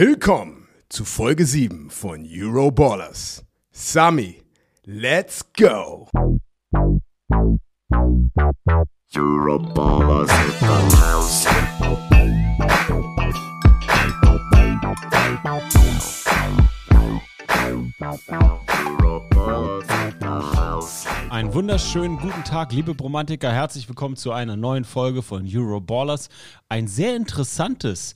[0.00, 3.44] Willkommen zu Folge 7 von Euroballers.
[3.72, 4.40] Sami,
[4.84, 6.08] let's go!
[9.12, 10.66] Euroballers in the
[10.98, 11.48] house.
[18.68, 21.06] Euroballers in the house.
[21.30, 23.50] Einen wunderschönen guten Tag, liebe Bromantiker.
[23.50, 26.28] Herzlich willkommen zu einer neuen Folge von Euroballers.
[26.68, 28.14] Ein sehr interessantes,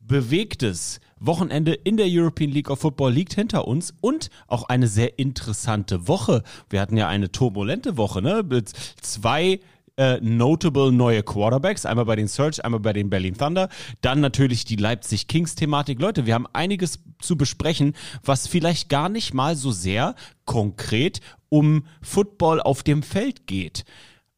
[0.00, 5.18] bewegtes Wochenende in der European League of Football liegt hinter uns und auch eine sehr
[5.18, 6.42] interessante Woche.
[6.70, 8.44] Wir hatten ja eine turbulente Woche, ne?
[8.48, 9.60] Mit zwei
[9.96, 13.68] äh, notable neue Quarterbacks, einmal bei den Surge, einmal bei den Berlin Thunder,
[14.00, 16.00] dann natürlich die Leipzig Kings Thematik.
[16.00, 17.94] Leute, wir haben einiges zu besprechen,
[18.24, 23.84] was vielleicht gar nicht mal so sehr konkret um Football auf dem Feld geht.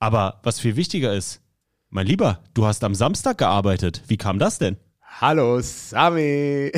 [0.01, 1.41] Aber was viel wichtiger ist,
[1.89, 4.03] mein Lieber, du hast am Samstag gearbeitet.
[4.09, 4.77] Wie kam das denn?
[5.21, 6.73] Hallo Sami!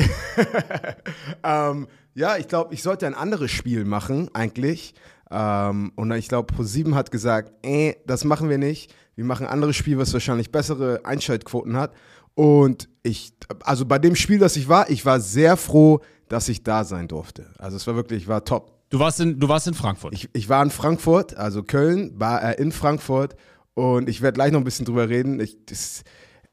[1.43, 4.93] ähm, ja, ich glaube, ich sollte ein anderes Spiel machen, eigentlich.
[5.31, 8.93] Ähm, und ich glaube, ProSieben hat gesagt, äh, das machen wir nicht.
[9.15, 11.95] Wir machen ein anderes Spiel, was wahrscheinlich bessere Einschaltquoten hat.
[12.35, 16.61] Und ich, also bei dem Spiel, das ich war, ich war sehr froh, dass ich
[16.61, 17.47] da sein durfte.
[17.57, 18.71] Also es war wirklich, war top.
[18.91, 20.13] Du warst in, du warst in Frankfurt.
[20.13, 23.35] Ich, ich war in Frankfurt, also Köln, war äh, in Frankfurt
[23.73, 25.39] und ich werde gleich noch ein bisschen drüber reden.
[25.39, 26.03] Ich, das,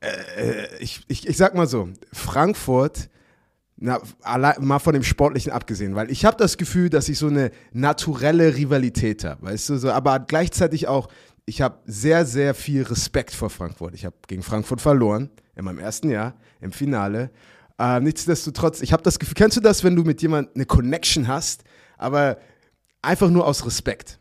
[0.04, 3.08] äh, ich, ich, ich sag mal so, Frankfurt,
[3.76, 4.00] na,
[4.60, 8.56] mal von dem Sportlichen abgesehen, weil ich habe das Gefühl, dass ich so eine naturelle
[8.56, 11.08] Rivalität habe, weißt du, so, aber gleichzeitig auch,
[11.46, 13.94] ich habe sehr, sehr viel Respekt vor Frankfurt.
[13.94, 17.30] Ich habe gegen Frankfurt verloren in meinem ersten Jahr im Finale.
[17.78, 21.28] Äh, nichtsdestotrotz, ich habe das Gefühl, kennst du das, wenn du mit jemandem eine Connection
[21.28, 21.64] hast,
[21.98, 22.38] aber
[23.02, 24.18] einfach nur aus Respekt.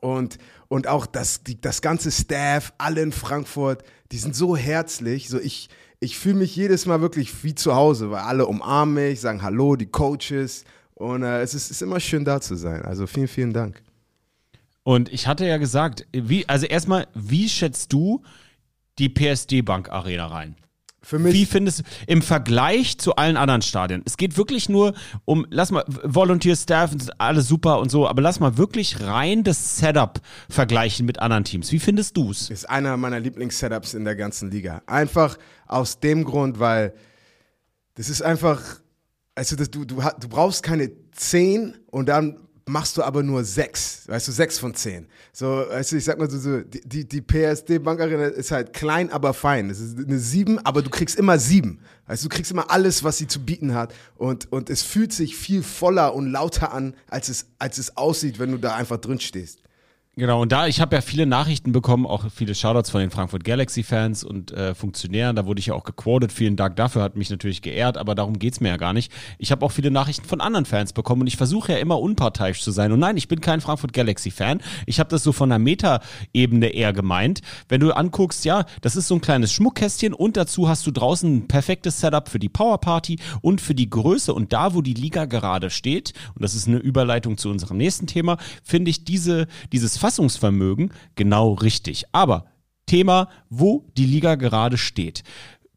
[0.00, 0.38] Und,
[0.68, 3.82] und auch das, die, das ganze Staff, alle in Frankfurt,
[4.14, 5.28] die sind so herzlich.
[5.28, 9.20] So ich, ich fühle mich jedes Mal wirklich wie zu Hause, weil alle umarmen mich,
[9.20, 10.64] sagen Hallo, die Coaches.
[10.94, 12.82] Und äh, es ist, ist immer schön da zu sein.
[12.82, 13.82] Also vielen, vielen Dank.
[14.84, 18.22] Und ich hatte ja gesagt, wie, also erstmal, wie schätzt du
[19.00, 20.54] die PSD Bank Arena rein?
[21.04, 24.02] Für mich, Wie findest du im Vergleich zu allen anderen Stadien?
[24.06, 24.94] Es geht wirklich nur
[25.26, 29.76] um, lass mal, Volunteer Staff, alles super und so, aber lass mal wirklich rein das
[29.76, 31.70] Setup vergleichen mit anderen Teams.
[31.72, 32.48] Wie findest du es?
[32.48, 34.82] ist einer meiner Lieblings-Setups in der ganzen Liga.
[34.86, 36.94] Einfach aus dem Grund, weil
[37.96, 38.62] das ist einfach,
[39.34, 44.08] also das, du, du, du brauchst keine 10 und dann machst du aber nur 6,
[44.08, 45.06] weißt du, 6 von 10.
[45.32, 48.72] So, weißt du, ich sag mal so, so die, die, die PSD Bankarena ist halt
[48.72, 49.70] klein, aber fein.
[49.70, 51.78] Es ist eine 7, aber du kriegst immer 7.
[52.06, 55.12] Weißt du, du kriegst immer alles, was sie zu bieten hat und, und es fühlt
[55.12, 58.98] sich viel voller und lauter an, als es, als es aussieht, wenn du da einfach
[58.98, 59.60] drin stehst.
[60.16, 63.42] Genau, und da, ich habe ja viele Nachrichten bekommen, auch viele Shoutouts von den Frankfurt
[63.42, 67.30] Galaxy-Fans und äh, Funktionären, da wurde ich ja auch gequotet, vielen Dank dafür, hat mich
[67.30, 69.10] natürlich geehrt, aber darum geht's mir ja gar nicht.
[69.38, 72.62] Ich habe auch viele Nachrichten von anderen Fans bekommen und ich versuche ja immer unparteiisch
[72.62, 72.92] zu sein.
[72.92, 76.92] Und nein, ich bin kein Frankfurt Galaxy-Fan, ich habe das so von der Meta-Ebene eher
[76.92, 77.40] gemeint.
[77.68, 81.38] Wenn du anguckst, ja, das ist so ein kleines Schmuckkästchen und dazu hast du draußen
[81.38, 85.24] ein perfektes Setup für die Power-Party und für die Größe und da, wo die Liga
[85.24, 90.03] gerade steht, und das ist eine Überleitung zu unserem nächsten Thema, finde ich diese, dieses
[90.04, 92.04] Fassungsvermögen genau richtig.
[92.12, 92.44] Aber
[92.84, 95.22] Thema, wo die Liga gerade steht.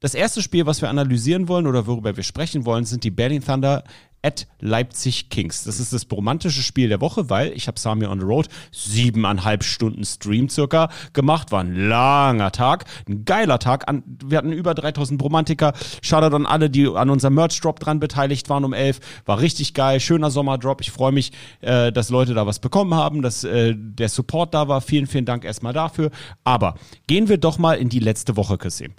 [0.01, 3.41] Das erste Spiel, was wir analysieren wollen oder worüber wir sprechen wollen, sind die Berlin
[3.41, 3.85] Thunder
[4.27, 5.63] at Leipzig Kings.
[5.63, 9.63] Das ist das romantische Spiel der Woche, weil ich habe Sami on the Road siebeneinhalb
[9.63, 11.51] Stunden Stream circa gemacht.
[11.51, 13.85] War ein langer Tag, ein geiler Tag.
[14.25, 15.73] Wir hatten über 3000 Bromantiker.
[16.01, 18.99] Shoutout an alle, die an unserem Merch-Drop dran beteiligt waren um 11.
[19.25, 20.81] War richtig geil, schöner Sommerdrop.
[20.81, 24.67] Ich freue mich, äh, dass Leute da was bekommen haben, dass äh, der Support da
[24.67, 24.81] war.
[24.81, 26.11] Vielen, vielen Dank erstmal dafür.
[26.43, 26.75] Aber
[27.07, 28.93] gehen wir doch mal in die letzte Woche, Kassim.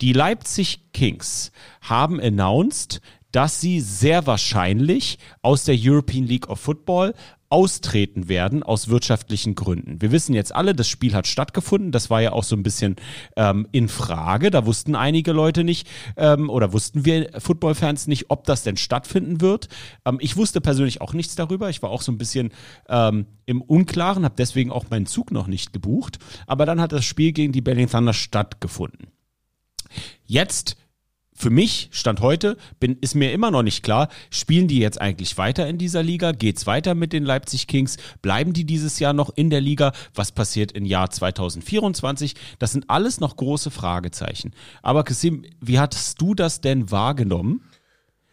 [0.00, 3.00] Die Leipzig Kings haben announced,
[3.34, 7.14] dass sie sehr wahrscheinlich aus der European League of Football
[7.48, 10.00] austreten werden aus wirtschaftlichen Gründen.
[10.00, 11.92] Wir wissen jetzt alle, das Spiel hat stattgefunden.
[11.92, 12.96] Das war ja auch so ein bisschen
[13.36, 14.50] ähm, in Frage.
[14.50, 19.40] Da wussten einige Leute nicht ähm, oder wussten wir Footballfans nicht, ob das denn stattfinden
[19.40, 19.68] wird.
[20.04, 21.70] Ähm, ich wusste persönlich auch nichts darüber.
[21.70, 22.50] Ich war auch so ein bisschen
[22.88, 26.18] ähm, im Unklaren, habe deswegen auch meinen Zug noch nicht gebucht.
[26.46, 29.08] Aber dann hat das Spiel gegen die Berlin Thunder stattgefunden.
[30.24, 30.76] Jetzt
[31.36, 35.36] für mich, Stand heute, bin, ist mir immer noch nicht klar, spielen die jetzt eigentlich
[35.36, 36.30] weiter in dieser Liga?
[36.32, 37.96] Geht's weiter mit den Leipzig Kings?
[38.22, 39.92] Bleiben die dieses Jahr noch in der Liga?
[40.14, 42.34] Was passiert im Jahr 2024?
[42.60, 44.52] Das sind alles noch große Fragezeichen.
[44.80, 47.68] Aber Kasim, wie hattest du das denn wahrgenommen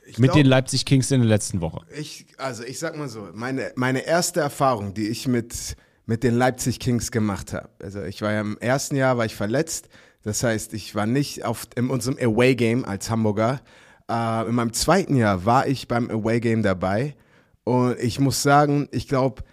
[0.05, 1.81] mit glaub- den Leipzig Kings in der letzten Woche?
[1.97, 5.75] Ich, also ich sag mal so, meine, meine erste Erfahrung, die ich mit,
[6.05, 7.69] mit den Leipzig Kings gemacht habe.
[7.81, 9.89] Also ich war ja im ersten Jahr war ich verletzt.
[10.23, 13.61] Das heißt, ich war nicht auf, in unserem Away-Game als Hamburger.
[14.09, 17.15] äh, in meinem zweiten Jahr war ich beim Away Game dabei
[17.63, 19.43] und ich muss sagen, ich glaube,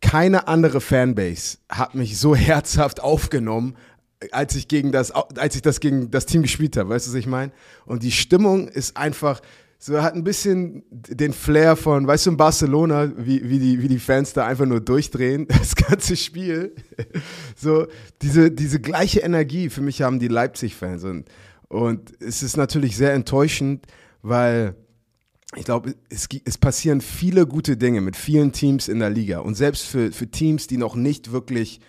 [0.00, 3.76] keine andere Fanbase hat mich so herzhaft aufgenommen,
[4.32, 6.90] als ich gegen das, als ich das gegen das Team gespielt habe.
[6.90, 7.52] Weißt du, was ich meine?
[7.86, 9.40] Und die Stimmung ist einfach
[9.82, 13.88] so hat ein bisschen den Flair von, weißt du, in Barcelona, wie, wie, die, wie
[13.88, 16.74] die Fans da einfach nur durchdrehen, das ganze Spiel.
[17.56, 17.86] So,
[18.20, 21.04] diese, diese gleiche Energie für mich haben die Leipzig-Fans.
[21.04, 21.30] Und,
[21.68, 23.86] und es ist natürlich sehr enttäuschend,
[24.20, 24.74] weil
[25.56, 29.38] ich glaube, es, es passieren viele gute Dinge mit vielen Teams in der Liga.
[29.38, 31.80] Und selbst für, für Teams, die noch nicht wirklich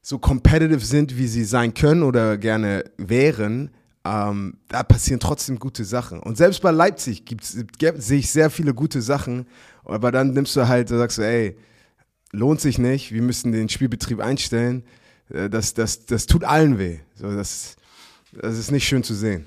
[0.00, 3.72] so competitive sind, wie sie sein können oder gerne wären,
[4.08, 6.20] ähm, da passieren trotzdem gute Sachen.
[6.20, 9.46] Und selbst bei Leipzig sehe ich sehr viele gute Sachen,
[9.84, 11.56] aber dann nimmst du halt, sagst du, ey,
[12.32, 14.84] lohnt sich nicht, wir müssen den Spielbetrieb einstellen.
[15.30, 16.98] Äh, das, das, das tut allen weh.
[17.14, 17.76] So, das,
[18.32, 19.44] das ist nicht schön zu sehen.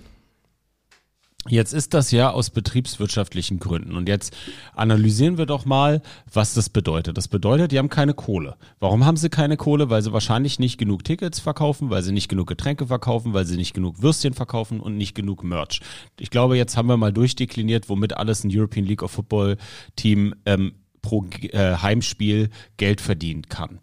[1.48, 3.96] Jetzt ist das ja aus betriebswirtschaftlichen Gründen.
[3.96, 4.38] Und jetzt
[4.76, 7.18] analysieren wir doch mal, was das bedeutet.
[7.18, 8.58] Das bedeutet, die haben keine Kohle.
[8.80, 9.90] Warum haben sie keine Kohle?
[9.90, 13.58] Weil sie wahrscheinlich nicht genug Tickets verkaufen, weil sie nicht genug Getränke verkaufen, weil sie
[13.58, 15.82] nicht genug Würstchen verkaufen und nicht genug Merch.
[16.20, 19.58] Ich glaube, jetzt haben wir mal durchdekliniert, womit alles ein European League of Football
[19.96, 23.80] Team ähm, pro äh, Heimspiel Geld verdienen kann.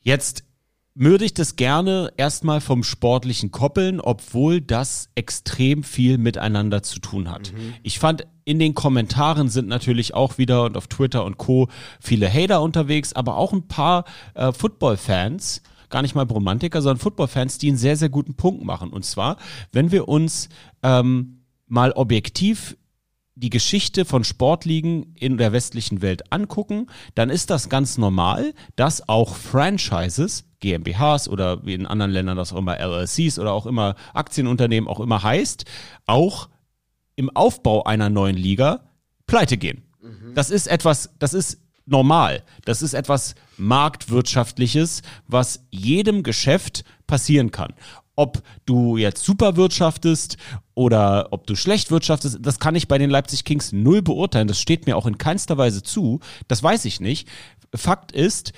[0.00, 0.42] Jetzt
[0.94, 7.30] würde ich das gerne erstmal vom Sportlichen koppeln, obwohl das extrem viel miteinander zu tun
[7.30, 7.52] hat.
[7.52, 7.74] Mhm.
[7.82, 11.68] Ich fand, in den Kommentaren sind natürlich auch wieder und auf Twitter und Co.
[12.00, 14.04] viele Hater unterwegs, aber auch ein paar
[14.34, 18.90] äh, Football-Fans, gar nicht mal Romantiker, sondern Football-Fans, die einen sehr, sehr guten Punkt machen.
[18.90, 19.36] Und zwar,
[19.72, 20.48] wenn wir uns
[20.82, 22.76] ähm, mal objektiv
[23.42, 29.08] die Geschichte von Sportligen in der westlichen Welt angucken, dann ist das ganz normal, dass
[29.08, 33.96] auch Franchises, GmbHs oder wie in anderen Ländern das auch immer LLCs oder auch immer
[34.14, 35.64] Aktienunternehmen auch immer heißt,
[36.06, 36.48] auch
[37.16, 38.84] im Aufbau einer neuen Liga
[39.26, 39.82] pleite gehen.
[40.00, 40.34] Mhm.
[40.34, 42.44] Das ist etwas, das ist normal.
[42.64, 47.74] Das ist etwas marktwirtschaftliches, was jedem Geschäft passieren kann.
[48.14, 50.36] Ob du jetzt super wirtschaftest
[50.74, 54.48] oder ob du schlecht wirtschaftest, das kann ich bei den Leipzig Kings null beurteilen.
[54.48, 56.20] Das steht mir auch in keinster Weise zu.
[56.48, 57.28] Das weiß ich nicht.
[57.74, 58.52] Fakt ist,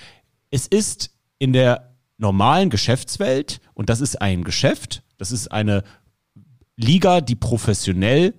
[0.51, 5.83] es ist in der normalen Geschäftswelt, und das ist ein Geschäft, das ist eine
[6.77, 8.35] Liga, die professionell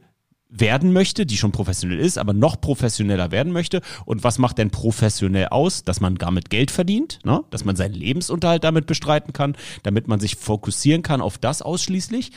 [0.60, 3.81] werden möchte, die schon professionell ist, aber noch professioneller werden möchte.
[4.06, 5.84] Und was macht denn professionell aus?
[5.84, 7.44] Dass man damit Geld verdient, ne?
[7.50, 12.31] dass man seinen Lebensunterhalt damit bestreiten kann, damit man sich fokussieren kann auf das ausschließlich.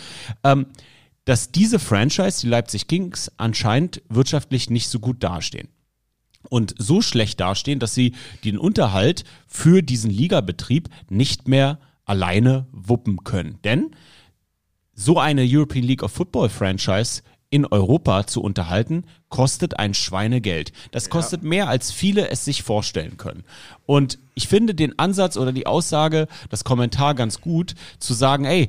[0.45, 0.67] Ähm,
[1.25, 5.69] dass diese Franchise, die Leipzig Kings, anscheinend wirtschaftlich nicht so gut dastehen.
[6.49, 8.15] Und so schlecht dastehen, dass sie
[8.45, 13.59] den Unterhalt für diesen Ligabetrieb nicht mehr alleine wuppen können.
[13.63, 13.91] Denn
[14.95, 20.73] so eine European League of Football Franchise in Europa zu unterhalten, kostet ein Schweinegeld.
[20.91, 21.49] Das kostet ja.
[21.49, 23.45] mehr, als viele es sich vorstellen können.
[23.87, 28.69] Und ich finde den Ansatz oder die Aussage, das Kommentar ganz gut, zu sagen, ey,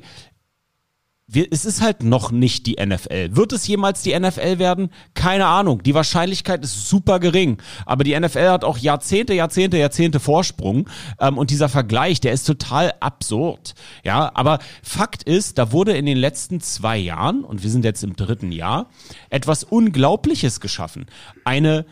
[1.32, 3.36] wir, es ist halt noch nicht die NFL.
[3.36, 4.90] Wird es jemals die NFL werden?
[5.14, 5.82] Keine Ahnung.
[5.82, 7.58] Die Wahrscheinlichkeit ist super gering.
[7.86, 10.88] Aber die NFL hat auch Jahrzehnte, Jahrzehnte, Jahrzehnte Vorsprung.
[11.20, 13.74] Ähm, und dieser Vergleich, der ist total absurd.
[14.02, 18.02] Ja, aber Fakt ist, da wurde in den letzten zwei Jahren, und wir sind jetzt
[18.02, 18.90] im dritten Jahr,
[19.30, 21.06] etwas Unglaubliches geschaffen.
[21.44, 21.86] Eine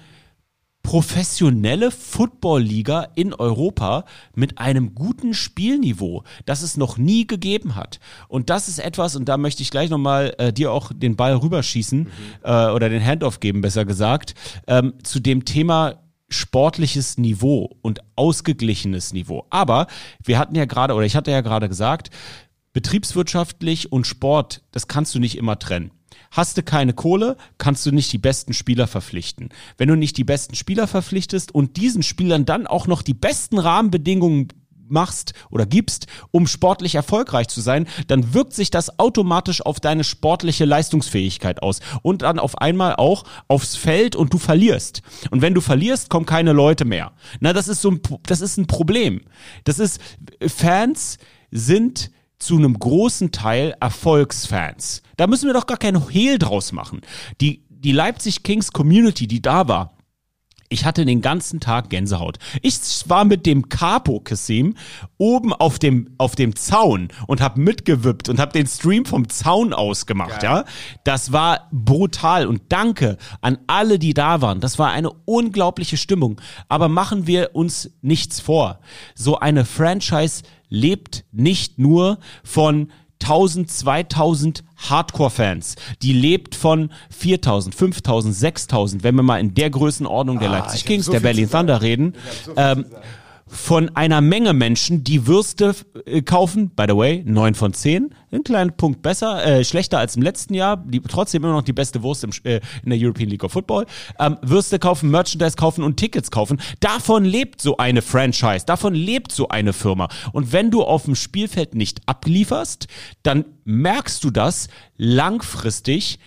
[0.88, 8.00] professionelle Football-Liga in Europa mit einem guten Spielniveau, das es noch nie gegeben hat.
[8.26, 11.36] Und das ist etwas, und da möchte ich gleich nochmal äh, dir auch den Ball
[11.36, 12.08] rüberschießen mhm.
[12.42, 14.34] äh, oder den Handoff geben, besser gesagt,
[14.66, 15.96] ähm, zu dem Thema
[16.30, 19.44] sportliches Niveau und ausgeglichenes Niveau.
[19.50, 19.88] Aber
[20.24, 22.08] wir hatten ja gerade, oder ich hatte ja gerade gesagt,
[22.72, 25.90] betriebswirtschaftlich und Sport, das kannst du nicht immer trennen.
[26.30, 29.48] Hast du keine Kohle, kannst du nicht die besten Spieler verpflichten.
[29.76, 33.58] Wenn du nicht die besten Spieler verpflichtest und diesen Spielern dann auch noch die besten
[33.58, 34.48] Rahmenbedingungen
[34.90, 40.04] machst oder gibst, um sportlich erfolgreich zu sein, dann wirkt sich das automatisch auf deine
[40.04, 45.02] sportliche Leistungsfähigkeit aus und dann auf einmal auch aufs Feld und du verlierst.
[45.30, 47.12] Und wenn du verlierst, kommen keine Leute mehr.
[47.40, 49.22] Na, das ist so ein, das ist ein Problem.
[49.64, 50.00] Das ist,
[50.46, 51.18] Fans
[51.50, 55.02] sind zu einem großen Teil Erfolgsfans.
[55.16, 57.00] Da müssen wir doch gar keinen Hehl draus machen.
[57.40, 59.97] Die, die Leipzig Kings Community, die da war,
[60.68, 62.38] ich hatte den ganzen Tag Gänsehaut.
[62.62, 64.74] Ich war mit dem Capo Kassim
[65.16, 69.72] oben auf dem auf dem Zaun und habe mitgewippt und habe den Stream vom Zaun
[69.72, 70.58] aus gemacht, ja.
[70.58, 70.64] ja.
[71.04, 74.60] Das war brutal und danke an alle, die da waren.
[74.60, 78.80] Das war eine unglaubliche Stimmung, aber machen wir uns nichts vor.
[79.14, 82.90] So eine Franchise lebt nicht nur von
[83.22, 85.74] 1000, 2000 Hardcore-Fans.
[86.02, 90.82] Die lebt von 4000, 5000, 6000, wenn wir mal in der Größenordnung der Leipzig Ah,
[90.82, 91.50] hab Kings, so der Berlin.
[91.50, 92.14] Thunder reden.
[92.56, 92.86] ähm,
[93.48, 95.74] von einer Menge Menschen, die Würste
[96.06, 100.16] äh, kaufen, by the way, 9 von 10, einen kleinen Punkt besser, äh, schlechter als
[100.16, 103.28] im letzten Jahr, die, trotzdem immer noch die beste Wurst im, äh, in der European
[103.28, 103.86] League of Football,
[104.18, 106.60] ähm, Würste kaufen, Merchandise kaufen und Tickets kaufen.
[106.80, 110.08] Davon lebt so eine Franchise, davon lebt so eine Firma.
[110.32, 112.86] Und wenn du auf dem Spielfeld nicht ablieferst,
[113.22, 116.18] dann merkst du das langfristig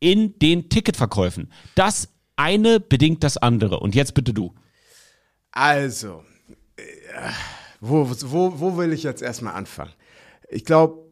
[0.00, 1.50] in den Ticketverkäufen.
[1.74, 3.80] Das eine bedingt das andere.
[3.80, 4.54] Und jetzt bitte du.
[5.50, 6.22] Also,
[7.80, 9.92] wo, wo, wo will ich jetzt erstmal anfangen?
[10.48, 11.04] Ich glaube,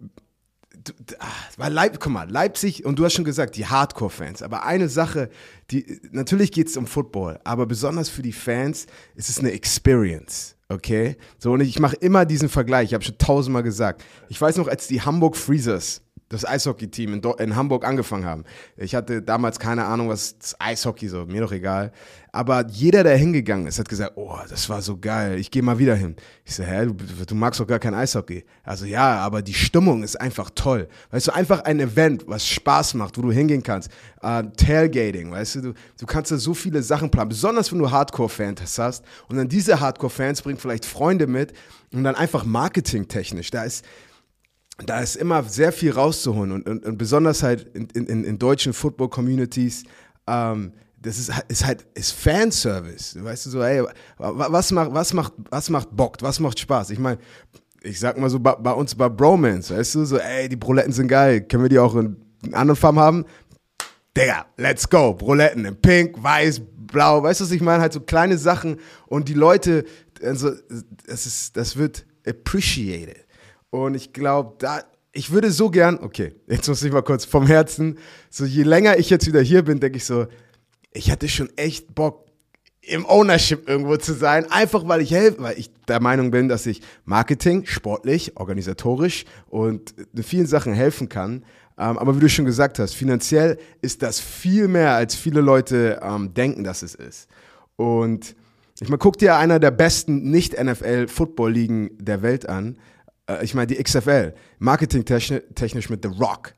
[1.56, 5.30] weil Leip, guck mal, Leipzig, und du hast schon gesagt, die Hardcore-Fans, aber eine Sache,
[5.70, 10.56] die, natürlich geht es um Football, aber besonders für die Fans ist es eine Experience,
[10.68, 11.16] okay?
[11.38, 14.04] So, und ich mache immer diesen Vergleich, ich habe schon tausendmal gesagt.
[14.28, 18.44] Ich weiß noch, als die Hamburg Freezers das Eishockey-Team in, in Hamburg angefangen haben.
[18.76, 21.92] Ich hatte damals keine Ahnung, was das Eishockey so, mir doch egal.
[22.32, 25.78] Aber jeder, der hingegangen ist, hat gesagt, oh, das war so geil, ich gehe mal
[25.78, 26.16] wieder hin.
[26.44, 28.44] Ich so, hä, du, du magst doch gar kein Eishockey.
[28.62, 30.88] Also ja, aber die Stimmung ist einfach toll.
[31.12, 33.90] Weißt du, einfach ein Event, was Spaß macht, wo du hingehen kannst.
[34.20, 37.90] Äh, Tailgating, weißt du, du, du kannst da so viele Sachen planen, besonders wenn du
[37.90, 39.04] Hardcore-Fans hast.
[39.28, 41.52] Und dann diese Hardcore-Fans bringen vielleicht Freunde mit
[41.92, 43.50] und dann einfach marketingtechnisch.
[43.50, 43.84] Da ist,
[44.84, 48.72] da ist immer sehr viel rauszuholen und, und, und besonders halt in, in, in deutschen
[48.72, 49.84] Football-Communities,
[50.26, 53.22] ähm, das ist, ist halt ist Fanservice.
[53.22, 53.82] Weißt du so, ey,
[54.18, 56.90] wa- was macht, was macht, was macht Bock, was macht Spaß?
[56.90, 57.18] Ich meine,
[57.82, 60.92] ich sag mal so bei, bei uns bei Bromance, weißt du, so, ey, die Broletten
[60.92, 63.24] sind geil, können wir die auch in, in anderen Farben haben?
[64.16, 65.12] Digga, let's go.
[65.14, 67.22] Broletten in pink, weiß, blau.
[67.22, 67.82] Weißt du, was ich meine?
[67.82, 69.84] Halt so kleine Sachen und die Leute,
[70.22, 70.52] also,
[71.06, 73.25] das, ist, das wird appreciated.
[73.84, 74.80] Und ich glaube, da,
[75.12, 77.98] ich würde so gern, okay, jetzt muss ich mal kurz vom Herzen,
[78.30, 80.26] so je länger ich jetzt wieder hier bin, denke ich so,
[80.92, 82.24] ich hätte schon echt Bock,
[82.80, 86.66] im Ownership irgendwo zu sein, einfach weil ich helfe, weil ich der Meinung bin, dass
[86.66, 91.44] ich Marketing, sportlich, organisatorisch und in vielen Sachen helfen kann.
[91.76, 96.00] Ähm, aber wie du schon gesagt hast, finanziell ist das viel mehr, als viele Leute
[96.00, 97.28] ähm, denken, dass es ist.
[97.74, 98.36] Und
[98.80, 102.78] ich meine, guck dir einer der besten Nicht-NFL-Football-Ligen der Welt an.
[103.28, 106.54] Äh, ich meine, die XFL, marketingtechnisch mit The Rock.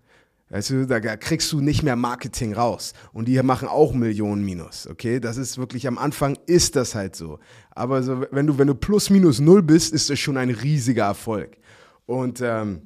[0.51, 2.95] Weißt du, da kriegst du nicht mehr Marketing raus.
[3.13, 5.21] Und die machen auch Millionen Minus, okay?
[5.21, 7.39] Das ist wirklich, am Anfang ist das halt so.
[7.71, 11.05] Aber so, wenn du, wenn du plus minus null bist, ist das schon ein riesiger
[11.05, 11.59] Erfolg.
[12.07, 12.81] Und ähm,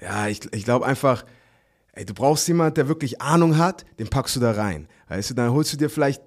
[0.00, 1.24] ja, ich, ich glaube einfach,
[1.92, 4.86] ey, du brauchst jemand, der wirklich Ahnung hat, den packst du da rein.
[5.08, 6.22] Weißt du, dann holst du dir vielleicht,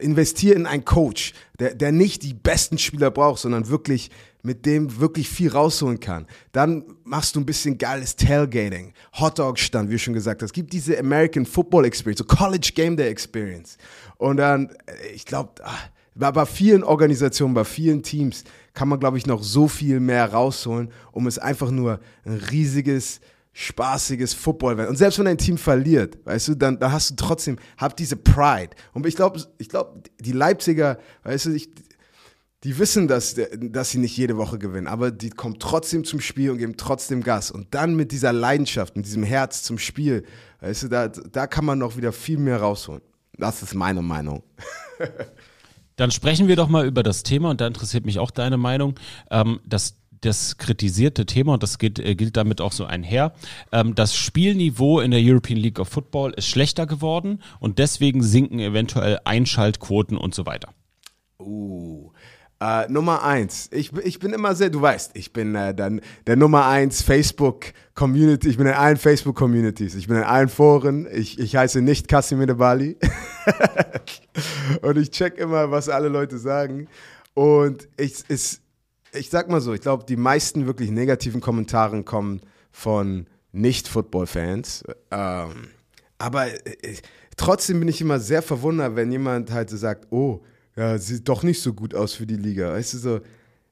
[0.00, 4.10] investier in einen Coach, der, der nicht die besten Spieler braucht, sondern wirklich
[4.46, 6.26] mit dem wirklich viel rausholen kann.
[6.52, 10.52] Dann machst du ein bisschen geiles Tailgating, Hotdog-Stand, wie schon gesagt hast.
[10.52, 13.76] Gib diese American Football Experience, so College Game Day Experience.
[14.18, 15.50] Und dann, äh, ich glaube,
[16.14, 20.32] bei, bei vielen Organisationen, bei vielen Teams kann man, glaube ich, noch so viel mehr
[20.32, 23.20] rausholen, um es einfach nur ein riesiges,
[23.52, 24.90] spaßiges Football werden.
[24.90, 28.14] Und selbst wenn ein Team verliert, weißt du, dann, dann hast du trotzdem, hab diese
[28.16, 28.70] Pride.
[28.92, 31.70] Und ich glaube, ich glaube, die Leipziger, weißt du, ich,
[32.66, 36.50] die wissen, dass, dass sie nicht jede Woche gewinnen, aber die kommen trotzdem zum Spiel
[36.50, 37.52] und geben trotzdem Gas.
[37.52, 40.24] Und dann mit dieser Leidenschaft, mit diesem Herz zum Spiel,
[40.62, 43.02] weißt du, da, da kann man noch wieder viel mehr rausholen.
[43.38, 44.42] Das ist meine Meinung.
[45.96, 48.98] Dann sprechen wir doch mal über das Thema und da interessiert mich auch deine Meinung.
[49.30, 53.32] Ähm, das, das kritisierte Thema, und das gilt, äh, gilt damit auch so einher,
[53.70, 58.58] ähm, das Spielniveau in der European League of Football ist schlechter geworden und deswegen sinken
[58.58, 60.74] eventuell Einschaltquoten und so weiter.
[61.38, 62.10] Uh.
[62.58, 63.68] Äh, Nummer eins.
[63.70, 68.48] Ich, ich bin immer sehr, du weißt, ich bin äh, dann der Nummer eins Facebook-Community.
[68.48, 69.94] Ich bin in allen Facebook-Communities.
[69.94, 71.06] Ich bin in allen Foren.
[71.12, 72.96] Ich, ich heiße nicht Casimir Bali.
[74.82, 76.88] Und ich check immer, was alle Leute sagen.
[77.34, 78.62] Und ich, ist,
[79.12, 84.84] ich sag mal so, ich glaube, die meisten wirklich negativen Kommentare kommen von Nicht-Football-Fans.
[85.10, 85.68] Ähm,
[86.16, 86.96] aber äh,
[87.36, 90.42] trotzdem bin ich immer sehr verwundert, wenn jemand halt so sagt, oh,
[90.76, 92.72] ja, sieht doch nicht so gut aus für die Liga.
[92.72, 93.20] Weißt du so,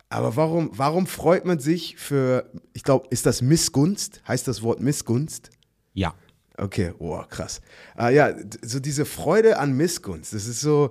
[0.09, 4.23] aber warum, warum freut man sich für, ich glaube, ist das Missgunst?
[4.27, 5.51] Heißt das Wort Missgunst?
[5.93, 6.15] Ja.
[6.57, 7.61] Okay, oh, krass.
[7.99, 8.33] Äh, ja,
[8.63, 10.91] so diese Freude an Missgunst, das ist so,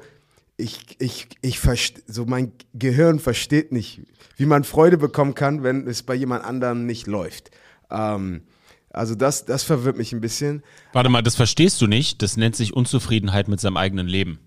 [0.57, 4.01] ich, ich, ich verste, so mein Gehirn versteht nicht,
[4.35, 7.51] wie man Freude bekommen kann, wenn es bei jemand anderem nicht läuft.
[7.89, 8.43] Ähm,
[8.89, 10.63] also das, das verwirrt mich ein bisschen.
[10.91, 12.21] Warte mal, das verstehst du nicht.
[12.21, 14.39] Das nennt sich Unzufriedenheit mit seinem eigenen Leben.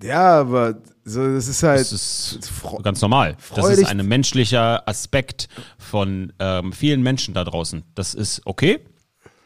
[0.00, 1.80] Ja, aber so, das ist halt.
[1.80, 2.50] Das ist
[2.82, 3.36] ganz normal.
[3.54, 7.82] Das ist ein menschlicher Aspekt von ähm, vielen Menschen da draußen.
[7.94, 8.80] Das ist okay.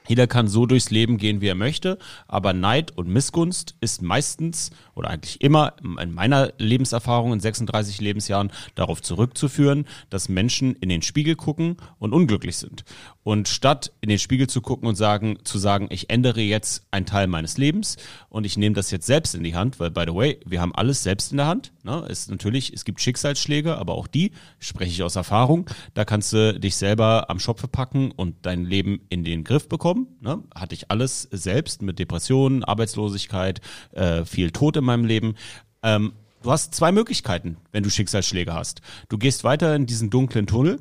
[0.09, 1.99] Jeder kann so durchs Leben gehen, wie er möchte,
[2.29, 8.53] aber Neid und Missgunst ist meistens oder eigentlich immer in meiner Lebenserfahrung in 36 Lebensjahren
[8.75, 12.85] darauf zurückzuführen, dass Menschen in den Spiegel gucken und unglücklich sind.
[13.27, 17.07] Und statt in den Spiegel zu gucken und sagen, zu sagen, ich ändere jetzt einen
[17.07, 17.97] Teil meines Lebens
[18.29, 20.73] und ich nehme das jetzt selbst in die Hand, weil by the way, wir haben
[20.73, 21.73] alles selbst in der Hand.
[21.83, 22.07] Ne?
[22.09, 24.31] Es natürlich, es gibt Schicksalsschläge, aber auch die
[24.61, 25.69] spreche ich aus Erfahrung.
[25.93, 30.07] Da kannst du dich selber am Schopfe packen und dein Leben in den Griff bekommen.
[30.21, 30.45] Ne?
[30.55, 35.35] Hatte ich alles selbst mit Depressionen, Arbeitslosigkeit, äh, viel Tod in meinem Leben.
[35.83, 36.13] Ähm,
[36.45, 38.83] du hast zwei Möglichkeiten, wenn du Schicksalsschläge hast.
[39.09, 40.79] Du gehst weiter in diesen dunklen Tunnel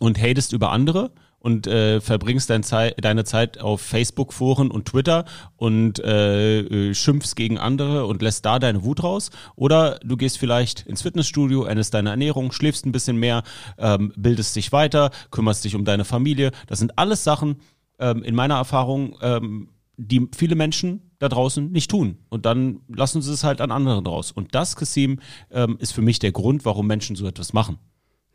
[0.00, 5.24] und hatest über andere und äh, verbringst dein Zei deine Zeit auf Facebook-Foren und Twitter
[5.56, 9.30] und äh, äh, schimpfst gegen andere und lässt da deine Wut raus.
[9.56, 13.42] Oder du gehst vielleicht ins Fitnessstudio, änderst deine Ernährung, schläfst ein bisschen mehr,
[13.78, 16.52] ähm, bildest dich weiter, kümmerst dich um deine Familie.
[16.66, 17.56] Das sind alles Sachen,
[17.98, 22.18] ähm, in meiner Erfahrung, ähm, die viele Menschen da draußen nicht tun.
[22.30, 24.32] Und dann lassen sie es halt an anderen raus.
[24.32, 25.20] Und das, Kassim,
[25.50, 27.78] ähm, ist für mich der Grund, warum Menschen so etwas machen.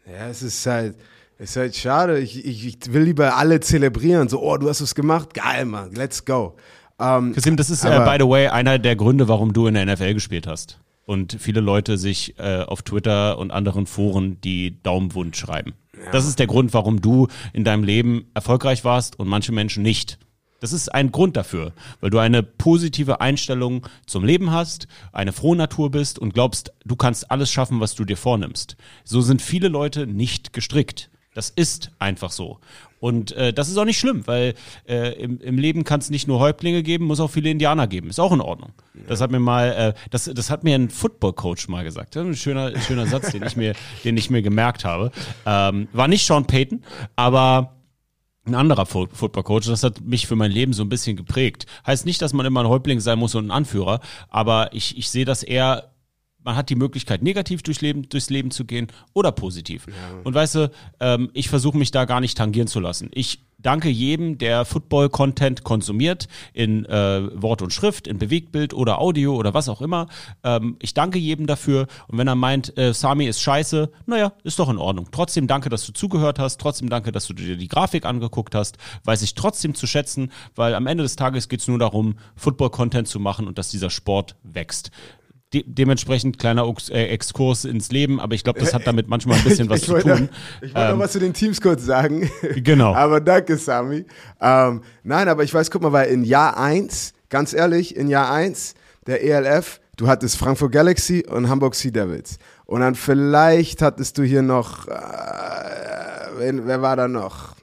[0.05, 0.95] Ja, es ist halt,
[1.37, 2.19] ist halt schade.
[2.19, 4.29] Ich, ich, ich will lieber alle zelebrieren.
[4.29, 5.33] So, oh, du hast es gemacht.
[5.33, 5.91] Geil, Mann.
[5.93, 6.55] Let's go.
[6.99, 9.73] Ähm, Kasim, das ist, äh, Aber- by the way, einer der Gründe, warum du in
[9.73, 10.79] der NFL gespielt hast.
[11.05, 15.73] Und viele Leute sich äh, auf Twitter und anderen Foren die Daumenwund schreiben.
[16.11, 20.17] Das ist der Grund, warum du in deinem Leben erfolgreich warst und manche Menschen nicht.
[20.61, 25.55] Das ist ein Grund dafür, weil du eine positive Einstellung zum Leben hast, eine frohe
[25.55, 28.75] Natur bist und glaubst, du kannst alles schaffen, was du dir vornimmst.
[29.03, 31.09] So sind viele Leute nicht gestrickt.
[31.35, 32.57] Das ist einfach so.
[32.99, 34.55] Und äh, das ist auch nicht schlimm, weil
[34.87, 38.09] äh, im, im Leben kann es nicht nur Häuptlinge geben, muss auch viele Indianer geben.
[38.09, 38.71] Ist auch in Ordnung.
[39.07, 42.17] Das hat mir mal, äh, das, das hat mir ein Football-Coach mal gesagt.
[42.17, 45.11] Ein schöner, schöner Satz, den ich mir, den ich mir gemerkt habe.
[45.45, 46.83] Ähm, war nicht Sean Payton,
[47.15, 47.73] aber
[48.47, 49.67] ein anderer Fo- Football-Coach.
[49.67, 51.65] Das hat mich für mein Leben so ein bisschen geprägt.
[51.85, 53.99] Heißt nicht, dass man immer ein Häuptling sein muss und ein Anführer,
[54.29, 55.91] aber ich, ich sehe das eher,
[56.45, 59.87] man hat die Möglichkeit, negativ durchs Leben, durchs Leben zu gehen oder positiv.
[60.23, 63.09] Und weißt du, ähm, ich versuche mich da gar nicht tangieren zu lassen.
[63.13, 69.35] Ich danke jedem, der Football-Content konsumiert, in äh, Wort und Schrift, in Bewegtbild oder Audio
[69.35, 70.07] oder was auch immer.
[70.43, 71.87] Ähm, ich danke jedem dafür.
[72.07, 75.07] Und wenn er meint, äh, Sami ist scheiße, naja, ist doch in Ordnung.
[75.11, 76.61] Trotzdem danke, dass du zugehört hast.
[76.61, 78.77] Trotzdem danke, dass du dir die Grafik angeguckt hast.
[79.03, 83.07] Weiß ich trotzdem zu schätzen, weil am Ende des Tages geht es nur darum, Football-Content
[83.07, 84.91] zu machen und dass dieser Sport wächst.
[85.55, 89.37] De dementsprechend kleiner Ux- äh, Exkurs ins Leben, aber ich glaube, das hat damit manchmal
[89.37, 90.27] ein bisschen was zu tun.
[90.61, 92.29] Ich wollte noch was zu den Teams kurz sagen.
[92.57, 92.93] Genau.
[92.95, 94.03] aber danke, Sami.
[94.41, 98.29] Ähm, nein, aber ich weiß, guck mal, weil in Jahr 1, ganz ehrlich, in Jahr
[98.33, 98.73] 1
[99.07, 102.37] der ELF, du hattest Frankfurt Galaxy und Hamburg Sea Devils.
[102.65, 104.91] Und dann vielleicht hattest du hier noch, äh,
[106.37, 107.54] wen, wer war da noch?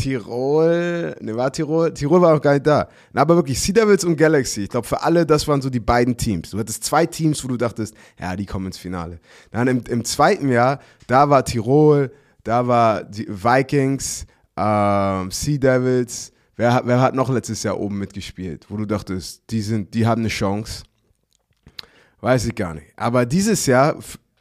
[0.00, 1.92] Tirol, ne, war Tirol?
[1.94, 2.88] Tirol war auch gar nicht da.
[3.12, 5.80] Na, aber wirklich, Sea Devils und Galaxy, ich glaube, für alle, das waren so die
[5.80, 6.50] beiden Teams.
[6.50, 9.20] Du hattest zwei Teams, wo du dachtest, ja, die kommen ins Finale.
[9.50, 12.12] Dann im, im zweiten Jahr, da war Tirol,
[12.44, 16.32] da war die Vikings, ähm, Sea Devils.
[16.56, 20.06] Wer, hat- wer hat noch letztes Jahr oben mitgespielt, wo du dachtest, die, sind, die
[20.06, 20.82] haben eine Chance?
[22.20, 22.86] Weiß ich gar nicht.
[22.96, 23.96] Aber dieses Jahr,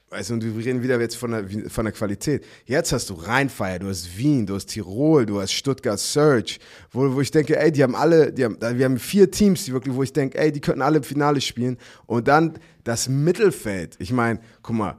[0.09, 2.45] weißt du, und wir reden wieder jetzt von der, von der Qualität.
[2.65, 6.57] Jetzt hast du Rheinfeier, du hast Wien, du hast Tirol, du hast Stuttgart Surge,
[6.91, 9.73] wo, wo ich denke, ey, die haben alle, die haben, wir haben vier Teams, die
[9.73, 11.77] wirklich, wo ich denke, ey, die könnten alle im Finale spielen.
[12.05, 13.95] Und dann das Mittelfeld.
[13.99, 14.97] Ich meine, guck mal,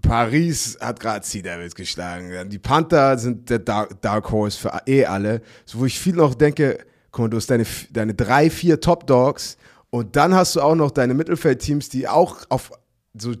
[0.00, 2.48] Paris hat gerade Sea Devils geschlagen.
[2.48, 5.42] Die Panther sind der Dark, Dark Horse für eh alle.
[5.66, 6.78] So, wo ich viel noch denke,
[7.10, 9.58] guck mal, du hast deine, deine drei, vier Top Dogs
[9.90, 12.72] und dann hast du auch noch deine Mittelfeldteams, die auch auf
[13.12, 13.34] so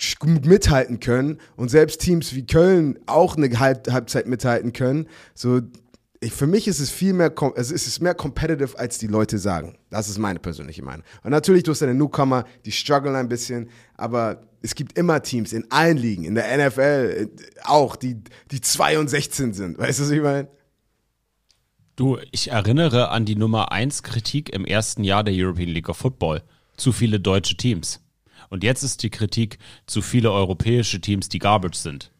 [0.00, 5.06] sch- mithalten können und selbst Teams wie Köln auch eine Halb Halbzeit mithalten können.
[5.34, 5.60] So,
[6.20, 9.38] ich, für mich ist es viel mehr, also es ist mehr competitive, als die Leute
[9.38, 9.78] sagen.
[9.90, 11.04] Das ist meine persönliche Meinung.
[11.22, 15.52] Und natürlich, du hast deine Newcomer, die strugglen ein bisschen, aber es gibt immer Teams
[15.52, 17.28] in allen Ligen, in der NFL äh,
[17.62, 18.16] auch, die,
[18.50, 19.78] die 2 und 16 sind.
[19.78, 20.48] Weißt du, was ich meine?
[21.94, 25.96] Du, ich erinnere an die Nummer 1 Kritik im ersten Jahr der European League of
[25.96, 26.42] Football.
[26.76, 28.00] Zu viele deutsche Teams.
[28.48, 32.10] Und jetzt ist die Kritik zu viele europäische Teams, die garbage sind.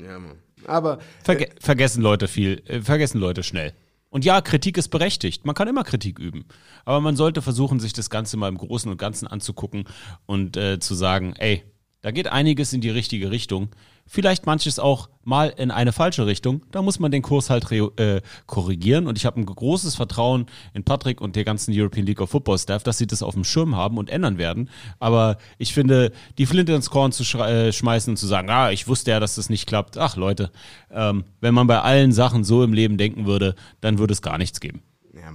[0.00, 0.38] Ja, Mann.
[0.66, 3.74] Aber Verge vergessen Leute viel, äh, vergessen Leute schnell.
[4.08, 5.44] Und ja, Kritik ist berechtigt.
[5.44, 6.46] Man kann immer Kritik üben.
[6.84, 9.84] Aber man sollte versuchen, sich das Ganze mal im Großen und Ganzen anzugucken
[10.26, 11.64] und äh, zu sagen, ey,
[12.04, 13.70] Da geht einiges in die richtige Richtung.
[14.06, 16.62] Vielleicht manches auch mal in eine falsche Richtung.
[16.70, 19.06] Da muss man den Kurs halt äh, korrigieren.
[19.06, 22.58] Und ich habe ein großes Vertrauen in Patrick und der ganzen European League of Football
[22.58, 24.68] Staff, dass sie das auf dem Schirm haben und ändern werden.
[24.98, 28.86] Aber ich finde, die Flinte ins Korn zu äh, schmeißen und zu sagen, ah, ich
[28.88, 29.96] wusste ja, dass das nicht klappt.
[29.96, 30.50] Ach Leute,
[30.90, 34.38] ähm, wenn man bei allen Sachen so im Leben denken würde, dann würde es gar
[34.38, 34.82] nichts geben.
[35.14, 35.32] Ja,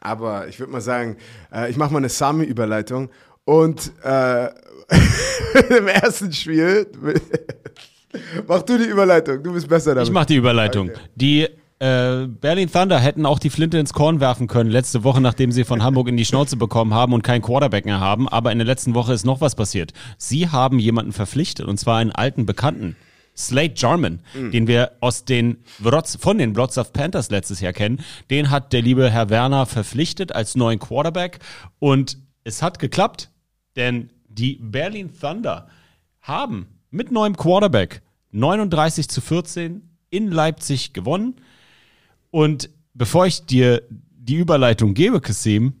[0.00, 1.16] aber ich würde mal sagen,
[1.52, 3.10] äh, ich mache mal eine Sami-Überleitung.
[3.44, 4.46] Und äh,
[5.78, 6.86] im ersten Spiel
[8.46, 10.08] Mach du die Überleitung, du bist besser damit.
[10.08, 10.90] Ich mach die Überleitung.
[10.90, 11.00] Okay.
[11.14, 11.48] Die
[11.80, 15.64] äh, Berlin Thunder hätten auch die Flinte ins Korn werfen können, letzte Woche, nachdem sie
[15.64, 18.28] von Hamburg in die Schnauze bekommen haben und keinen Quarterback mehr haben.
[18.28, 19.92] Aber in der letzten Woche ist noch was passiert.
[20.18, 22.96] Sie haben jemanden verpflichtet, und zwar einen alten Bekannten.
[23.36, 24.50] Slade Jarman, mhm.
[24.50, 28.82] den wir aus den Wrotz, von den Wrocław Panthers letztes Jahr kennen, den hat der
[28.82, 31.38] liebe Herr Werner verpflichtet als neuen Quarterback
[31.78, 33.30] und es hat geklappt,
[33.76, 35.68] denn die Berlin Thunder
[36.20, 41.36] haben mit neuem Quarterback 39 zu 14 in Leipzig gewonnen.
[42.30, 45.74] Und bevor ich dir die Überleitung gebe, Kassim,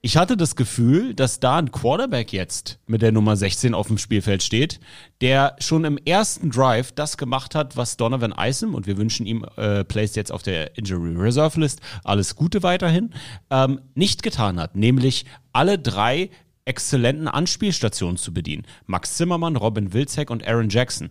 [0.00, 3.98] ich hatte das Gefühl, dass da ein Quarterback jetzt mit der Nummer 16 auf dem
[3.98, 4.78] Spielfeld steht,
[5.20, 9.44] der schon im ersten Drive das gemacht hat, was Donovan Isom, und wir wünschen ihm
[9.56, 13.12] äh, Plays jetzt auf der Injury Reserve List, alles Gute weiterhin,
[13.50, 16.30] ähm, nicht getan hat, nämlich alle drei
[16.68, 18.64] exzellenten Anspielstationen zu bedienen.
[18.86, 21.10] Max Zimmermann, Robin Wilczek und Aaron Jackson.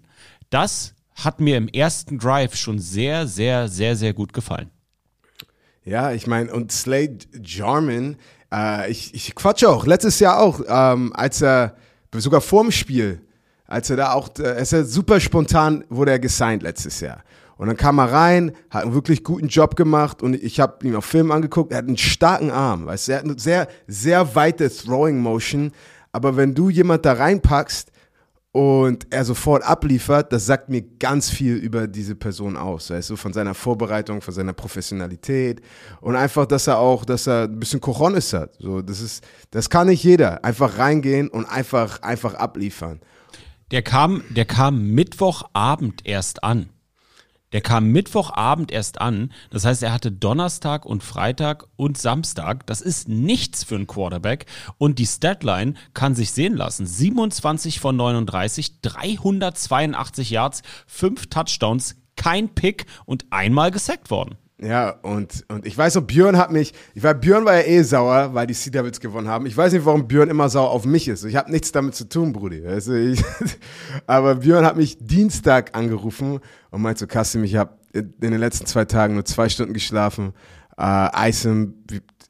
[0.49, 4.69] Das hat mir im ersten Drive schon sehr, sehr, sehr, sehr gut gefallen.
[5.83, 8.17] Ja, ich meine, und Slade Jarman,
[8.53, 11.75] äh, ich, ich quatsche auch, letztes Jahr auch, ähm, als er,
[12.13, 13.21] sogar vorm Spiel,
[13.65, 17.23] als er da auch, äh, ist er super spontan, wurde er gesigned letztes Jahr.
[17.57, 20.95] Und dann kam er rein, hat einen wirklich guten Job gemacht und ich habe ihn
[20.95, 21.71] auf Film angeguckt.
[21.71, 25.71] Er hat einen starken Arm, weißt du, er hat eine sehr, sehr weite Throwing Motion.
[26.11, 27.91] Aber wenn du jemand da reinpackst
[28.51, 33.15] und er sofort abliefert, das sagt mir ganz viel über diese Person aus, weißt du,
[33.15, 35.61] von seiner Vorbereitung, von seiner Professionalität
[36.01, 38.55] und einfach, dass er auch, dass er ein bisschen Cojones hat.
[38.59, 40.43] So, das ist, das kann nicht jeder.
[40.43, 42.99] Einfach reingehen und einfach, einfach abliefern.
[43.71, 46.69] Der kam, der kam Mittwochabend erst an.
[47.53, 49.31] Der kam Mittwochabend erst an.
[49.51, 52.67] Das heißt, er hatte Donnerstag und Freitag und Samstag.
[52.67, 54.47] Das ist nichts für einen Quarterback.
[54.77, 56.85] Und die Statline kann sich sehen lassen.
[56.85, 64.37] 27 von 39, 382 Yards, 5 Touchdowns, kein Pick und einmal gesackt worden.
[64.59, 67.83] Ja, und, und ich weiß noch, Björn hat mich, ich war, Björn war ja eh
[67.83, 69.45] sauer, weil die Sea Devils gewonnen haben.
[69.45, 71.25] Ich weiß nicht, warum Björn immer sauer auf mich ist.
[71.25, 72.63] Ich habe nichts damit zu tun, Brudi.
[72.63, 73.23] Weißt du, ich,
[74.07, 76.39] aber Björn hat mich Dienstag angerufen
[76.71, 80.33] und meinte so, Kassim, ich habe in den letzten zwei Tagen nur zwei Stunden geschlafen.
[80.75, 81.83] Äh, Eisen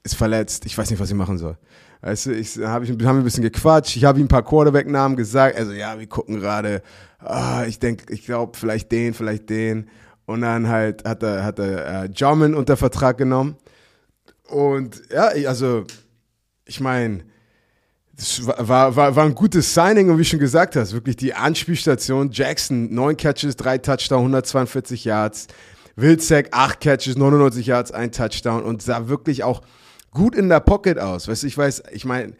[0.03, 0.65] ist verletzt.
[0.65, 1.57] Ich weiß nicht, was ich machen soll.
[2.01, 3.95] Weißt du, ich habe ich, haben ein bisschen gequatscht.
[3.95, 5.57] Ich habe ihm ein paar Quarterback-Namen gesagt.
[5.57, 6.81] Also ja, wir gucken gerade.
[7.19, 9.89] Ah, ich denke, ich glaube, vielleicht den, vielleicht den.
[10.27, 13.55] Und dann halt hat er, hat er äh, Jarman unter Vertrag genommen.
[14.49, 15.85] Und ja, also,
[16.65, 17.23] ich meine,
[18.13, 22.29] das war, war, war ein gutes Signing und wie schon gesagt hast, wirklich die Anspielstation.
[22.31, 25.47] Jackson, neun Catches, drei Touchdowns, 142 Yards.
[25.95, 29.61] Wilczek, acht Catches, 99 Yards, ein Touchdown und sah wirklich auch
[30.11, 31.29] gut in der Pocket aus.
[31.29, 32.33] Weißt du, ich weiß, ich meine,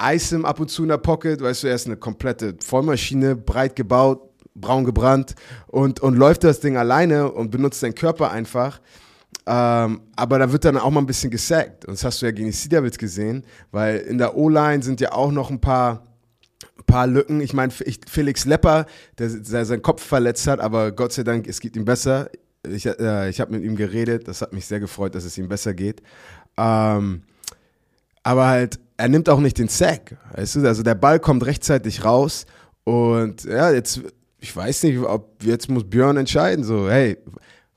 [0.00, 3.74] Isom ab und zu in der Pocket, weißt du, er ist eine komplette Vollmaschine, breit
[3.74, 5.34] gebaut, braun gebrannt
[5.66, 8.80] und, und läuft das Ding alleine und benutzt seinen Körper einfach.
[9.46, 11.84] Ähm, aber da wird dann auch mal ein bisschen gesackt.
[11.86, 15.32] Und das hast du ja gegen Devils gesehen, weil in der O-Line sind ja auch
[15.32, 16.06] noch ein paar,
[16.86, 17.40] paar Lücken.
[17.40, 18.86] Ich meine, Felix Lepper,
[19.18, 22.30] der, der seinen Kopf verletzt hat, aber Gott sei Dank, es geht ihm besser.
[22.68, 25.48] Ich, äh, ich habe mit ihm geredet, das hat mich sehr gefreut, dass es ihm
[25.48, 26.02] besser geht.
[26.56, 27.22] Ähm,
[28.22, 30.66] aber halt, er nimmt auch nicht den Sack, weißt du?
[30.66, 32.46] Also der Ball kommt rechtzeitig raus
[32.84, 34.02] und ja, jetzt
[34.42, 37.16] ich weiß nicht, ob jetzt muss Björn entscheiden, so, hey,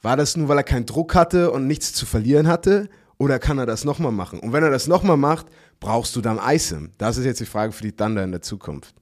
[0.01, 2.89] war das nur, weil er keinen Druck hatte und nichts zu verlieren hatte?
[3.17, 4.39] Oder kann er das nochmal machen?
[4.39, 5.45] Und wenn er das nochmal macht,
[5.79, 6.91] brauchst du dann Eisen.
[6.97, 8.95] Das ist jetzt die Frage für die Thunder in der Zukunft.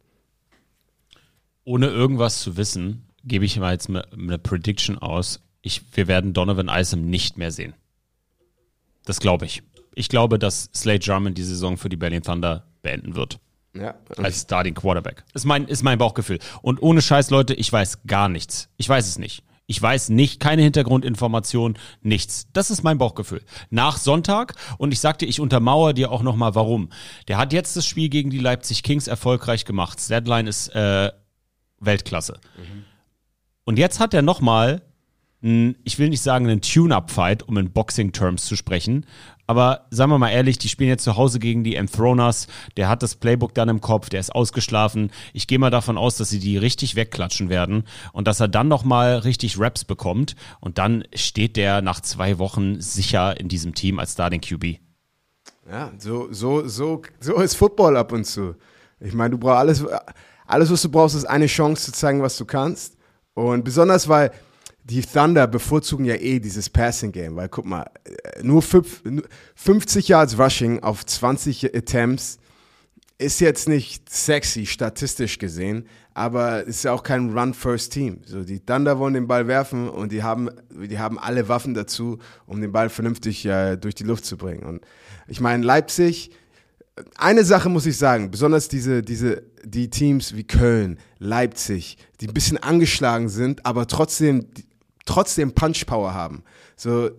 [1.63, 5.39] Ohne irgendwas zu wissen, gebe ich mal jetzt eine Prediction aus.
[5.61, 7.73] Ich, wir werden Donovan Isom nicht mehr sehen.
[9.05, 9.63] Das glaube ich.
[9.95, 13.39] Ich glaube, dass Slade Jarman die Saison für die Berlin Thunder beenden wird.
[13.75, 13.95] Ja.
[14.17, 15.23] Als Starting Quarterback.
[15.33, 16.39] Ist mein, ist mein Bauchgefühl.
[16.61, 18.69] Und ohne Scheiß, Leute, ich weiß gar nichts.
[18.77, 19.43] Ich weiß es nicht.
[19.65, 22.47] Ich weiß nicht, keine Hintergrundinformation, nichts.
[22.51, 23.41] Das ist mein Bauchgefühl.
[23.69, 26.89] Nach Sonntag, und ich sagte, ich untermauere dir auch nochmal, warum.
[27.29, 29.97] Der hat jetzt das Spiel gegen die Leipzig Kings erfolgreich gemacht.
[30.09, 31.11] Deadline ist äh,
[31.79, 32.39] Weltklasse.
[32.57, 32.83] Mhm.
[33.63, 34.81] Und jetzt hat er nochmal
[35.43, 39.05] ich will nicht sagen einen Tune-Up-Fight, um in Boxing-Terms zu sprechen,
[39.45, 42.47] aber sagen wir mal ehrlich, die spielen jetzt zu Hause gegen die Enthroners.
[42.77, 45.11] Der hat das Playbook dann im Kopf, der ist ausgeschlafen.
[45.33, 48.69] Ich gehe mal davon aus, dass sie die richtig wegklatschen werden und dass er dann
[48.69, 50.35] nochmal richtig Raps bekommt.
[50.61, 54.79] Und dann steht der nach zwei Wochen sicher in diesem Team als Starting QB.
[55.69, 58.55] Ja, so, so, so, so ist Football ab und zu.
[59.01, 59.85] Ich meine, du brauchst alles,
[60.47, 62.95] alles, was du brauchst, ist eine Chance zu zeigen, was du kannst.
[63.33, 64.31] Und besonders, weil
[64.83, 69.01] die Thunder bevorzugen ja eh dieses Passing Game, weil guck mal, äh, nur fünf,
[69.55, 72.37] 50 Yards Rushing auf 20 Attempts
[73.17, 78.21] ist jetzt nicht sexy, statistisch gesehen, aber ist ja auch kein Run-First-Team.
[78.25, 82.19] So, die Thunder wollen den Ball werfen und die haben, die haben alle Waffen dazu,
[82.45, 84.63] um den Ball vernünftig äh, durch die Luft zu bringen.
[84.63, 84.81] Und
[85.27, 86.31] ich meine, Leipzig,
[87.15, 92.33] eine Sache muss ich sagen, besonders diese, diese, die Teams wie Köln, Leipzig, die ein
[92.33, 94.47] bisschen angeschlagen sind, aber trotzdem,
[95.05, 96.43] trotzdem Punch-Power haben.
[96.75, 97.11] So,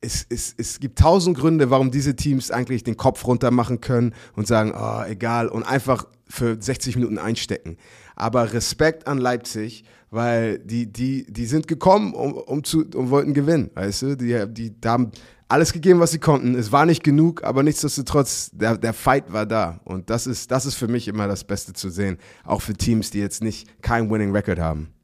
[0.00, 4.14] es, es, es gibt tausend Gründe, warum diese Teams eigentlich den Kopf runter machen können
[4.34, 7.76] und sagen, oh, egal, und einfach für 60 Minuten einstecken.
[8.14, 13.34] Aber Respekt an Leipzig, weil die, die, die sind gekommen, um, um zu, und wollten
[13.34, 14.16] gewinnen, weißt du?
[14.16, 15.10] Die, die, die haben
[15.48, 16.54] alles gegeben, was sie konnten.
[16.54, 19.80] Es war nicht genug, aber nichtsdestotrotz, der, der Fight war da.
[19.84, 22.18] Und das ist, das ist für mich immer das Beste zu sehen.
[22.44, 24.95] Auch für Teams, die jetzt nicht kein Winning Record haben.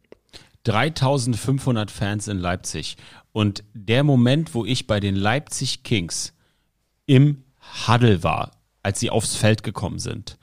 [0.64, 2.96] 3500 Fans in Leipzig.
[3.32, 6.34] Und der Moment, wo ich bei den Leipzig Kings
[7.06, 7.44] im
[7.86, 10.38] Huddle war, als sie aufs Feld gekommen sind,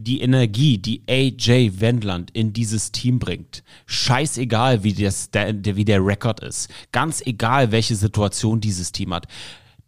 [0.00, 5.84] die Energie, die AJ Wendland in dieses Team bringt, scheißegal, wie, das, der, der, wie
[5.84, 9.26] der Rekord ist, ganz egal, welche Situation dieses Team hat,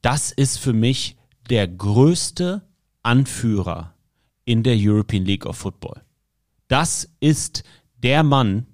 [0.02, 1.16] das ist für mich
[1.48, 2.62] der größte
[3.02, 3.94] Anführer
[4.44, 6.02] in der European League of Football.
[6.66, 7.62] Das ist
[8.02, 8.66] der Mann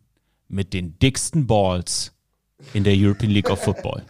[0.49, 2.13] mit den dicksten Balls
[2.75, 4.03] in der European League of Football.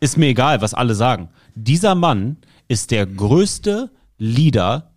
[0.00, 1.30] Ist mir egal, was alle sagen.
[1.54, 2.36] Dieser Mann
[2.68, 4.92] ist der größte Leader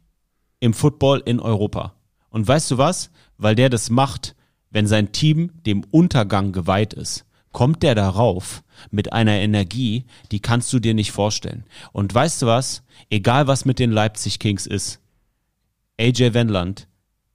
[0.60, 1.94] im Football in Europa.
[2.30, 3.12] Und weißt du was?
[3.38, 4.36] Weil der das macht,
[4.70, 10.72] wenn sein Team dem Untergang geweiht ist, kommt der darauf mit einer Energie, die kannst
[10.72, 11.66] du dir nicht vorstellen.
[11.92, 12.84] Und weißt du was?
[13.10, 15.00] Egal was mit den Leipzig Kings ist,
[16.00, 16.88] AJ Wendland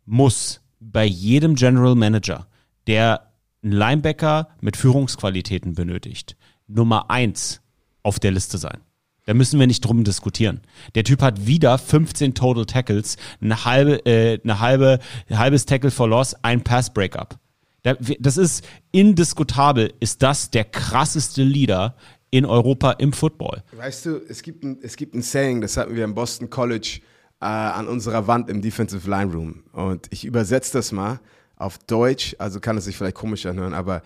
[0.07, 2.47] muss bei jedem General Manager,
[2.87, 7.61] der einen Linebacker mit Führungsqualitäten benötigt, Nummer eins
[8.03, 8.81] auf der Liste sein.
[9.27, 10.61] Da müssen wir nicht drum diskutieren.
[10.95, 14.99] Der Typ hat wieder 15 Total Tackles, eine halbe, äh, eine halbe,
[15.31, 17.39] ein halbes Tackle for Loss, ein Pass Breakup.
[17.83, 21.97] Das ist indiskutabel, ist das der krasseste Leader
[22.31, 23.63] in Europa im Football.
[23.73, 27.01] Weißt du, es gibt ein, es gibt ein Saying, das hatten wir im Boston College
[27.41, 29.65] äh, an unserer Wand im Defensive Line Room.
[29.73, 31.21] Und ich übersetze das mal
[31.65, 34.03] auf Deutsch, also kann es sich vielleicht komisch anhören, aber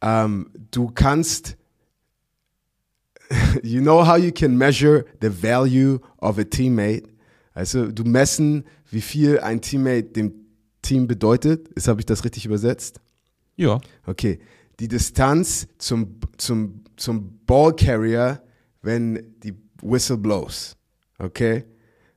[0.00, 1.56] ähm, du kannst
[3.62, 7.08] you know how you can measure the value of a teammate?
[7.54, 10.32] Also du messen, wie viel ein Teammate dem
[10.82, 11.68] Team bedeutet.
[11.68, 13.00] Ist, habe ich das richtig übersetzt?
[13.56, 13.80] Ja.
[14.06, 14.40] Okay.
[14.80, 18.42] Die Distanz zum, zum, zum Ballcarrier,
[18.80, 20.76] wenn die Whistle blows.
[21.18, 21.64] Okay?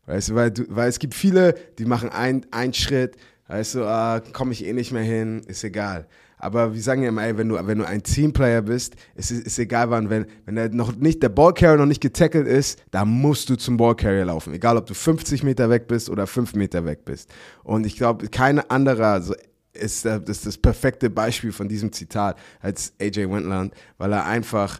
[0.06, 4.22] Weißt du, weil, du, weil es gibt viele, die machen einen Schritt, weißt du, ah,
[4.34, 6.08] komme ich eh nicht mehr hin, ist egal.
[6.38, 9.58] Aber wir sagen ja immer, ey, wenn du, wenn du ein Teamplayer bist, ist ist
[9.58, 13.50] egal wann, wenn, wenn der noch nicht, der Ballcarrier noch nicht getackelt ist, da musst
[13.50, 14.54] du zum Ballcarrier laufen.
[14.54, 17.34] Egal, ob du 50 Meter weg bist oder 5 Meter weg bist.
[17.64, 19.34] Und ich glaube, kein anderer so
[19.74, 24.80] ist das, ist das perfekte Beispiel von diesem Zitat als AJ Wendland, weil er einfach,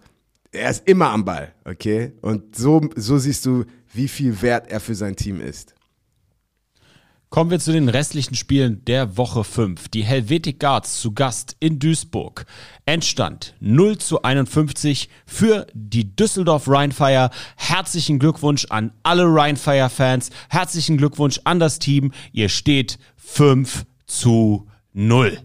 [0.52, 2.14] er ist immer am Ball, okay?
[2.22, 5.76] Und so, so siehst du, wie viel wert er für sein Team ist.
[7.36, 9.90] Kommen wir zu den restlichen Spielen der Woche 5.
[9.90, 12.46] Die Helvetic Guards zu Gast in Duisburg.
[12.86, 17.32] Endstand 0 zu 51 für die Düsseldorf Rheinfire.
[17.58, 20.30] Herzlichen Glückwunsch an alle Rheinfire-Fans.
[20.48, 22.14] Herzlichen Glückwunsch an das Team.
[22.32, 25.38] Ihr steht 5 zu 0.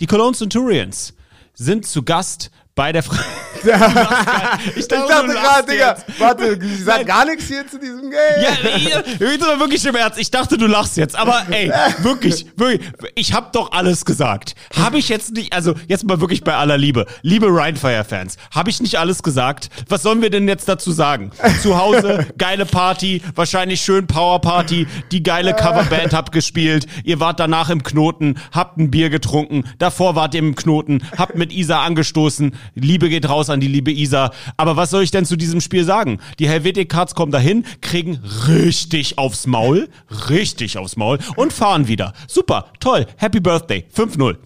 [0.00, 1.14] Die Cologne Centurions
[1.54, 3.18] sind zu Gast bei der Fre
[4.76, 8.42] ich dachte, gerade, Digga, warte, sie sagt gar nichts hier zu diesem Game.
[8.42, 10.18] Ja, jetzt aber wirklich im Ernst.
[10.18, 11.16] Ich dachte, du lachst jetzt.
[11.16, 14.54] Aber ey, wirklich, wirklich, ich hab doch alles gesagt.
[14.76, 18.80] Habe ich jetzt nicht, also jetzt mal wirklich bei aller Liebe, liebe Rhinefire-Fans, habe ich
[18.80, 19.68] nicht alles gesagt?
[19.88, 21.30] Was sollen wir denn jetzt dazu sagen?
[21.62, 27.68] Zu Hause, geile Party, wahrscheinlich schön Powerparty, die geile Coverband habt gespielt, ihr wart danach
[27.68, 32.54] im Knoten, habt ein Bier getrunken, davor wart ihr im Knoten, habt mit Isa angestoßen,
[32.74, 34.30] Liebe geht raus an die liebe Isa.
[34.56, 36.18] Aber was soll ich denn zu diesem Spiel sagen?
[36.38, 39.88] Die Helvetic Cards kommen dahin, kriegen richtig aufs Maul,
[40.28, 42.12] richtig aufs Maul und fahren wieder.
[42.28, 44.36] Super, toll, Happy Birthday, 5-0.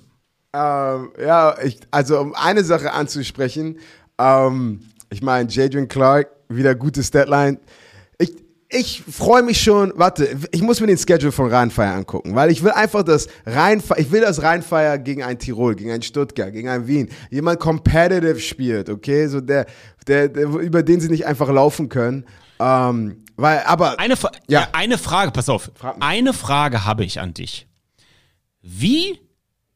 [0.55, 3.79] Ähm, ja, ich, also um eine Sache anzusprechen,
[4.19, 7.59] ähm, ich meine, Jadrian Clark, wieder gutes Deadline.
[8.77, 12.63] Ich, freue mich schon, warte, ich muss mir den Schedule von Rheinfire angucken, weil ich
[12.65, 16.69] will einfach das Rheinfire, ich will das Rheinfire gegen ein Tirol, gegen ein Stuttgart, gegen
[16.69, 19.67] ein Wien, jemand competitive spielt, okay, so der,
[20.09, 22.25] der, der über den sie nicht einfach laufen können.
[22.59, 24.63] Ähm, weil, aber Eine, Fra Ja.
[24.63, 24.69] ja.
[24.73, 25.71] eine Frage, pass auf.
[26.01, 27.67] Eine Frage habe ich an dich.
[28.63, 29.21] Wie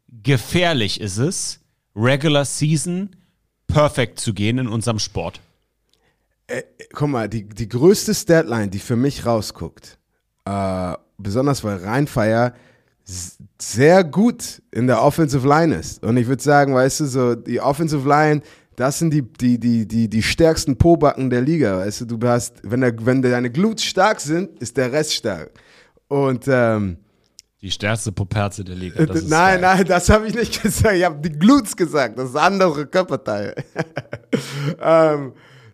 [0.09, 1.61] gefährlich ist es,
[1.95, 3.15] Regular Season
[3.67, 5.41] perfekt zu gehen in unserem Sport?
[6.93, 9.99] Guck mal, die, die größte Statline, die für mich rausguckt,
[10.45, 12.55] äh, besonders weil Rheinfire
[13.07, 16.03] s- sehr gut in der Offensive Line ist.
[16.03, 18.41] Und ich würde sagen, weißt du, so die Offensive Line,
[18.77, 21.79] das sind die, die, die, die, die stärksten Pobacken der Liga.
[21.79, 25.51] Weißt du, du hast, wenn, der, wenn deine Glutes stark sind, ist der Rest stark.
[26.07, 26.97] Und ähm,
[27.61, 29.05] Die stärkste Poperze der Liga.
[29.05, 29.61] Nein, geil.
[29.61, 30.95] nein, das habe ich nicht gesagt.
[30.95, 32.19] Ich habe die Glutes gesagt.
[32.19, 33.55] Das andere Körperteile.
[34.81, 35.33] ähm,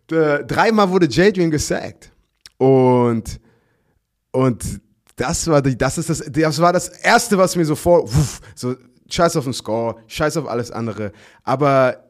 [0.08, 2.10] dreimal wurde Jadrian gesackt.
[2.58, 3.40] Und,
[4.32, 4.80] und
[5.16, 8.40] das war, die, das, ist das, das war das Erste, was mir so vor, wuff,
[8.54, 8.74] so
[9.08, 11.12] scheiß auf den Score, scheiß auf alles andere.
[11.42, 12.04] Aber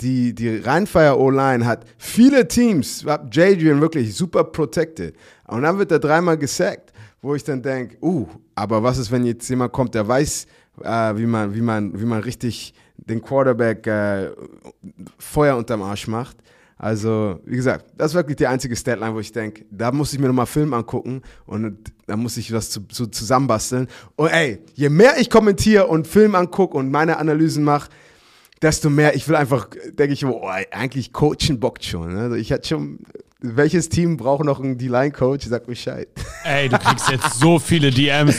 [0.00, 5.16] die, die Rheinfire O-Line hat viele Teams, Jadrian wirklich super protected.
[5.46, 9.24] Und dann wird er dreimal gesackt, wo ich dann denke, uh, aber was ist, wenn
[9.24, 10.46] jetzt jemand kommt, der weiß,
[10.82, 14.30] äh, wie, man, wie, man, wie man richtig den Quarterback äh,
[15.18, 16.36] Feuer unterm Arsch macht.
[16.78, 20.18] Also, wie gesagt, das ist wirklich die einzige Statline, wo ich denke, da muss ich
[20.18, 23.88] mir nochmal Film angucken und da muss ich was zu, zu, zusammenbasteln.
[24.14, 27.88] Und ey, je mehr ich kommentiere und Film angucke und meine Analysen mache,
[28.60, 32.12] desto mehr, ich will einfach, denke ich, oh, eigentlich coachen bockt schon.
[32.12, 32.20] Ne?
[32.20, 32.98] Also ich hatte schon,
[33.40, 35.46] welches Team braucht noch einen D-Line-Coach?
[35.46, 36.08] Sag Bescheid.
[36.44, 38.36] Ey, du kriegst jetzt so viele DMs.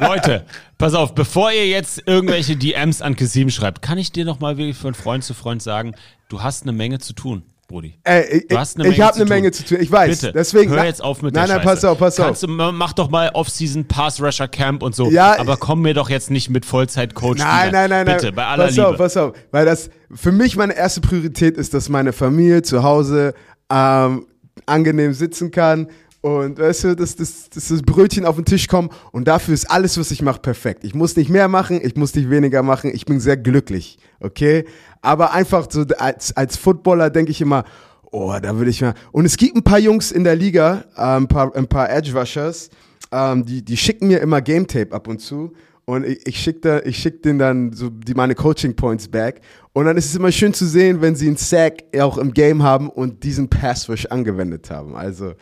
[0.00, 0.44] Leute,
[0.76, 4.56] pass auf, bevor ihr jetzt irgendwelche DMs an Kasim schreibt, kann ich dir noch mal
[4.56, 5.94] wirklich von Freund zu Freund sagen,
[6.28, 7.94] du hast eine Menge zu tun, Brudi.
[8.02, 9.36] Ey, ich, Du hast eine ich Menge habe zu eine tun.
[9.36, 9.78] Menge zu tun.
[9.80, 10.20] Ich weiß.
[10.20, 11.74] Bitte, Deswegen, hör jetzt auf mit nein, der Nein, Scheiße.
[11.76, 12.48] pass auf, pass Kannst auf.
[12.50, 15.10] Du, ma- mach doch mal Off-Season Pass Rusher Camp und so.
[15.10, 17.38] Ja, aber komm mir doch jetzt nicht mit Vollzeit-Coach.
[17.40, 18.34] Nein, nein, nein, Bitte, nein.
[18.34, 18.88] bei aller pass Liebe.
[18.88, 19.32] auf, pass auf.
[19.52, 23.34] Weil das für mich meine erste Priorität ist, dass meine Familie zu Hause
[23.70, 24.26] ähm,
[24.66, 25.88] angenehm sitzen kann
[26.20, 29.70] und weißt du, dass, dass, dass das Brötchen auf den Tisch kommt und dafür ist
[29.70, 30.84] alles, was ich mache, perfekt.
[30.84, 34.64] Ich muss nicht mehr machen, ich muss nicht weniger machen, ich bin sehr glücklich, okay?
[35.00, 37.64] Aber einfach so als, als Footballer denke ich immer,
[38.10, 38.94] oh, da würde ich mal.
[39.12, 42.70] Und es gibt ein paar Jungs in der Liga, äh, ein paar, ein paar Edge-Rushers,
[43.12, 45.52] ähm, die, die schicken mir immer Game Tape ab und zu.
[45.84, 49.40] Und ich, ich schicke schick denen dann so die, meine Coaching Points back.
[49.78, 52.64] Und dann ist es immer schön zu sehen, wenn sie einen Sack auch im Game
[52.64, 54.96] haben und diesen Pass Rush angewendet haben.
[54.96, 55.34] Also,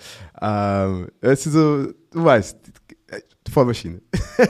[0.42, 2.58] ähm, es ist so, du weißt,
[3.06, 3.20] äh,
[3.50, 4.02] Vollmaschine.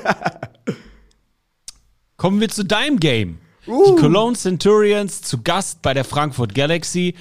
[2.17, 3.39] Kommen wir zu deinem Game.
[3.69, 3.95] Uh.
[3.95, 7.15] Die Cologne Centurions zu Gast bei der Frankfurt Galaxy.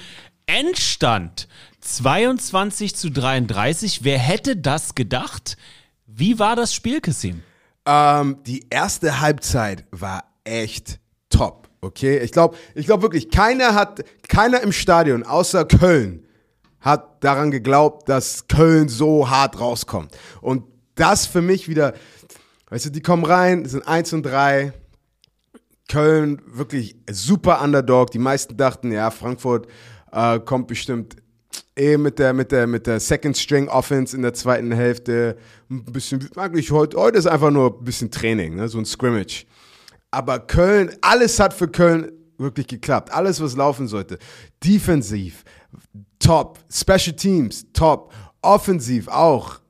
[0.46, 1.46] Endstand
[1.82, 4.02] 22 zu 33.
[4.02, 5.56] Wer hätte das gedacht?
[6.04, 7.44] Wie war das Spiel, Kassim?
[7.84, 10.98] Ähm, die erste Halbzeit war echt
[11.80, 12.18] okay?
[12.18, 16.26] Ich glaube ich glaub wirklich, keiner hat, keiner im Stadion außer Köln
[16.80, 20.16] hat daran geglaubt, dass Köln so hart rauskommt.
[20.40, 20.62] Und
[20.94, 21.94] das für mich wieder,
[22.70, 24.72] weißt du, die kommen rein, sind 1 und 3.
[25.88, 28.10] Köln wirklich super Underdog.
[28.10, 29.66] Die meisten dachten, ja, Frankfurt
[30.12, 31.16] äh, kommt bestimmt
[31.76, 35.36] eh mit der, mit der, mit der Second String Offense in der zweiten Hälfte.
[35.70, 38.68] Ein bisschen, eigentlich heute, heute ist einfach nur ein bisschen Training, ne?
[38.68, 39.46] so ein Scrimmage.
[40.16, 43.12] Aber Köln, alles hat für Köln wirklich geklappt.
[43.12, 44.18] Alles, was laufen sollte.
[44.64, 45.44] Defensiv,
[46.18, 46.58] top.
[46.72, 48.14] Special Teams, top.
[48.40, 49.60] Offensiv auch.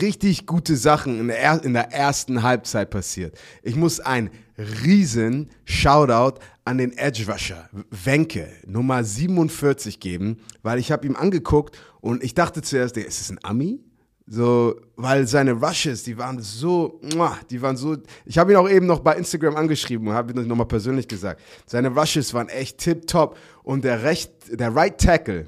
[0.00, 3.36] Richtig gute Sachen in der, er in der ersten Halbzeit passiert.
[3.64, 10.92] Ich muss ein riesen Shoutout an den Edge Rusher, Wenke, Nummer 47 geben, weil ich
[10.92, 13.80] habe ihm angeguckt und ich dachte zuerst, ist es ein Ami?
[14.28, 17.00] So, weil seine Rushes, die waren so,
[17.48, 17.96] die waren so.
[18.24, 21.40] Ich habe ihn auch eben noch bei Instagram angeschrieben und habe ihn nochmal persönlich gesagt.
[21.64, 25.46] Seine Rushes waren echt tip-top und der, Recht, der Right Tackle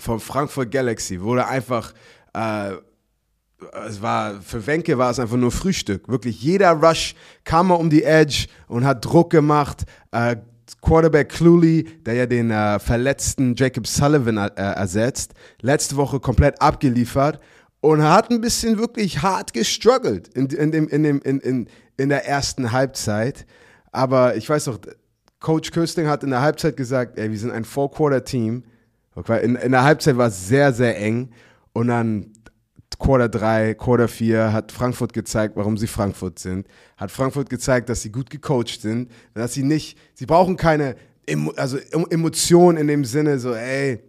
[0.00, 1.92] vom Frankfurt Galaxy wurde einfach,
[2.34, 2.72] äh,
[3.86, 6.08] es war, für Wenke war es einfach nur Frühstück.
[6.08, 9.84] Wirklich jeder Rush kam mal um die Edge und hat Druck gemacht.
[10.10, 10.36] Äh,
[10.82, 17.38] Quarterback Cluley, der ja den äh, verletzten Jacob Sullivan äh, ersetzt, letzte Woche komplett abgeliefert
[17.80, 22.08] und hat ein bisschen wirklich hart gestruggelt in, in, dem, in, dem, in, in, in
[22.08, 23.46] der ersten Halbzeit.
[23.92, 24.78] Aber ich weiß noch,
[25.40, 28.64] Coach Kösting hat in der Halbzeit gesagt, ey, wir sind ein Four-Quarter-Team.
[29.42, 31.30] In, in der Halbzeit war es sehr, sehr eng.
[31.72, 32.32] Und dann
[32.98, 36.66] Quarter 3, Quarter 4 hat Frankfurt gezeigt, warum sie Frankfurt sind.
[36.98, 40.96] Hat Frankfurt gezeigt, dass sie gut gecoacht sind, dass sie nicht, sie brauchen keine
[41.56, 44.02] also Em- Emotionen in dem Sinne, so, ey,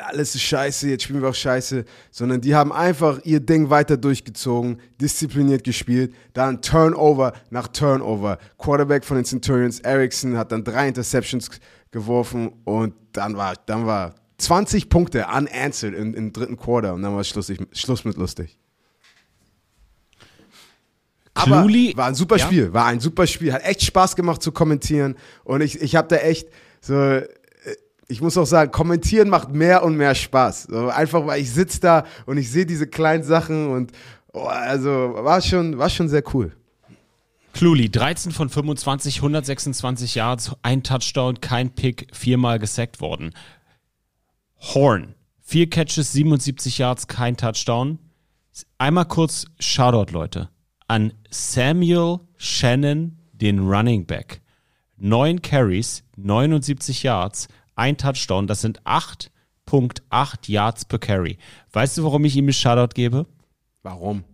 [0.00, 3.96] alles ist scheiße, jetzt spielen wir auch scheiße, sondern die haben einfach ihr Ding weiter
[3.96, 8.38] durchgezogen, diszipliniert gespielt, dann Turnover nach Turnover.
[8.58, 11.50] Quarterback von den Centurions, Erickson, hat dann drei Interceptions
[11.90, 17.14] geworfen und dann war, dann war 20 Punkte unanswered im, im dritten Quarter und dann
[17.14, 18.58] war Schluss, Schluss mit lustig.
[21.34, 22.46] Aber Cluely- war ein super Ja?
[22.46, 26.08] Spiel, war ein super Spiel, hat echt Spaß gemacht zu kommentieren und ich, ich habe
[26.08, 26.48] da echt
[26.80, 27.20] so,
[28.08, 30.70] ich muss auch sagen, kommentieren macht mehr und mehr Spaß.
[30.70, 33.92] Einfach weil ich sitze da und ich sehe diese kleinen Sachen und
[34.32, 36.52] oh, also war schon, war schon sehr cool.
[37.52, 43.32] Cluely, 13 von 25, 126 Yards, ein Touchdown, kein Pick, viermal gesackt worden.
[44.60, 47.98] Horn, vier Catches, 77 Yards, kein Touchdown.
[48.76, 50.50] Einmal kurz Shoutout, Leute,
[50.86, 54.42] an Samuel Shannon, den Running Back.
[54.98, 61.38] Neun Carries, 79 Yards, ein Touchdown, das sind 8.8 Yards per Carry.
[61.72, 63.26] Weißt du, warum ich ihm einen Shoutout gebe?
[63.82, 64.24] Warum?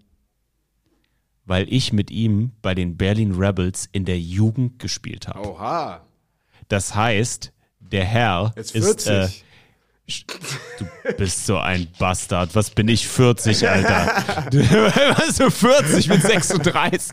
[1.45, 5.47] weil ich mit ihm bei den Berlin Rebels in der Jugend gespielt habe.
[5.49, 6.01] Oha.
[6.69, 9.45] Das heißt, der Herr Jetzt ist 40.
[10.07, 10.25] äh,
[10.79, 12.55] du bist so ein Bastard.
[12.55, 14.47] Was bin ich 40, Alter?
[14.51, 17.11] Du, was du 40 ich bin 36.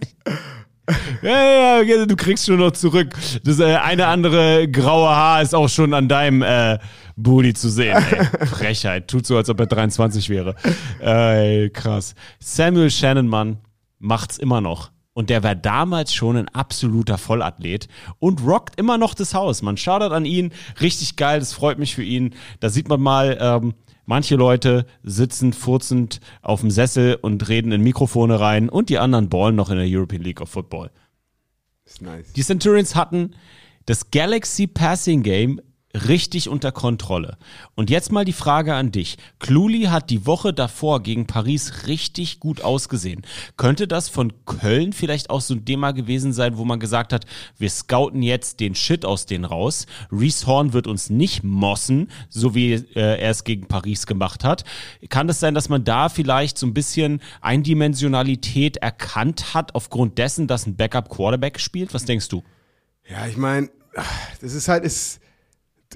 [1.22, 3.10] Ja, ja, du kriegst schon noch zurück.
[3.44, 6.80] Das äh, eine andere graue Haar ist auch schon an deinem äh,
[7.16, 7.98] Booty zu sehen.
[7.98, 8.26] Ey.
[8.48, 9.08] Frechheit.
[9.08, 10.56] Tut so, als ob er 23 wäre.
[11.00, 12.16] Ey, krass.
[12.40, 13.58] Samuel Shannon, Mann,
[14.00, 14.92] macht's immer noch.
[15.14, 19.62] Und der war damals schon ein absoluter Vollathlet und rockt immer noch das Haus.
[19.62, 20.54] Man schaudert an ihn.
[20.80, 22.36] Richtig geil, das freut mich für ihn.
[22.62, 23.74] Da sieht man mal, ähm,
[24.10, 29.30] manche Leute sitzen furzend auf dem Sessel und reden in Mikrofone rein und die anderen
[29.30, 30.90] ballen noch in der European League of Football.
[32.02, 32.34] Nice.
[32.34, 33.36] Die Centurions hatten
[33.86, 35.62] das Galaxy Passing Game
[35.94, 37.38] richtig unter Kontrolle.
[37.76, 39.18] Und jetzt mal die Frage an dich.
[39.40, 43.24] Cluely hat die Woche davor gegen Paris richtig gut ausgesehen.
[43.58, 47.26] Könnte das von Köln vielleicht auch so ein Thema gewesen sein, wo man gesagt hat,
[47.58, 49.88] wir scouten jetzt den Shit aus denen raus.
[50.12, 54.64] Reese Horn wird uns nicht mossen, so wie äh, er es gegen Paris gemacht hat.
[55.10, 60.48] Kann es sein, dass man da vielleicht so ein bisschen Eindimensionalität erkannt hat, aufgrund dessen,
[60.48, 61.94] dass ein Backup Quarterback spielt?
[61.94, 62.44] Was denkst du?
[63.10, 63.70] Ja, ich meine,
[64.40, 65.20] das ist halt, ist,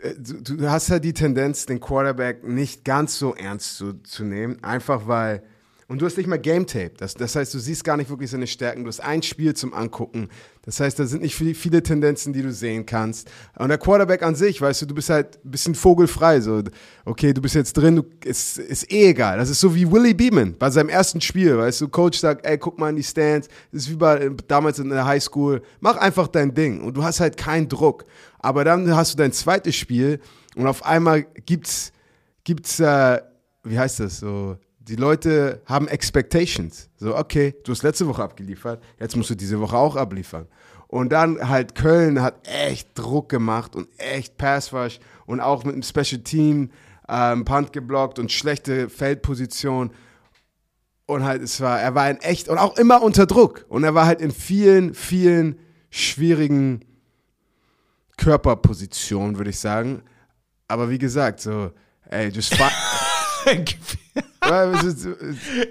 [0.01, 4.63] du, du hast halt die Tendenz, den Quarterback nicht ganz so ernst zu, zu nehmen,
[4.63, 5.43] einfach weil,
[5.87, 6.93] und du hast nicht mal Game Tape.
[6.97, 8.83] Das, das heißt, du siehst gar nicht wirklich seine Stärken.
[8.83, 10.29] Du hast ein Spiel zum Angucken.
[10.65, 13.29] Das heißt, da sind nicht viele, viele Tendenzen, die du sehen kannst.
[13.59, 16.39] Und der Quarterback an sich, weißt du, du bist halt ein bisschen vogelfrei.
[16.39, 16.63] So,
[17.03, 19.37] okay, du bist jetzt drin, du, ist, ist eh egal.
[19.37, 22.57] Das ist so wie Willie Beeman bei seinem ersten Spiel, weißt du, Coach sagt, ey,
[22.57, 23.49] guck mal in die Stands.
[23.71, 25.61] Das ist wie bei, damals in der Highschool.
[25.81, 26.81] Mach einfach dein Ding.
[26.81, 28.05] Und du hast halt keinen Druck.
[28.43, 30.19] Aber dann hast du dein zweites Spiel
[30.55, 31.93] und auf einmal gibt's,
[32.43, 33.21] gibt's, äh,
[33.63, 34.57] wie heißt das so?
[34.79, 36.89] Die Leute haben Expectations.
[36.97, 40.47] So, okay, du hast letzte Woche abgeliefert, jetzt musst du diese Woche auch abliefern.
[40.87, 45.73] Und dann halt Köln hat echt Druck gemacht und echt Pass Rush und auch mit
[45.73, 46.69] einem Special Team
[47.07, 49.91] ähm, Punt geblockt und schlechte Feldposition.
[51.05, 53.65] Und halt, es war, er war in echt und auch immer unter Druck.
[53.69, 55.57] Und er war halt in vielen, vielen
[55.89, 56.83] schwierigen
[58.17, 60.03] Körperpositionen, würde ich sagen.
[60.67, 61.71] Aber wie gesagt, so,
[62.09, 62.55] ey, just.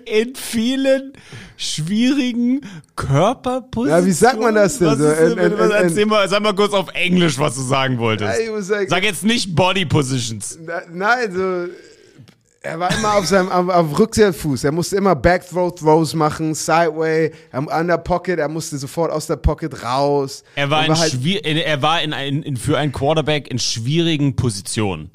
[0.07, 1.13] In vielen
[1.57, 2.61] schwierigen
[2.97, 4.01] Körperpositionen.
[4.01, 5.09] Ja, wie sagt man das denn Was so?
[5.11, 8.31] In- in- in- erzähl mal, sag mal kurz auf Englisch, was du sagen wolltest.
[8.71, 10.59] Like- Sag jetzt nicht Body Positions.
[10.65, 11.67] Na- Nein, so.
[12.65, 14.63] Er war immer auf seinem auf, auf Rückseitfuß.
[14.65, 18.39] Er musste immer Backthrow Throws machen, Sideway, an der Pocket.
[18.39, 20.45] Er musste sofort aus der Pocket raus.
[20.55, 24.37] Er war, Und in halt, er war in, ein, in, für einen Quarterback in schwierigen
[24.37, 25.11] Positionen.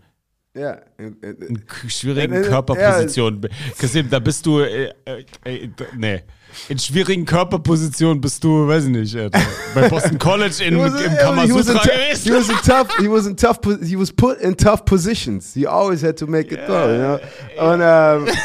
[0.53, 3.47] ja, in- schwierigen äh, Körperpositionen.
[3.77, 6.23] Kasim, da bist du, äh, äh, äh, nee.
[6.69, 9.39] In schwierigen Körperpositionen bist du, weiß ich nicht, Alter,
[9.75, 12.23] bei Boston College in, was, im Kamasutra gewesen.
[12.23, 12.97] he was in tough.
[12.99, 13.61] He was in tough.
[13.61, 15.53] po- He was put in tough positions.
[15.53, 16.89] He always had to make a throw.
[16.89, 17.71] You know?
[17.73, 18.37] Und ähm,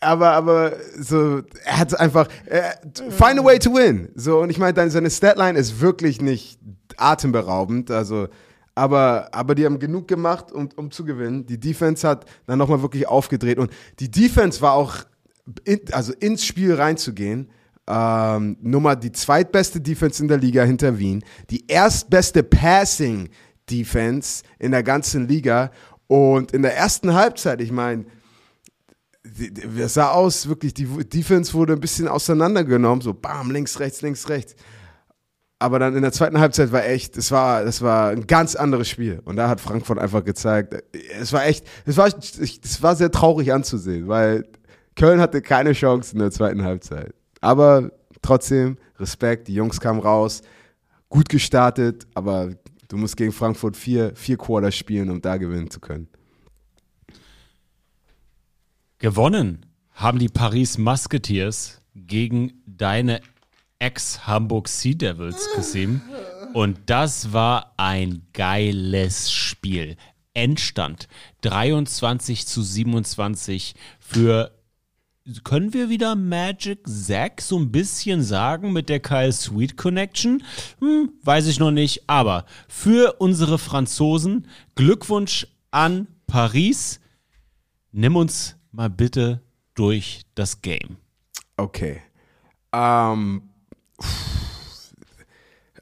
[0.00, 2.62] aber aber so er hat einfach äh,
[3.10, 4.08] find a way to win.
[4.14, 6.58] So und ich meine, seine Statline ist wirklich nicht
[6.96, 7.90] atemberaubend.
[7.90, 8.28] Also
[8.74, 11.44] aber, aber die haben genug gemacht, um, um zu gewinnen.
[11.44, 13.58] Die Defense hat dann nochmal wirklich aufgedreht.
[13.58, 14.94] Und die Defense war auch,
[15.64, 17.50] in, also ins Spiel reinzugehen,
[17.86, 23.28] ähm, Nummer die zweitbeste Defense in der Liga hinter Wien, die erstbeste Passing
[23.70, 25.70] Defense in der ganzen Liga.
[26.06, 28.04] Und in der ersten Halbzeit, ich meine,
[29.78, 34.28] es sah aus, wirklich, die Defense wurde ein bisschen auseinandergenommen, so bam, links, rechts, links,
[34.28, 34.54] rechts.
[35.58, 38.88] Aber dann in der zweiten Halbzeit war echt, es war, das war ein ganz anderes
[38.88, 39.20] Spiel.
[39.24, 40.74] Und da hat Frankfurt einfach gezeigt,
[41.20, 44.46] es war echt, es war, es war sehr traurig anzusehen, weil
[45.00, 47.14] Köln hatte keine Chance in der zweiten Halbzeit.
[47.40, 47.90] Aber
[48.20, 50.42] trotzdem, Respekt, die Jungs kamen raus,
[51.08, 52.50] gut gestartet, aber
[52.86, 56.06] du musst gegen Frankfurt vier, vier Quarter spielen, um da gewinnen zu können.
[58.98, 63.22] Gewonnen haben die Paris Musketeers gegen deine
[63.78, 66.02] Ex-Hamburg Sea Devils, Kasim.
[66.52, 69.96] Und das war ein geiles Spiel.
[70.34, 71.08] Endstand
[71.40, 74.59] 23 zu 27 für
[75.44, 80.42] können wir wieder Magic Zack so ein bisschen sagen mit der Kyle Sweet Connection?
[80.80, 82.08] Hm, weiß ich noch nicht.
[82.08, 87.00] Aber für unsere Franzosen Glückwunsch an Paris.
[87.92, 89.42] Nimm uns mal bitte
[89.74, 90.96] durch das Game.
[91.56, 92.02] Okay.
[92.72, 93.42] Ähm.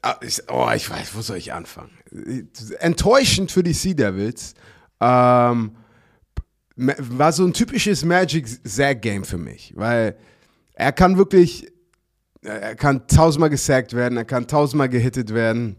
[0.01, 1.91] Ah, ich, oh, ich weiß, wo soll ich anfangen?
[2.79, 4.53] Enttäuschend für die Sea Devils.
[5.01, 5.75] Ähm,
[6.79, 10.15] war so ein typisches Magic Zag Game für mich, weil
[10.73, 11.71] er kann wirklich,
[12.41, 15.75] er kann tausendmal gesackt werden, er kann tausendmal gehittet werden,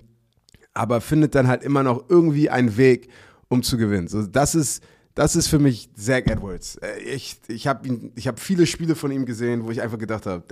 [0.75, 3.09] aber findet dann halt immer noch irgendwie einen Weg,
[3.49, 4.09] um zu gewinnen.
[4.09, 4.85] So, das ist,
[5.15, 6.77] das ist für mich Zach Edwards.
[6.77, 10.45] Äh, Ich, ich habe habe viele Spiele von ihm gesehen, wo ich einfach gedacht habe,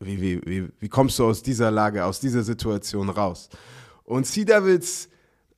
[0.00, 3.48] wie, wie, wie, wie kommst du aus dieser Lage, aus dieser Situation raus?
[4.02, 5.08] Und Sea Devils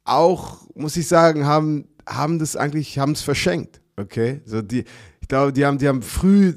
[0.04, 3.80] auch, muss ich sagen, haben, haben das eigentlich, haben es verschenkt.
[3.98, 4.40] Okay?
[4.44, 4.84] So die,
[5.20, 6.54] ich glaube, die haben, die haben früh,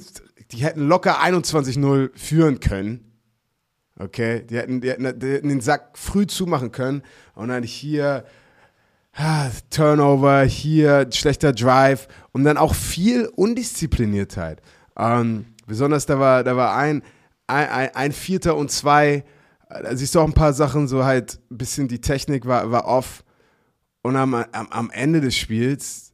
[0.52, 3.12] die hätten locker 21-0 führen können.
[3.98, 4.46] Okay?
[4.50, 7.02] Die hätten, die, hätten, die hätten den Sack früh zumachen können
[7.34, 8.26] und dann hier
[9.14, 14.62] ah, Turnover, hier schlechter Drive und dann auch viel Undiszipliniertheit.
[14.98, 17.04] Ähm, besonders da war, da war ein,
[17.48, 19.24] ein, ein, Vierter und zwei,
[19.70, 22.86] da siehst du auch ein paar Sachen, so halt ein bisschen die Technik war, war
[22.86, 23.24] off.
[24.04, 26.11] Und am, am, am Ende des Spiels,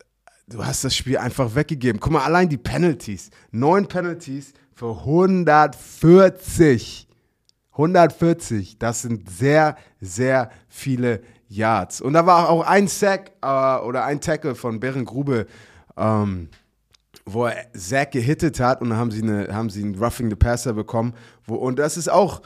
[0.47, 1.99] du hast das Spiel einfach weggegeben.
[1.99, 3.29] Guck mal, allein die Penalties.
[3.51, 7.07] Neun Penalties für 140.
[7.77, 12.01] 140, das sind sehr, sehr viele Yards.
[12.01, 15.45] Und da war auch ein Sack äh, oder ein Tackle von Beren Grube,
[15.95, 16.49] ähm,
[17.25, 20.35] wo er Zack gehittet hat und dann haben sie, eine, haben sie einen Roughing the
[20.35, 21.13] Passer bekommen.
[21.45, 22.41] Wo, und das ist auch,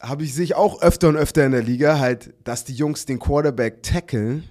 [0.00, 3.20] habe ich sich auch öfter und öfter in der Liga, halt, dass die Jungs den
[3.20, 4.48] Quarterback tackeln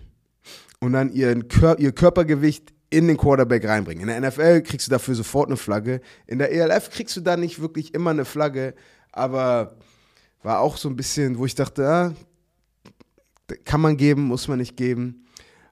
[0.79, 4.07] und dann ihren Kör ihr Körpergewicht in den Quarterback reinbringen.
[4.07, 5.99] In der NFL kriegst du dafür sofort eine Flagge.
[6.27, 8.73] In der ELF kriegst du da nicht wirklich immer eine Flagge,
[9.11, 9.75] aber
[10.43, 12.13] war auch so ein bisschen, wo ich dachte, ah,
[13.65, 15.25] kann man geben, muss man nicht geben.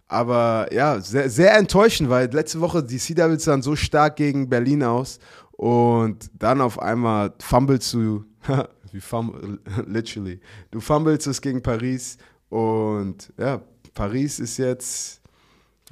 [0.07, 4.49] Aber ja, sehr, sehr enttäuschend, weil letzte Woche die Sea Devils sahen so stark gegen
[4.49, 5.19] Berlin aus
[5.53, 8.25] und dann auf einmal fummelst du,
[9.87, 12.17] literally, du fummelst es gegen Paris
[12.49, 13.61] und ja,
[13.93, 15.22] Paris ist jetzt,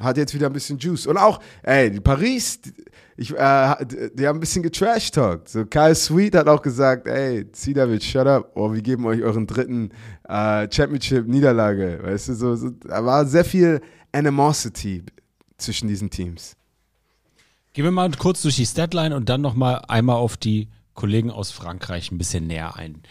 [0.04, 1.08] hat jetzt wieder ein bisschen Juice.
[1.08, 2.74] Und auch, ey, die Paris, die,
[3.18, 3.76] ich, äh,
[4.14, 5.49] die, haben ein bisschen getrash-talkt.
[5.49, 9.47] So, Kyle Sweet hat auch gesagt, ey, Devils, shut up, oh, wir geben euch euren
[9.47, 9.91] dritten
[10.28, 11.99] äh, Championship-Niederlage.
[12.04, 13.82] Weißt du, so, so, da war sehr viel
[14.12, 15.04] Animosity
[15.58, 16.56] zwischen diesen Teams.
[17.74, 21.52] Gehen wir mal kurz durch die Statline und dann nochmal einmal auf die Kollegen aus
[21.52, 23.02] Frankreich ein bisschen näher ein.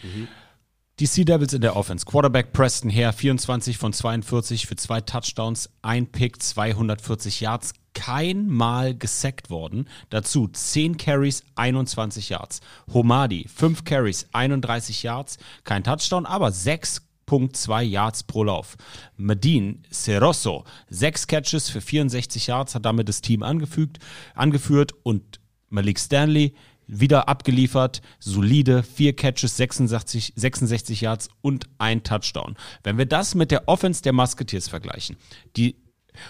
[1.01, 2.05] Die Sea Devils in der Offense.
[2.05, 8.95] Quarterback Preston Hare, 24 von 42 für zwei Touchdowns, ein Pick, 240 Yards, kein Mal
[8.95, 9.89] gesackt worden.
[10.11, 12.61] Dazu 10 Carries, 21 Yards.
[12.93, 18.77] Homadi, 5 Carries, 31 Yards, kein Touchdown, aber 6,2 Yards pro Lauf.
[19.17, 23.97] Medin Ceroso, 6 Catches für 64 Yards, hat damit das Team angefügt,
[24.35, 25.39] angeführt und
[25.71, 26.53] Malik Stanley
[26.87, 32.55] wieder abgeliefert, solide, vier Catches, 66, 66 Yards und ein Touchdown.
[32.83, 35.17] Wenn wir das mit der Offense der Musketeers vergleichen,
[35.55, 35.75] die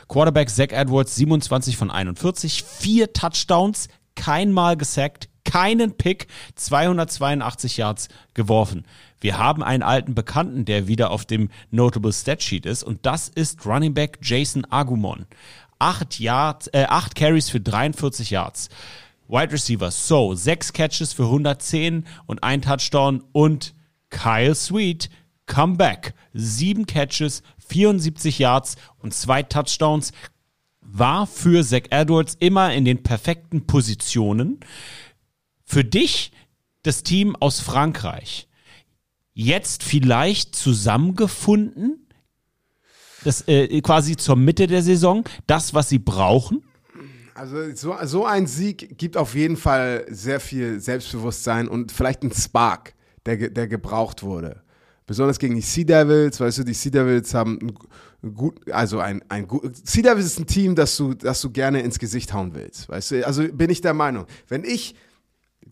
[0.07, 8.09] Quarterback Zach Edwards 27 von 41, vier Touchdowns, kein Mal gesackt, keinen Pick, 282 Yards
[8.33, 8.85] geworfen.
[9.19, 13.65] Wir haben einen alten Bekannten, der wieder auf dem Notable Statsheet ist und das ist
[13.65, 15.25] Running Back Jason Agumon.
[15.79, 18.69] Acht, Yards, äh, acht Carries für 43 Yards.
[19.31, 23.73] Wide Receiver, so, sechs Catches für 110 und ein Touchdown und
[24.09, 25.09] Kyle Sweet,
[25.45, 30.11] Comeback, sieben Catches, 74 Yards und zwei Touchdowns,
[30.81, 34.59] war für Zach Edwards immer in den perfekten Positionen.
[35.63, 36.33] Für dich,
[36.83, 38.49] das Team aus Frankreich,
[39.33, 42.05] jetzt vielleicht zusammengefunden,
[43.23, 46.63] das äh, quasi zur Mitte der Saison, das, was sie brauchen?
[47.41, 52.33] Also so, so ein Sieg gibt auf jeden Fall sehr viel Selbstbewusstsein und vielleicht einen
[52.33, 52.93] Spark,
[53.25, 54.61] der, der gebraucht wurde.
[55.07, 57.73] Besonders gegen die Sea Devils, weißt du, die Sea Devils haben ein,
[58.21, 61.49] ein gut, also ein, ein gut, Sea Devils ist ein Team, das du, das du
[61.49, 64.27] gerne ins Gesicht hauen willst, weißt du, also bin ich der Meinung.
[64.47, 64.93] Wenn ich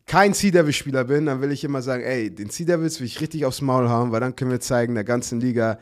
[0.07, 3.05] kein Sea Devils Spieler bin, dann will ich immer sagen, ey, den Sea Devils will
[3.05, 5.77] ich richtig aufs Maul hauen, weil dann können wir zeigen, der ganzen Liga,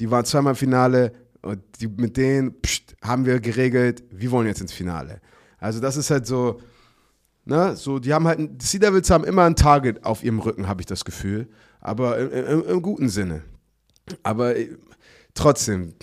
[0.00, 4.46] die waren zweimal im Finale und die, mit denen pst, haben wir geregelt, wir wollen
[4.46, 5.22] jetzt ins Finale.
[5.60, 6.60] Also das ist halt so,
[7.44, 10.66] ne, so, die haben halt, die Sea Devils haben immer ein Target auf ihrem Rücken,
[10.66, 11.48] habe ich das Gefühl,
[11.80, 13.42] aber im, im, im guten Sinne.
[14.22, 14.70] Aber äh,
[15.34, 15.94] trotzdem,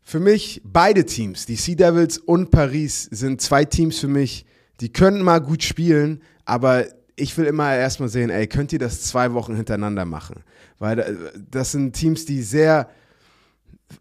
[0.00, 4.46] für mich, beide Teams, die Sea Devils und Paris, sind zwei Teams für mich,
[4.80, 9.02] die können mal gut spielen, aber ich will immer erstmal sehen, ey, könnt ihr das
[9.02, 10.42] zwei Wochen hintereinander machen?
[10.78, 12.88] Weil das sind Teams, die sehr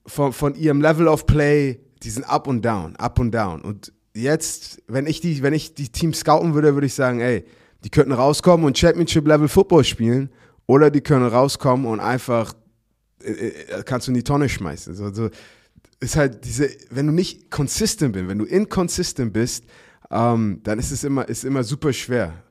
[0.05, 3.61] von, von ihrem Level of Play, die sind up und down, up und down.
[3.61, 7.45] Und jetzt, wenn ich die, wenn ich die Teams scouten würde, würde ich sagen, ey,
[7.83, 10.29] die könnten rauskommen und Championship-Level Football spielen
[10.67, 12.53] oder die können rauskommen und einfach
[13.23, 14.93] äh, äh, kannst du in die Tonne schmeißen.
[14.95, 15.29] So, so,
[15.99, 19.65] ist halt diese, wenn du nicht consistent bist, wenn du inconsistent bist,
[20.09, 22.43] ähm, dann ist es immer, ist immer super schwer.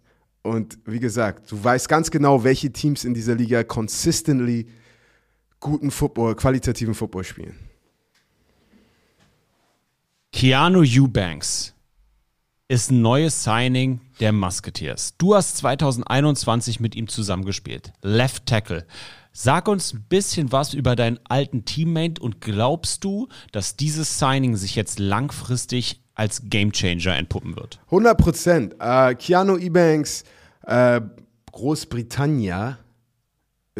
[0.42, 4.68] Und wie gesagt, du weißt ganz genau, welche Teams in dieser Liga consistently
[5.58, 7.69] guten Football, qualitativen Football spielen.
[10.32, 11.74] Keanu Eubanks
[12.68, 15.14] ist ein neues Signing der Musketeers.
[15.18, 17.92] Du hast 2021 mit ihm zusammengespielt.
[18.00, 18.86] Left Tackle.
[19.32, 24.56] Sag uns ein bisschen was über deinen alten Teammate und glaubst du, dass dieses Signing
[24.56, 27.80] sich jetzt langfristig als Gamechanger entpuppen wird?
[27.86, 28.74] 100 Prozent.
[28.78, 30.24] Äh, Keanu Ebanks,
[30.64, 31.00] äh,
[31.52, 32.78] Großbritannia,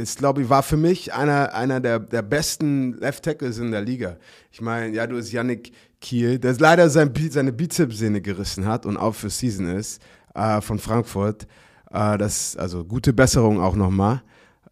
[0.01, 3.83] ist, glaube ich, war für mich einer, einer der, der besten Left Tackles in der
[3.83, 4.17] Liga.
[4.51, 8.97] Ich meine, ja, du hast Yannick Kiel, der leider sein, seine Bizepssehne gerissen hat und
[8.97, 10.01] out für Season ist,
[10.35, 11.47] äh, von Frankfurt.
[11.91, 14.23] Äh, das, also gute Besserung auch nochmal.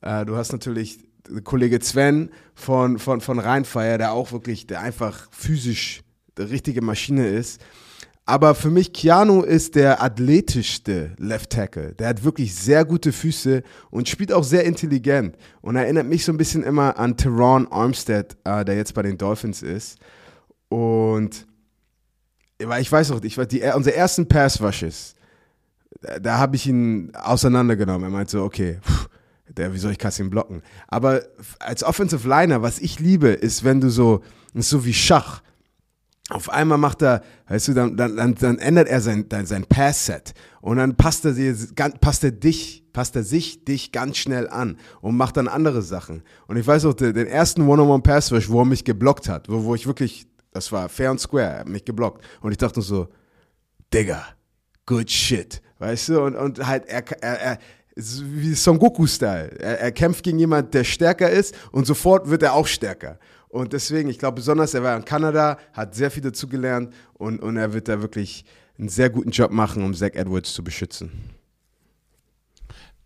[0.00, 0.98] Äh, du hast natürlich
[1.44, 6.02] Kollege Sven von, von, von Rheinfeier, der auch wirklich, der einfach physisch
[6.36, 7.60] eine richtige Maschine ist.
[8.28, 11.94] Aber für mich, Keanu ist der athletischste Left Tackle.
[11.94, 15.34] Der hat wirklich sehr gute Füße und spielt auch sehr intelligent.
[15.62, 19.16] Und erinnert mich so ein bisschen immer an Teron Armstead, äh, der jetzt bei den
[19.16, 19.96] Dolphins ist.
[20.68, 21.46] Und
[22.58, 25.14] ich weiß noch, ich war die, unsere ersten Pass Rushes,
[26.02, 28.10] da, da habe ich ihn auseinandergenommen.
[28.10, 29.08] Er meinte so, okay, pff,
[29.48, 30.60] der, wie soll ich Kassim blocken?
[30.86, 31.22] Aber
[31.60, 34.22] als Offensive Liner, was ich liebe, ist, wenn du so,
[34.52, 35.40] ist so wie Schach.
[36.30, 39.64] Auf einmal macht er, weißt du, dann, dann, dann, dann ändert er sein, dann sein
[39.64, 41.56] Pass-Set und dann passt er, dir,
[42.02, 46.22] passt er dich, passt er sich dich ganz schnell an und macht dann andere Sachen.
[46.46, 49.74] Und ich weiß auch, den, den ersten One-on-One-Pass-Rush, wo er mich geblockt hat, wo, wo
[49.74, 52.22] ich wirklich, das war fair und square, er hat mich geblockt.
[52.42, 53.08] Und ich dachte so,
[53.94, 54.22] Digga,
[54.84, 56.20] good shit, weißt du?
[56.20, 57.58] Und, und halt, er, er, er
[57.98, 59.58] wie Son Goku-Style.
[59.58, 63.18] Er, er kämpft gegen jemand, der stärker ist und sofort wird er auch stärker.
[63.48, 67.56] Und deswegen, ich glaube besonders, er war in Kanada, hat sehr viel dazugelernt und, und
[67.56, 68.44] er wird da wirklich
[68.78, 71.10] einen sehr guten Job machen, um Zach Edwards zu beschützen.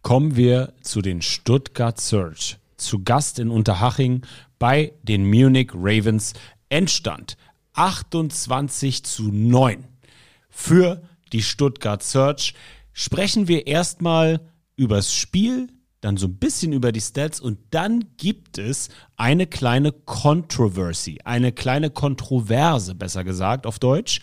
[0.03, 2.57] Kommen wir zu den Stuttgart Surge.
[2.77, 4.23] Zu Gast in Unterhaching
[4.59, 6.33] bei den Munich Ravens.
[6.69, 7.37] Endstand
[7.75, 9.85] 28 zu 9
[10.51, 12.53] für die Stuttgart Surge.
[12.93, 14.41] Sprechen wir erstmal
[14.77, 15.69] übers Spiel,
[16.03, 21.53] dann so ein bisschen über die Stats und dann gibt es eine kleine Controversy, eine
[21.53, 24.21] kleine Kontroverse, besser gesagt auf Deutsch,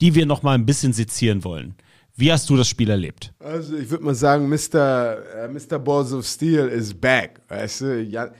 [0.00, 1.74] die wir noch mal ein bisschen sezieren wollen.
[2.14, 3.32] Wie hast du das Spiel erlebt?
[3.38, 5.44] Also ich würde mal sagen, Mr.
[5.44, 5.78] Äh, Mr.
[5.78, 7.40] Balls of Steel is back.
[7.48, 8.30] Weißt du, Jan,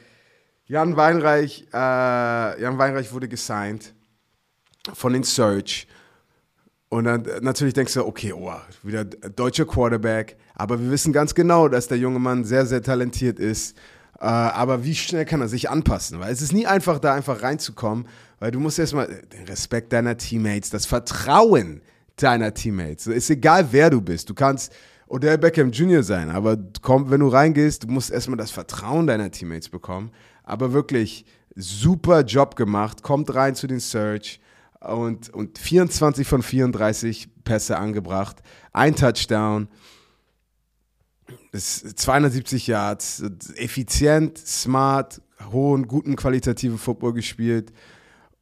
[0.66, 3.95] Jan Weinreich, äh, Jan Weinreich wurde gesigned
[4.93, 5.87] von den Search.
[6.89, 10.36] Und dann äh, natürlich denkst du, okay, oh, wieder deutscher Quarterback.
[10.55, 13.76] Aber wir wissen ganz genau, dass der junge Mann sehr, sehr talentiert ist.
[14.20, 16.18] Äh, aber wie schnell kann er sich anpassen?
[16.20, 18.07] Weil es ist nie einfach, da einfach reinzukommen,
[18.41, 21.82] weil du musst erstmal den Respekt deiner Teammates, das Vertrauen
[22.16, 23.07] deiner Teammates.
[23.07, 24.28] Ist egal, wer du bist.
[24.28, 24.72] Du kannst
[25.07, 26.03] Odell Beckham Jr.
[26.03, 30.11] sein, aber komm, wenn du reingehst, du musst erstmal das Vertrauen deiner Teammates bekommen.
[30.43, 31.24] Aber wirklich
[31.55, 34.41] super Job gemacht, kommt rein zu den Search
[34.81, 39.68] und, und 24 von 34 Pässe angebracht, ein Touchdown,
[41.53, 43.22] das ist 270 Yards,
[43.57, 45.20] effizient, smart,
[45.53, 47.72] hohen, guten, qualitativen Football gespielt.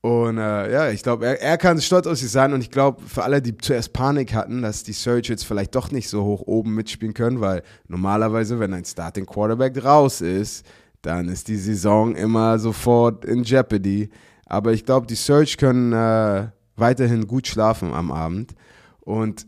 [0.00, 3.02] Und äh, ja, ich glaube, er, er kann stolz auf sich sein und ich glaube,
[3.02, 6.42] für alle, die zuerst Panik hatten, dass die Surge jetzt vielleicht doch nicht so hoch
[6.46, 10.64] oben mitspielen können, weil normalerweise, wenn ein Starting Quarterback raus ist,
[11.02, 14.10] dann ist die Saison immer sofort in Jeopardy.
[14.46, 18.54] Aber ich glaube, die Surge können, äh, weiterhin gut schlafen am Abend.
[19.00, 19.46] Und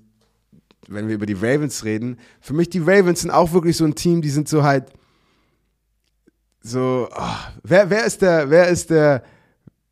[0.88, 3.94] wenn wir über die Ravens reden, für mich die Ravens sind auch wirklich so ein
[3.94, 4.86] Team, die sind so halt
[6.60, 9.22] so, oh, wer, wer ist der, wer ist der,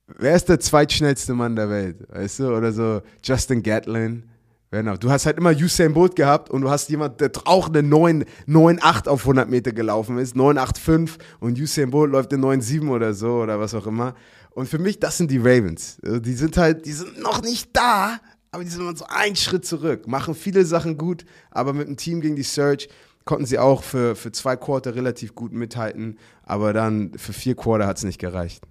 [0.07, 2.57] wer ist der zweitschnellste Mann der Welt, weißt du?
[2.57, 4.25] Oder so Justin Gatlin.
[4.73, 4.97] Genau.
[4.97, 8.25] Du hast halt immer Usain Bolt gehabt und du hast jemand, der auch eine 9,
[8.49, 13.43] 9,8 auf 100 Meter gelaufen ist, 9,85 und Usain Bolt läuft eine 9,7 oder so
[13.43, 14.15] oder was auch immer.
[14.57, 15.99] Und für mich, das sind die Ravens.
[16.03, 18.19] Also die sind halt, die sind noch nicht da,
[18.51, 21.99] aber die sind immer so einen Schritt zurück, machen viele Sachen gut, aber mit dem
[21.99, 22.89] Team gegen die Surge
[23.27, 27.87] konnten sie auch für, für zwei Quarter relativ gut mithalten, aber dann für vier Quarter
[27.87, 28.63] hat es nicht gereicht.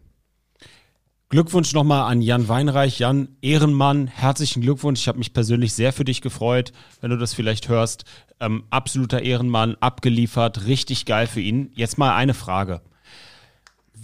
[1.29, 2.97] Glückwunsch nochmal an Jan Weinreich.
[2.97, 5.01] Jan, Ehrenmann, herzlichen Glückwunsch.
[5.01, 6.71] Ich habe mich persönlich sehr für dich gefreut,
[7.01, 8.05] wenn du das vielleicht hörst.
[8.39, 11.69] Ähm, absoluter Ehrenmann, abgeliefert, richtig geil für ihn.
[11.75, 12.81] Jetzt mal eine Frage.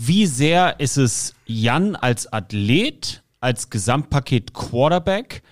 [0.04, 5.44] Wie sehr ist es Jan als Athlet, als Gesamtpaket Quarterback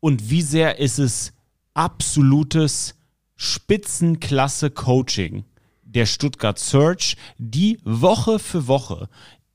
[0.00, 1.32] und wie sehr ist es
[1.74, 2.96] absolutes
[3.36, 5.44] Spitzenklasse Coaching
[5.84, 9.08] der Stuttgart Search, die Woche für Woche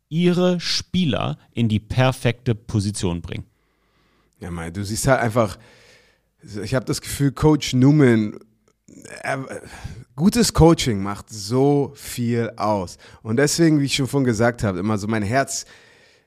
[0.07, 3.43] ihre Spieler in die perfekte Position bringen.
[4.39, 5.59] Ja, mein, du siehst halt einfach,
[6.63, 8.39] ich habe das Gefühl, Coach Newman,
[9.21, 9.45] er,
[10.19, 12.97] gutes Coaching macht so viel aus.
[13.23, 15.65] Und deswegen, wie ich schon vorhin gesagt habe, immer so mein Herz,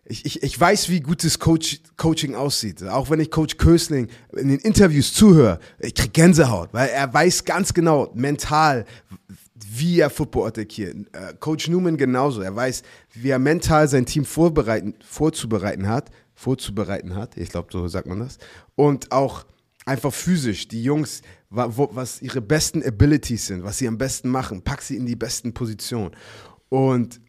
[0.04, 2.82] ich, ich, ich weiß, wie gutes Coach, Coaching aussieht.
[2.82, 7.44] Auch wenn ich Coach Kösling in den Interviews zuhöre, ich krieg Gänsehaut, weil er weiß
[7.44, 8.84] ganz genau, mental,
[9.54, 10.96] wie er Football attackiert.
[11.12, 12.40] Äh, Coach Newman genauso.
[12.40, 12.82] Er weiß,
[13.12, 16.10] wie er mental sein Team vorbereiten, vorzubereiten hat.
[16.34, 18.38] Vorzubereiten hat, ich glaube, so sagt man das.
[18.74, 19.44] Und auch
[19.84, 20.66] einfach physisch.
[20.66, 21.22] Die Jungs,
[21.52, 25.52] was ihre besten Abilities sind, was sie am besten machen, pack sie in die besten
[25.52, 26.12] Positionen.
[26.68, 27.20] Und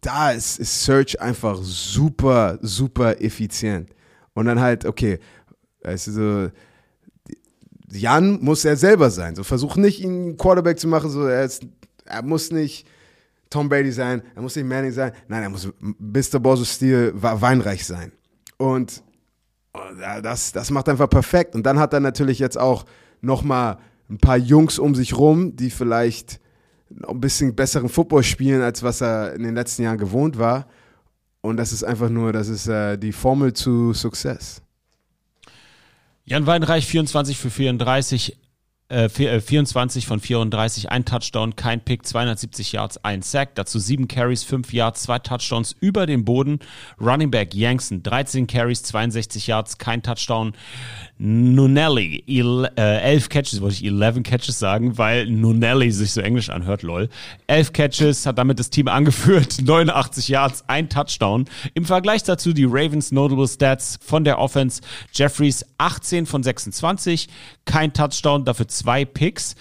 [0.00, 3.90] da ist, ist Search einfach super, super effizient.
[4.34, 5.18] Und dann halt, okay,
[5.82, 6.50] weißt du, so,
[7.90, 9.34] Jan muss er selber sein.
[9.34, 11.66] So versuch nicht, ihn Quarterback zu machen, so er ist
[12.04, 12.86] er muss nicht
[13.50, 15.12] Tom Brady sein, er muss nicht Manning sein.
[15.28, 16.40] Nein, er muss Mr.
[16.40, 18.12] Bozo-Stil weinreich sein.
[18.56, 19.02] Und
[20.22, 21.54] das, das macht einfach perfekt.
[21.54, 22.84] Und dann hat er natürlich jetzt auch
[23.22, 23.78] nochmal
[24.10, 26.40] ein paar Jungs um sich rum, die vielleicht
[27.08, 30.66] ein bisschen besseren Football spielen, als was er in den letzten Jahren gewohnt war.
[31.40, 34.62] Und das ist einfach nur, das ist äh, die Formel zu Success.
[36.24, 38.38] Jan Weinreich, 24 für 34,
[38.88, 44.06] äh, 24 äh, von 34, ein Touchdown, kein Pick, 270 Yards, ein Sack, dazu 7
[44.06, 46.60] Carries, 5 Yards, 2 Touchdowns über den Boden.
[47.00, 50.52] Running Back Yankson, 13 Carries, 62 Yards, kein Touchdown.
[51.24, 56.82] Nunelli, 11 äh, Catches, wollte ich 11 Catches sagen, weil Nunelli sich so englisch anhört,
[56.82, 57.08] lol.
[57.46, 61.44] 11 Catches, hat damit das Team angeführt, 89 Yards, ein Touchdown.
[61.74, 64.80] Im Vergleich dazu die Ravens Notable Stats von der Offense.
[65.12, 67.28] Jeffries 18 von 26,
[67.66, 69.54] kein Touchdown, dafür zwei Picks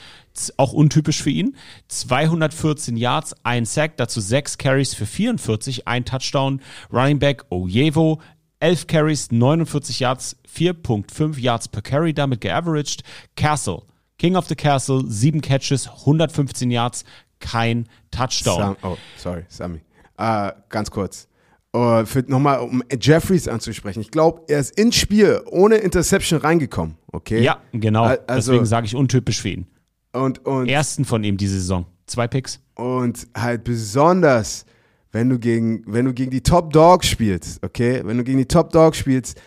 [0.58, 1.56] auch untypisch für ihn.
[1.90, 6.62] 214 Yards, ein Sack, dazu 6 Carries für 44, ein Touchdown.
[6.92, 8.20] Running Back Ojevo,
[8.62, 13.02] 11 Carries, 49 Yards, 4.5 Yards per Carry damit geaveraged.
[13.36, 13.86] Castle,
[14.18, 17.04] King of the Castle, 7 Catches, 115 Yards,
[17.40, 18.58] kein Touchdown.
[18.58, 19.82] Sam, oh, sorry, Sammy.
[20.18, 21.28] Uh, ganz kurz.
[21.74, 24.02] Uh, Nochmal, um Jeffries anzusprechen.
[24.02, 26.98] Ich glaube, er ist ins Spiel ohne Interception reingekommen.
[27.12, 27.42] Okay?
[27.42, 28.04] Ja, genau.
[28.04, 29.68] Also, Deswegen sage ich untypisch für ihn.
[30.12, 31.86] Und, und, Ersten von ihm diese Saison.
[32.06, 32.60] Zwei Picks.
[32.76, 34.66] Und halt besonders
[35.12, 38.48] wenn du gegen, wenn du gegen die Top Dogs spielst, okay, wenn du gegen die
[38.48, 39.40] Top Dogs spielst,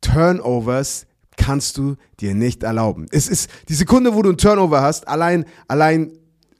[0.00, 1.06] Turnovers
[1.36, 3.06] kannst du dir nicht erlauben.
[3.10, 6.12] Es ist die Sekunde, wo du einen Turnover hast, allein, allein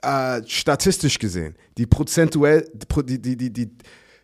[0.03, 3.71] äh, statistisch gesehen, die prozentuell, die, die, die, die,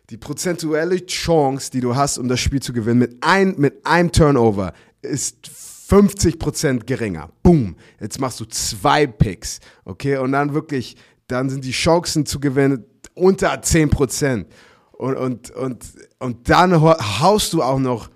[0.09, 4.11] die prozentuelle Chance, die du hast, um das Spiel zu gewinnen, mit, ein, mit einem
[4.11, 5.49] Turnover, ist
[5.89, 7.29] 50% geringer.
[7.43, 7.75] Boom.
[7.99, 9.59] Jetzt machst du zwei Picks.
[9.85, 10.97] Okay, und dann wirklich,
[11.27, 12.83] dann sind die Chancen zu gewinnen
[13.17, 14.47] unter 10 Prozent.
[14.91, 15.85] Und, und, und,
[16.19, 18.09] und dann haust du auch noch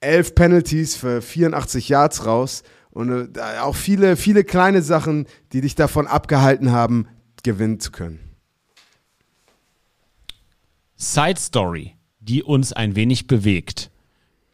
[0.00, 2.62] elf Penalties für 84 Yards raus.
[2.90, 7.06] Und äh, auch viele, viele kleine Sachen, die dich davon abgehalten haben,
[7.42, 8.20] gewinnen zu können.
[10.96, 13.90] Side Story, die uns ein wenig bewegt,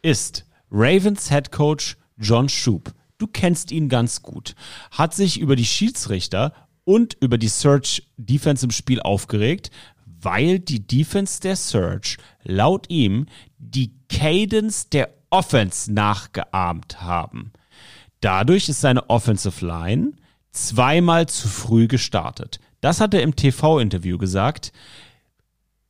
[0.01, 2.93] ist Ravens Head Coach John Shoup.
[3.17, 4.55] Du kennst ihn ganz gut.
[4.91, 6.53] Hat sich über die Schiedsrichter
[6.85, 9.71] und über die Search Defense im Spiel aufgeregt,
[10.05, 13.25] weil die Defense der Search laut ihm
[13.57, 17.51] die Cadence der Offense nachgeahmt haben.
[18.21, 20.13] Dadurch ist seine Offensive Line
[20.51, 22.59] zweimal zu früh gestartet.
[22.81, 24.71] Das hat er im TV-Interview gesagt.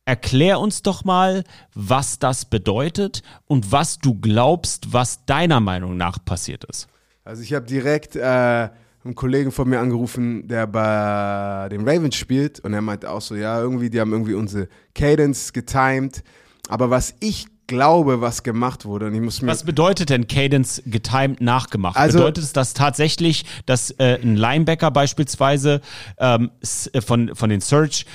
[0.04, 1.44] Erklär uns doch mal,
[1.74, 6.88] was das bedeutet und was du glaubst, was deiner Meinung nach passiert ist.
[7.24, 8.68] Also ich habe direkt äh,
[9.06, 13.34] einen Kollegen von mir angerufen, der bei den Ravens spielt und er meinte auch so,
[13.34, 16.22] ja, irgendwie, die haben irgendwie unsere Cadence getimed.
[16.68, 19.48] Aber was ich glaube, was gemacht wurde, und ich muss mir...
[19.48, 21.96] Was bedeutet denn Cadence getimed nachgemacht?
[21.96, 25.80] Also- bedeutet es das tatsächlich, dass äh, ein Linebacker beispielsweise
[26.18, 26.50] ähm,
[26.92, 28.06] äh, von, von den Search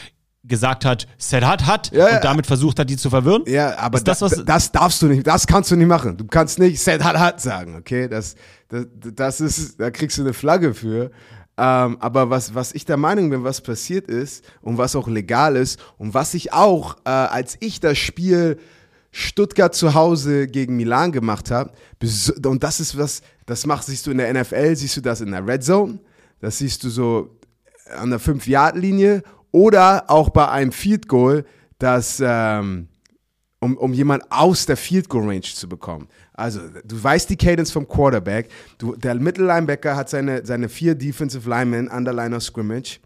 [0.51, 3.41] gesagt hat, set hat, hat Ja, und damit versucht hat, die zu verwirren?
[3.47, 6.15] Ja, aber das, was- das darfst du nicht, das kannst du nicht machen.
[6.17, 8.07] Du kannst nicht Set hat hat sagen, okay?
[8.07, 8.35] Das,
[8.69, 8.85] das,
[9.15, 11.09] das ist, da kriegst du eine Flagge für.
[11.57, 15.55] Ähm, aber was, was ich der Meinung bin, was passiert ist und was auch legal
[15.55, 18.57] ist und was ich auch, äh, als ich das Spiel
[19.11, 21.71] Stuttgart zu Hause gegen Milan gemacht habe,
[22.45, 25.31] und das ist was, das machst, siehst du in der NFL, siehst du das in
[25.31, 25.99] der Red Zone,
[26.39, 27.37] das siehst du so
[27.99, 29.21] an der 5-Yard-Linie
[29.51, 31.45] oder auch bei einem Field Goal,
[31.79, 32.87] dass ähm,
[33.61, 36.07] um, um jemand aus der Field Goal Range zu bekommen.
[36.33, 38.49] Also, du weißt die Cadence vom Quarterback.
[38.79, 42.99] Du, der Mittellinebacker hat seine, seine vier Defensive Linemen an der Line of Scrimmage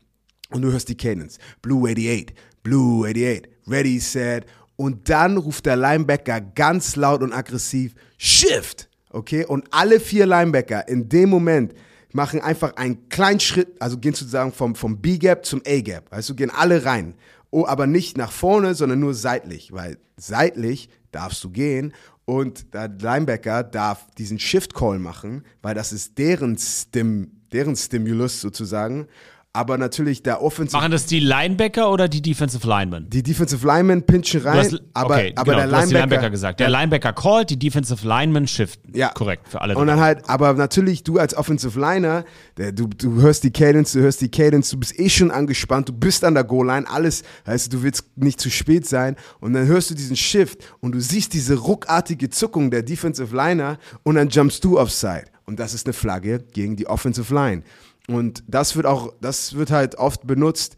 [0.51, 1.37] und du hörst die Cadence.
[1.61, 2.33] Blue 88,
[2.63, 4.45] Blue 88, ready, set.
[4.77, 8.89] Und dann ruft der Linebacker ganz laut und aggressiv Shift.
[9.09, 9.45] Okay?
[9.45, 11.73] Und alle vier Linebacker in dem Moment
[12.15, 16.07] machen einfach einen kleinen Schritt, also gehen sozusagen vom, vom B-Gap zum A-Gap.
[16.11, 17.15] Also gehen alle rein.
[17.51, 21.93] Oh, aber nicht nach vorne, sondern nur seitlich, weil seitlich darfst du gehen
[22.23, 29.07] und der Linebacker darf diesen Shift-Call machen, weil das ist deren, Stim, deren Stimulus sozusagen.
[29.55, 33.09] Aber natürlich der Offensive Machen das die Linebacker oder die Defensive Linemen?
[33.09, 35.99] die Defensive Linemen pinchen rein, hast, aber, okay, aber genau, der du hast die Linebacker,
[35.99, 36.59] Linebacker gesagt.
[36.59, 38.91] Der Linebacker callt, die Defensive Linemen shiften.
[38.93, 39.09] Ja.
[39.09, 39.77] Korrekt, für alle.
[39.77, 42.25] Und dann halt, aber natürlich, du als Offensive Liner,
[42.57, 45.87] der, du, du hörst die Cadence, du hörst die Cadence, du bist eh schon angespannt,
[45.87, 49.67] du bist an der Goal-Line, alles, heißt du willst nicht zu spät sein und dann
[49.67, 54.27] hörst du diesen Shift und du siehst diese ruckartige Zuckung der Defensive Liner und dann
[54.27, 55.25] jumpst du offside.
[55.45, 57.63] Und das ist eine Flagge gegen die Offensive Line.
[58.07, 60.75] Und das wird auch, das wird halt oft benutzt,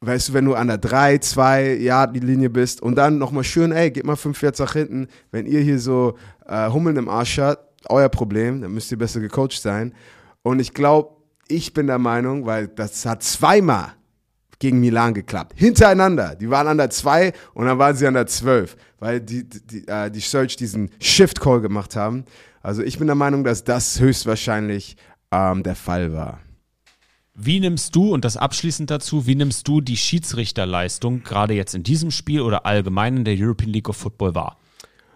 [0.00, 3.44] weißt du, wenn du an der 3, 2 Yard die Linie bist und dann nochmal
[3.44, 6.16] schön, ey, geht mal 5 Yards nach hinten, wenn ihr hier so
[6.46, 9.94] äh, Hummeln im Arsch habt, euer Problem, dann müsst ihr besser gecoacht sein.
[10.42, 11.16] Und ich glaube,
[11.48, 13.92] ich bin der Meinung, weil das hat zweimal
[14.58, 15.52] gegen Milan geklappt.
[15.56, 16.34] Hintereinander.
[16.34, 19.86] Die waren an der 2 und dann waren sie an der 12, weil die, die,
[19.86, 22.24] äh, die Search diesen Shift-Call gemacht haben.
[22.62, 24.96] Also ich bin der Meinung, dass das höchstwahrscheinlich
[25.32, 26.40] ähm, der Fall war.
[27.34, 31.82] Wie nimmst du, und das abschließend dazu, wie nimmst du die Schiedsrichterleistung gerade jetzt in
[31.82, 34.58] diesem Spiel oder allgemein in der European League of Football wahr?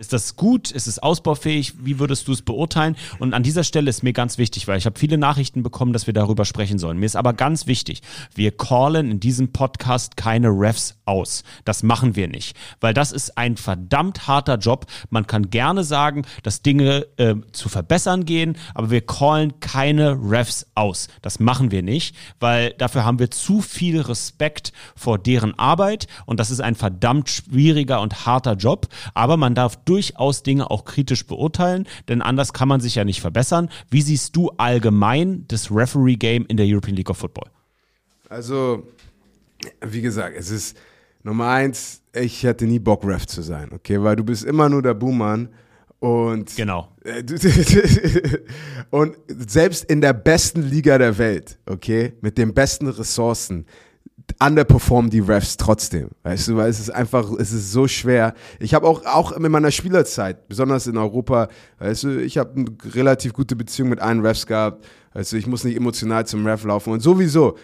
[0.00, 0.70] Ist das gut?
[0.70, 1.74] Ist es ausbaufähig?
[1.84, 2.96] Wie würdest du es beurteilen?
[3.18, 6.06] Und an dieser Stelle ist mir ganz wichtig, weil ich habe viele Nachrichten bekommen, dass
[6.06, 6.96] wir darüber sprechen sollen.
[6.96, 8.00] Mir ist aber ganz wichtig,
[8.34, 11.44] wir callen in diesem Podcast keine Refs aus.
[11.66, 14.86] Das machen wir nicht, weil das ist ein verdammt harter Job.
[15.10, 20.64] Man kann gerne sagen, dass Dinge äh, zu verbessern gehen, aber wir callen keine Refs
[20.74, 21.08] aus.
[21.20, 26.40] Das machen wir nicht, weil dafür haben wir zu viel Respekt vor deren Arbeit und
[26.40, 28.88] das ist ein verdammt schwieriger und harter Job.
[29.12, 33.20] Aber man darf durchaus Dinge auch kritisch beurteilen, denn anders kann man sich ja nicht
[33.20, 33.68] verbessern.
[33.90, 37.50] Wie siehst du allgemein das Referee-Game in der European League of Football?
[38.28, 38.86] Also,
[39.84, 40.76] wie gesagt, es ist
[41.24, 44.00] Nummer eins, ich hätte nie Bock, Ref zu sein, okay?
[44.02, 45.48] Weil du bist immer nur der Buhmann
[45.98, 46.88] und, Genau.
[47.04, 47.22] äh,
[48.90, 53.66] und selbst in der besten Liga der Welt, okay, mit den besten Ressourcen,
[54.38, 58.34] underperformen die Refs trotzdem, weißt du, weil es ist einfach, es ist so schwer.
[58.58, 62.94] Ich habe auch, auch in meiner Spielerzeit, besonders in Europa, weißt du, ich habe eine
[62.94, 66.64] relativ gute Beziehung mit allen Refs gehabt, weißt du, ich muss nicht emotional zum Ref
[66.64, 67.56] laufen und sowieso,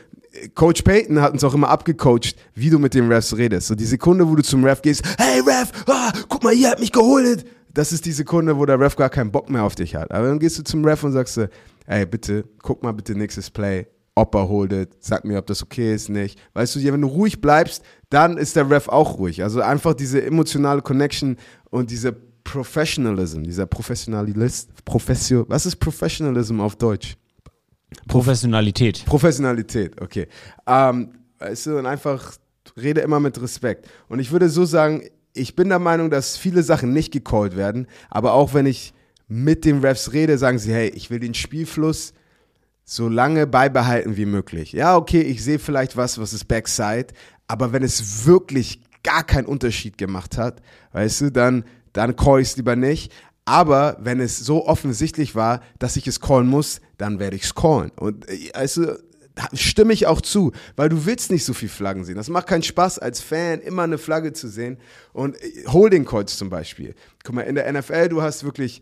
[0.54, 3.68] Coach Payton hat uns auch immer abgecoacht, wie du mit den Refs redest.
[3.68, 6.80] So die Sekunde, wo du zum Ref gehst, hey Ref, ah, guck mal, ihr habt
[6.80, 7.46] mich geholt.
[7.72, 10.10] Das ist die Sekunde, wo der Ref gar keinen Bock mehr auf dich hat.
[10.10, 11.40] Aber dann gehst du zum Ref und sagst,
[11.86, 13.86] ey, bitte, guck mal bitte nächstes Play,
[14.16, 16.40] ob er holdet, sag mir, ob das okay ist, nicht.
[16.54, 19.42] Weißt du, wenn du ruhig bleibst, dann ist der Ref auch ruhig.
[19.42, 21.36] Also einfach diese emotionale Connection
[21.70, 27.16] und diese Professionalism, dieser Professionalist, Professio, was ist Professionalism auf Deutsch?
[28.08, 29.04] Professionalität.
[29.04, 30.28] Professionalität, okay.
[30.66, 32.32] Ähm, weißt du, und einfach
[32.76, 33.86] rede immer mit Respekt.
[34.08, 35.02] Und ich würde so sagen,
[35.34, 38.94] ich bin der Meinung, dass viele Sachen nicht gecallt werden, aber auch wenn ich
[39.28, 42.14] mit den Refs rede, sagen sie, hey, ich will den Spielfluss
[42.88, 44.72] so lange beibehalten wie möglich.
[44.72, 47.08] Ja, okay, ich sehe vielleicht was, was ist Backside,
[47.48, 50.62] aber wenn es wirklich gar keinen Unterschied gemacht hat,
[50.92, 53.12] weißt du, dann, dann call ich es lieber nicht.
[53.44, 57.54] Aber wenn es so offensichtlich war, dass ich es callen muss, dann werde ich es
[57.54, 57.90] callen.
[57.96, 58.98] Und du,
[59.52, 62.16] stimme ich auch zu, weil du willst nicht so viel Flaggen sehen.
[62.16, 64.78] Das macht keinen Spaß als Fan, immer eine Flagge zu sehen.
[65.12, 66.94] Und äh, Holding Calls zum Beispiel.
[67.24, 68.80] Guck mal, in der NFL, du hast wirklich,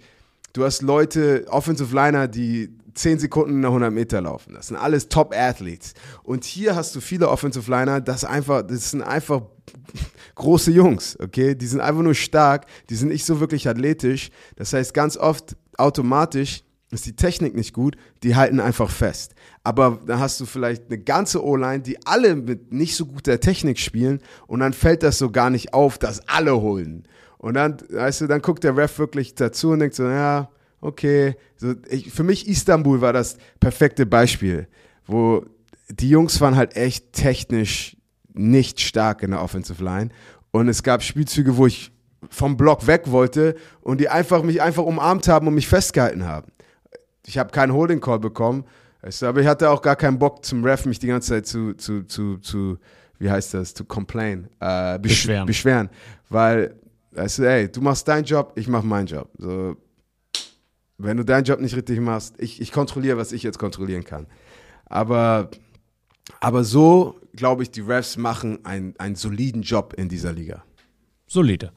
[0.52, 4.54] du hast Leute, Offensive Liner, die 10 Sekunden eine 100 Meter laufen.
[4.54, 5.94] Das sind alles Top-Athletes.
[6.22, 9.42] Und hier hast du viele Offensive Liner, das einfach, das sind einfach
[10.34, 11.54] große Jungs, okay?
[11.54, 14.30] Die sind einfach nur stark, die sind nicht so wirklich athletisch.
[14.56, 19.34] Das heißt, ganz oft automatisch ist die Technik nicht gut, die halten einfach fest.
[19.64, 23.78] Aber dann hast du vielleicht eine ganze O-Line, die alle mit nicht so guter Technik
[23.78, 27.06] spielen und dann fällt das so gar nicht auf, dass alle holen.
[27.38, 30.48] Und dann, weißt du, dann guckt der Ref wirklich dazu und denkt so, ja,
[30.84, 31.36] okay.
[31.56, 34.68] So, ich, für mich Istanbul war das perfekte Beispiel,
[35.06, 35.44] wo
[35.88, 37.96] die Jungs waren halt echt technisch
[38.32, 40.10] nicht stark in der Offensive Line.
[40.50, 41.92] Und es gab Spielzüge, wo ich
[42.30, 46.50] vom Block weg wollte und die einfach mich einfach umarmt haben und mich festgehalten haben.
[47.26, 48.64] Ich habe keinen Holding Call bekommen,
[49.22, 52.02] aber ich hatte auch gar keinen Bock zum Ref mich die ganze Zeit zu, zu,
[52.04, 52.78] zu, zu
[53.18, 55.46] wie heißt das, zu complain, äh, besch Beschweren.
[55.46, 55.90] beschweren,
[56.28, 56.74] weil,
[57.12, 59.30] weißt du, ey, du machst deinen Job, ich mach meinen Job.
[59.38, 59.76] So,
[60.98, 64.26] wenn du deinen Job nicht richtig machst, ich, ich kontrolliere, was ich jetzt kontrollieren kann.
[64.86, 65.50] Aber,
[66.40, 70.64] aber so, glaube ich, die Refs machen einen, einen soliden Job in dieser Liga.
[71.26, 71.72] Solide.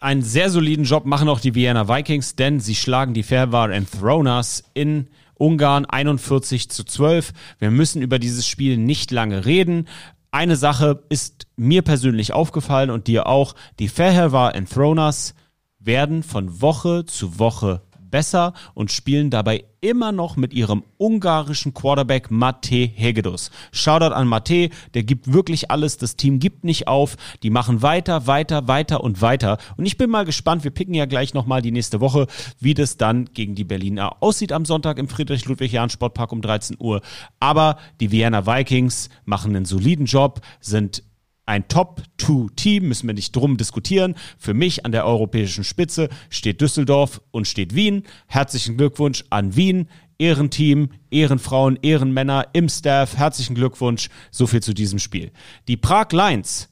[0.00, 4.64] Einen sehr soliden Job machen auch die Vienna Vikings, denn sie schlagen die Fairwar Thronas
[4.74, 7.32] in Ungarn 41 zu 12.
[7.58, 9.88] Wir müssen über dieses Spiel nicht lange reden.
[10.32, 13.54] Eine Sache ist mir persönlich aufgefallen und dir auch.
[13.78, 15.34] Die Fairwar Thronas
[15.78, 17.82] werden von Woche zu Woche
[18.12, 23.50] besser und spielen dabei immer noch mit ihrem ungarischen Quarterback Mate Hegedus.
[23.72, 28.28] Shoutout an Mate, der gibt wirklich alles, das Team gibt nicht auf, die machen weiter,
[28.28, 29.58] weiter, weiter und weiter.
[29.76, 32.28] Und ich bin mal gespannt, wir picken ja gleich nochmal die nächste Woche,
[32.60, 37.00] wie das dann gegen die Berliner aussieht am Sonntag im Friedrich-Ludwig-Jahn-Sportpark um 13 Uhr,
[37.40, 41.02] aber die Vienna Vikings machen einen soliden Job, sind
[41.46, 44.14] ein Top-2-Team, müssen wir nicht drum diskutieren.
[44.38, 48.04] Für mich an der europäischen Spitze steht Düsseldorf und steht Wien.
[48.26, 49.88] Herzlichen Glückwunsch an Wien,
[50.18, 53.16] Ehrenteam, Ehrenfrauen, Ehrenmänner im Staff.
[53.16, 54.08] Herzlichen Glückwunsch.
[54.30, 55.32] So viel zu diesem Spiel.
[55.66, 56.68] Die Prag Lions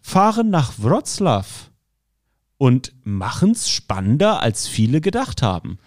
[0.00, 1.46] fahren nach Wroclaw
[2.56, 5.78] und machen's spannender, als viele gedacht haben.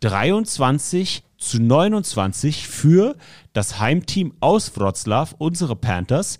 [0.00, 3.16] 23 zu 29 für
[3.52, 6.38] das Heimteam aus Wroclaw, unsere Panthers.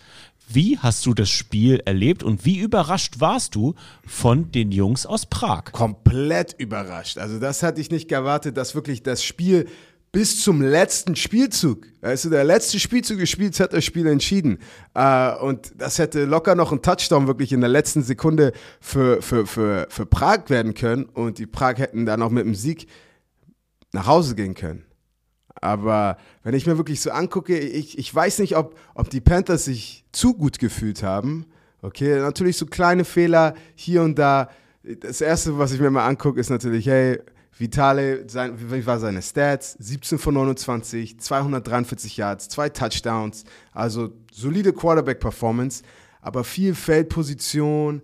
[0.48, 3.74] Wie hast du das Spiel erlebt und wie überrascht warst du
[4.06, 5.72] von den Jungs aus Prag?
[5.72, 7.18] komplett überrascht.
[7.18, 9.66] Also das hatte ich nicht erwartet, dass wirklich das Spiel
[10.12, 14.58] bis zum letzten Spielzug, weißt du, der letzte Spielzug gespielt hat das Spiel entschieden.
[14.94, 19.46] Äh, und das hätte locker noch ein Touchdown wirklich in der letzten Sekunde für, für,
[19.46, 21.04] für, für Prag werden können.
[21.04, 22.86] Und die Prag hätten dann auch mit dem Sieg
[23.92, 24.86] nach Hause gehen können.
[25.66, 29.64] Aber wenn ich mir wirklich so angucke, ich, ich weiß nicht, ob, ob die Panthers
[29.64, 31.46] sich zu gut gefühlt haben.
[31.82, 34.48] Okay, natürlich so kleine Fehler hier und da.
[35.00, 37.20] Das Erste, was ich mir mal angucke, ist natürlich, hey,
[37.58, 39.76] Vitale, sein, wie war seine Stats?
[39.80, 43.44] 17 von 29, 243 Yards, zwei Touchdowns.
[43.72, 45.82] Also solide Quarterback-Performance,
[46.20, 48.02] aber viel Feldposition.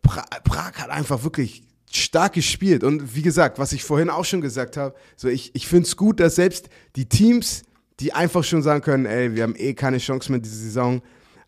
[0.00, 2.84] Pra Prag hat einfach wirklich stark gespielt.
[2.84, 5.96] Und wie gesagt, was ich vorhin auch schon gesagt habe, so ich, ich finde es
[5.96, 7.62] gut, dass selbst die Teams,
[8.00, 11.02] die einfach schon sagen können, ey, wir haben eh keine Chance mehr diese Saison,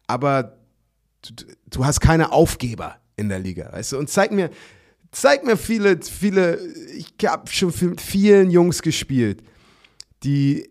[0.06, 0.58] aber
[1.22, 3.98] du, du hast keine Aufgeber in der Liga, weißt du?
[3.98, 4.50] Und zeig mir,
[5.12, 6.58] zeig mir viele, viele,
[6.96, 9.42] ich habe schon mit vielen Jungs gespielt,
[10.22, 10.68] die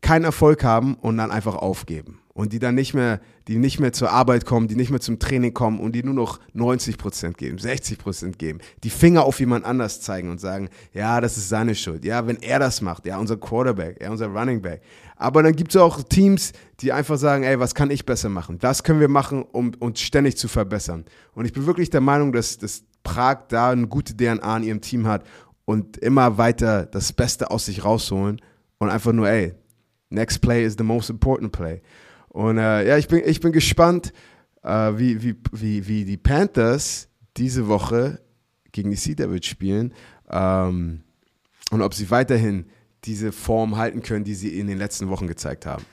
[0.00, 2.17] keinen Erfolg haben und dann einfach aufgeben.
[2.38, 5.18] Und die dann nicht mehr, die nicht mehr zur Arbeit kommen, die nicht mehr zum
[5.18, 10.00] Training kommen und die nur noch 90% geben, 60% geben, die Finger auf jemand anders
[10.00, 12.04] zeigen und sagen, ja, das ist seine Schuld.
[12.04, 14.82] Ja, wenn er das macht, ja, unser Quarterback, ja, unser Running Back.
[15.16, 18.58] Aber dann gibt es auch Teams, die einfach sagen, ey, was kann ich besser machen?
[18.60, 21.06] Was können wir machen, um uns ständig zu verbessern?
[21.34, 24.80] Und ich bin wirklich der Meinung, dass, dass Prag da eine gute DNA in ihrem
[24.80, 25.24] Team hat
[25.64, 28.40] und immer weiter das Beste aus sich rausholen
[28.78, 29.54] und einfach nur, ey,
[30.10, 31.82] next play is the most important play.
[32.28, 34.12] Und äh, ja, ich bin, ich bin gespannt,
[34.62, 38.20] äh, wie, wie, wie, wie die Panthers diese Woche
[38.72, 39.94] gegen die Sea Devils spielen
[40.30, 41.02] ähm,
[41.70, 42.66] und ob sie weiterhin
[43.04, 45.84] diese Form halten können, die sie in den letzten Wochen gezeigt haben.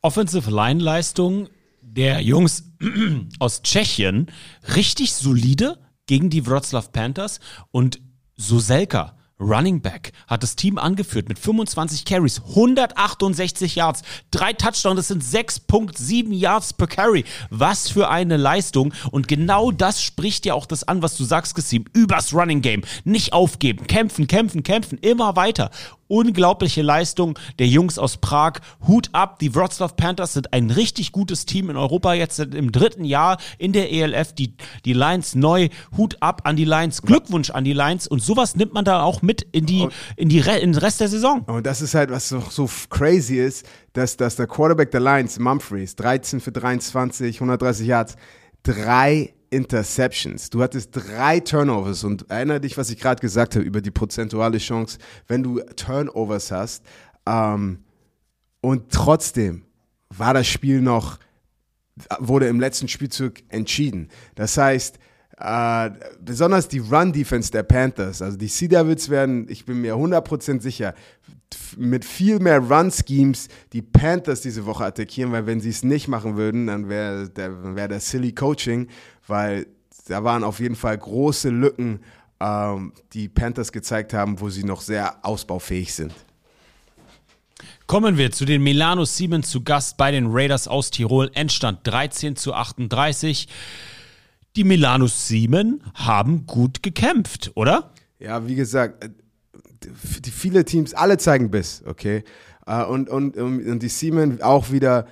[0.00, 1.48] Offensive Line Leistung
[1.82, 2.64] der Jungs
[3.38, 4.30] aus Tschechien
[4.74, 7.40] richtig solide gegen die Wroclaw Panthers
[7.70, 8.00] und
[8.36, 15.08] Soselka Running Back hat das Team angeführt mit 25 Carries, 168 Yards, drei Touchdowns, das
[15.08, 17.24] sind 6.7 Yards per Carry.
[17.50, 18.92] Was für eine Leistung.
[19.12, 22.82] Und genau das spricht ja auch das an, was du sagst, Gessim, übers Running Game.
[23.04, 25.70] Nicht aufgeben, kämpfen, kämpfen, kämpfen, immer weiter.
[26.08, 28.54] Unglaubliche Leistung der Jungs aus Prag.
[28.86, 33.04] Hut ab, die Wroclaw Panthers sind ein richtig gutes Team in Europa jetzt im dritten
[33.04, 34.32] Jahr in der ELF.
[34.32, 34.54] Die,
[34.84, 35.68] die Lions neu.
[35.96, 37.02] Hut ab an die Lions.
[37.02, 38.08] Glückwunsch an die Lions.
[38.08, 39.86] Und sowas nimmt man da auch mit in, die,
[40.16, 41.42] in, die Re in den Rest der Saison.
[41.42, 45.38] Und das ist halt, was so, so crazy ist, dass, dass der Quarterback der Lions,
[45.38, 48.16] Humphreys, 13 für 23, 130 Yards,
[48.62, 50.50] drei Interceptions.
[50.50, 54.58] Du hattest drei Turnovers und erinnere dich, was ich gerade gesagt habe über die prozentuale
[54.58, 56.84] Chance, wenn du Turnovers hast.
[57.26, 57.84] Ähm,
[58.60, 59.64] und trotzdem
[60.10, 61.18] war das Spiel noch,
[62.18, 64.08] wurde im letzten Spielzug entschieden.
[64.34, 64.98] Das heißt,
[65.40, 65.90] äh,
[66.20, 70.94] besonders die Run-Defense der Panthers, also die Sea Devils werden, ich bin mir 100% sicher,
[71.76, 76.36] mit viel mehr Run-Schemes die Panthers diese Woche attackieren, weil wenn sie es nicht machen
[76.36, 78.88] würden, dann wäre der, wär der silly Coaching,
[79.28, 79.66] weil
[80.08, 82.00] da waren auf jeden Fall große Lücken,
[82.40, 86.12] ähm, die Panthers gezeigt haben, wo sie noch sehr ausbaufähig sind.
[87.86, 91.30] Kommen wir zu den Milano Siemens zu Gast bei den Raiders aus Tirol.
[91.34, 93.48] Endstand 13 zu 38.
[94.56, 97.92] Die Milano Siemen haben gut gekämpft, oder?
[98.18, 99.10] Ja, wie gesagt, äh,
[100.20, 102.24] die viele Teams, alle zeigen Biss, okay?
[102.66, 105.06] Äh, Und, und, und die Seamen auch wieder,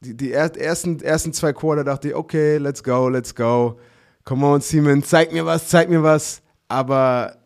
[0.00, 3.78] die, die er- ersten, ersten zwei Quarter dachte ich, okay, let's go, let's go.
[4.24, 6.42] Come on, Seaman, zeig mir was, zeig mir was.
[6.68, 7.36] Aber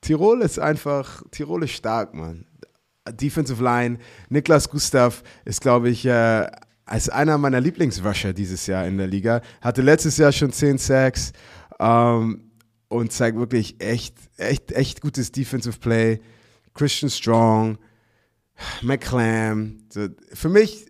[0.00, 2.46] Tirol ist einfach, Tirol ist stark, Mann.
[3.08, 3.98] Defensive Line,
[4.30, 6.46] Niklas Gustav ist, glaube ich, äh,
[6.86, 9.42] als einer meiner Lieblingsrusher dieses Jahr in der Liga.
[9.60, 11.32] Hatte letztes Jahr schon 10 Sacks
[11.78, 12.50] ähm,
[12.88, 16.20] und zeigt wirklich echt, echt, echt gutes Defensive Play.
[16.74, 17.78] Christian Strong,
[18.82, 19.78] McClam.
[19.92, 20.86] So, für mich,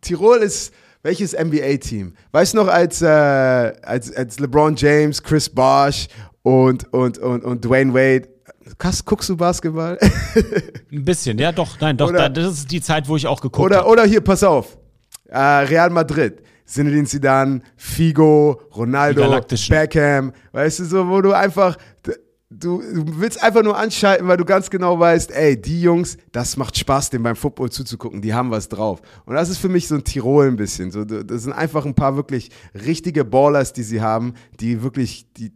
[0.00, 2.14] Tirol ist welches NBA-Team?
[2.32, 6.08] Weißt du noch, als, äh, als, als LeBron James, Chris Bosh
[6.42, 8.28] und, und, und, und Dwayne Wade.
[8.78, 9.98] Kas- Guckst du Basketball?
[10.92, 13.40] Ein bisschen, ja doch, nein, doch, Oder- da, das ist die Zeit, wo ich auch
[13.40, 13.88] geguckt Oder, habe.
[13.88, 14.76] oder hier, pass auf.
[15.28, 16.42] Äh, Real Madrid.
[16.66, 19.40] Zinedine Zidane, Figo, Ronaldo.
[19.68, 20.32] Beckham.
[20.52, 21.76] Weißt du, so, wo du einfach,
[22.50, 26.56] du, du willst einfach nur anschalten, weil du ganz genau weißt, ey, die Jungs, das
[26.56, 29.00] macht Spaß, dem beim Football zuzugucken, die haben was drauf.
[29.24, 30.90] Und das ist für mich so ein Tirol ein bisschen.
[30.90, 35.52] So, das sind einfach ein paar wirklich richtige Ballers, die sie haben, die wirklich, die,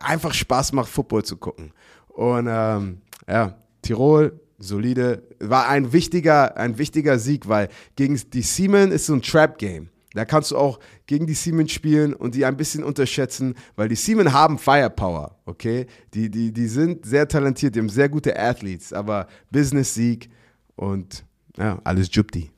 [0.00, 1.72] einfach Spaß macht, Football zu gucken.
[2.08, 8.92] Und ähm, ja, Tirol, solide, war ein wichtiger, ein wichtiger Sieg, weil gegen die Siemen
[8.92, 9.88] ist so ein Trap-Game.
[10.14, 13.94] Da kannst du auch gegen die Siemen spielen und die ein bisschen unterschätzen, weil die
[13.96, 15.86] Siemen haben Firepower, okay?
[16.14, 20.28] Die, die, die sind sehr talentiert, die haben sehr gute Athletes, aber Business-Sieg
[20.76, 21.24] und
[21.56, 22.50] ja, alles Jupti.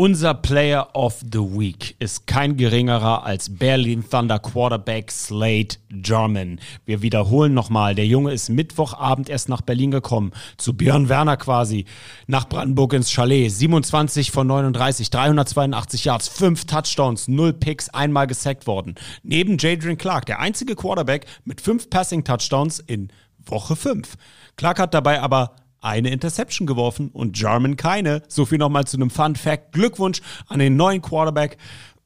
[0.00, 6.58] Unser Player of the Week ist kein geringerer als Berlin Thunder Quarterback Slade German.
[6.86, 11.84] Wir wiederholen nochmal, der Junge ist Mittwochabend erst nach Berlin gekommen, zu Björn Werner quasi,
[12.26, 13.50] nach Brandenburg ins Chalet.
[13.50, 18.94] 27 von 39, 382 Yards, 5 Touchdowns, 0 Picks, einmal gesackt worden.
[19.22, 23.12] Neben Jadrian Clark, der einzige Quarterback mit 5 Passing Touchdowns in
[23.44, 24.14] Woche 5.
[24.56, 28.22] Clark hat dabei aber eine Interception geworfen und German keine.
[28.28, 29.72] So viel nochmal zu einem Fun Fact.
[29.72, 31.56] Glückwunsch an den neuen Quarterback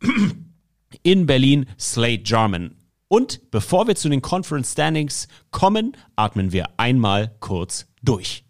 [1.02, 2.76] in Berlin, Slade Jarman.
[3.08, 8.44] Und bevor wir zu den Conference Standings kommen, atmen wir einmal kurz durch.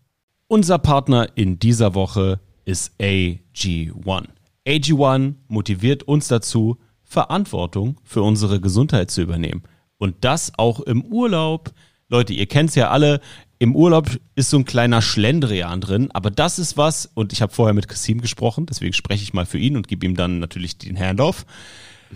[0.47, 4.29] Unser Partner in dieser Woche ist AG1.
[4.67, 9.63] AG1 motiviert uns dazu, Verantwortung für unsere Gesundheit zu übernehmen.
[9.99, 11.73] Und das auch im Urlaub.
[12.09, 13.21] Leute, ihr kennt es ja alle,
[13.59, 17.53] im Urlaub ist so ein kleiner Schlendrian drin, aber das ist was, und ich habe
[17.53, 20.79] vorher mit Kasim gesprochen, deswegen spreche ich mal für ihn und gebe ihm dann natürlich
[20.79, 21.47] den Handoff.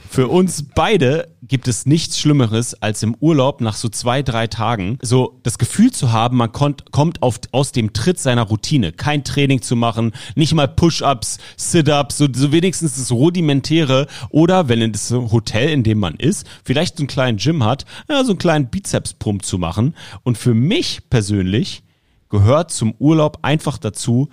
[0.08, 4.98] Für uns beide gibt es nichts Schlimmeres, als im Urlaub nach so zwei, drei Tagen
[5.02, 8.92] so das Gefühl zu haben, man kommt, kommt auf, aus dem Tritt seiner Routine.
[8.92, 14.06] Kein Training zu machen, nicht mal Push-Ups, Sit-Ups, so, so wenigstens das Rudimentäre.
[14.30, 17.84] Oder wenn in das Hotel, in dem man ist, vielleicht so einen kleinen Gym hat,
[18.08, 19.94] ja, so einen kleinen Bizeps-Pump zu machen.
[20.22, 21.82] Und für mich persönlich
[22.28, 24.28] gehört zum Urlaub einfach dazu,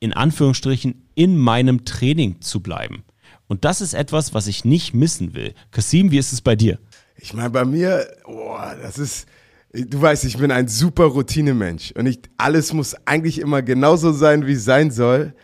[0.00, 3.04] in Anführungsstrichen in meinem Training zu bleiben.
[3.48, 5.54] Und das ist etwas, was ich nicht missen will.
[5.70, 6.78] Kasim, wie ist es bei dir?
[7.16, 9.26] Ich meine, bei mir, boah, das ist,
[9.72, 14.46] du weißt, ich bin ein super Routinemensch und ich, alles muss eigentlich immer genauso sein,
[14.46, 15.34] wie es sein soll.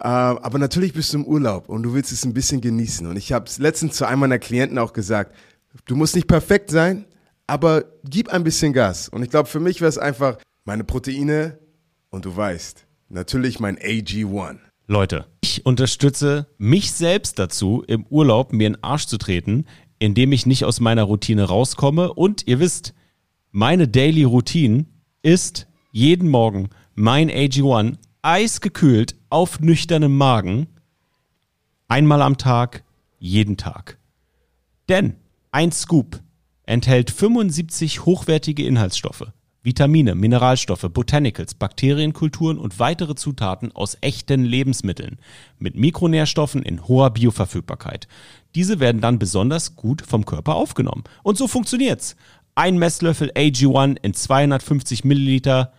[0.00, 3.06] Äh, aber natürlich bist du im Urlaub und du willst es ein bisschen genießen.
[3.06, 5.34] Und ich habe es letztens zu einem meiner Klienten auch gesagt,
[5.86, 7.04] du musst nicht perfekt sein,
[7.46, 9.08] aber gib ein bisschen Gas.
[9.08, 11.58] Und ich glaube, für mich wäre es einfach meine Proteine
[12.10, 14.58] und du weißt, natürlich mein AG1.
[14.90, 19.66] Leute, ich unterstütze mich selbst dazu, im Urlaub mir in den Arsch zu treten,
[19.98, 22.14] indem ich nicht aus meiner Routine rauskomme.
[22.14, 22.94] Und ihr wisst,
[23.50, 24.86] meine Daily Routine
[25.20, 30.68] ist jeden Morgen mein AG1 eisgekühlt auf nüchternem Magen.
[31.88, 32.82] Einmal am Tag,
[33.18, 33.98] jeden Tag.
[34.88, 35.16] Denn
[35.50, 36.22] ein Scoop
[36.62, 39.32] enthält 75 hochwertige Inhaltsstoffe,
[39.68, 45.18] Vitamine, Mineralstoffe, Botanicals, Bakterienkulturen und weitere Zutaten aus echten Lebensmitteln
[45.58, 48.08] mit Mikronährstoffen in hoher Bioverfügbarkeit.
[48.54, 51.04] Diese werden dann besonders gut vom Körper aufgenommen.
[51.22, 52.16] Und so funktioniert's.
[52.54, 55.74] Ein Messlöffel AG1 in 250 Milliliter,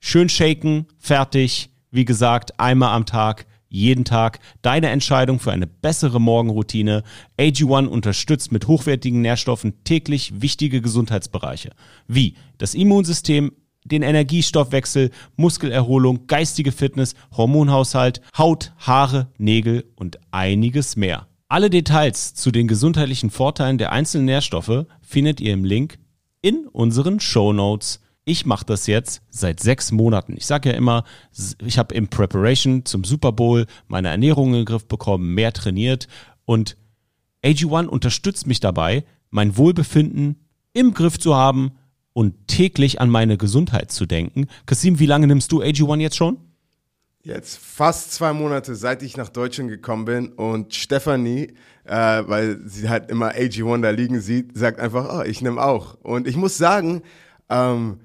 [0.00, 1.68] schön shaken, fertig.
[1.90, 4.38] Wie gesagt, einmal am Tag, jeden Tag.
[4.60, 7.02] Deine Entscheidung für eine bessere Morgenroutine.
[7.38, 11.70] AG1 unterstützt mit hochwertigen Nährstoffen täglich wichtige Gesundheitsbereiche.
[12.06, 13.52] Wie das Immunsystem,
[13.84, 21.26] den Energiestoffwechsel, Muskelerholung, geistige Fitness, Hormonhaushalt, Haut, Haare, Nägel und einiges mehr.
[21.48, 25.98] Alle Details zu den gesundheitlichen Vorteilen der einzelnen Nährstoffe findet ihr im Link
[26.40, 28.00] in unseren Show Notes.
[28.24, 30.34] Ich mache das jetzt seit sechs Monaten.
[30.36, 31.04] Ich sage ja immer,
[31.64, 36.06] ich habe im Preparation zum Super Bowl meine Ernährung in den Griff bekommen, mehr trainiert
[36.44, 36.76] und
[37.44, 40.36] AG1 unterstützt mich dabei, mein Wohlbefinden
[40.72, 41.72] im Griff zu haben
[42.12, 44.46] und täglich an meine Gesundheit zu denken.
[44.66, 46.38] Kasim, wie lange nimmst du AG1 jetzt schon?
[47.24, 51.54] Jetzt fast zwei Monate, seit ich nach Deutschland gekommen bin und Stefanie,
[51.84, 55.94] äh, weil sie halt immer AG1 da liegen sieht, sagt einfach, oh, ich nehme auch.
[56.02, 57.02] Und ich muss sagen,
[57.48, 58.00] ähm,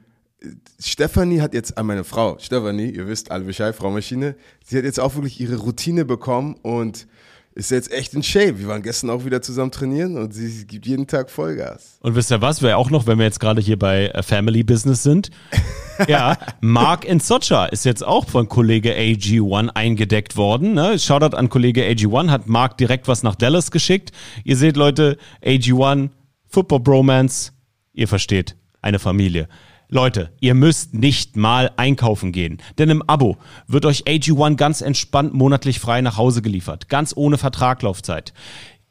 [0.80, 4.84] Stefanie hat jetzt, an meine Frau, Stefanie, ihr wisst alle Bescheid, Frau Maschine, sie hat
[4.84, 7.08] jetzt auch wirklich ihre Routine bekommen und
[7.56, 8.60] ist jetzt echt in Shape.
[8.60, 11.98] Wir waren gestern auch wieder zusammen trainieren und sie gibt jeden Tag Vollgas.
[12.02, 14.64] Und wisst ihr was, wer auch noch, wenn wir jetzt gerade hier bei äh, Family
[14.64, 15.32] Business sind,
[16.08, 20.76] ja, Mark in Socha ist jetzt auch von Kollege AG1 eingedeckt worden.
[20.76, 21.00] Ne?
[21.00, 24.12] Shoutout an Kollege AG1, hat Mark direkt was nach Dallas geschickt.
[24.44, 26.10] Ihr seht, Leute, AG1,
[26.48, 27.54] Football Bromance,
[27.94, 29.48] ihr versteht, eine Familie.
[29.90, 33.38] Leute, ihr müsst nicht mal einkaufen gehen, denn im Abo
[33.68, 38.34] wird euch AG1 ganz entspannt monatlich frei nach Hause geliefert, ganz ohne Vertraglaufzeit.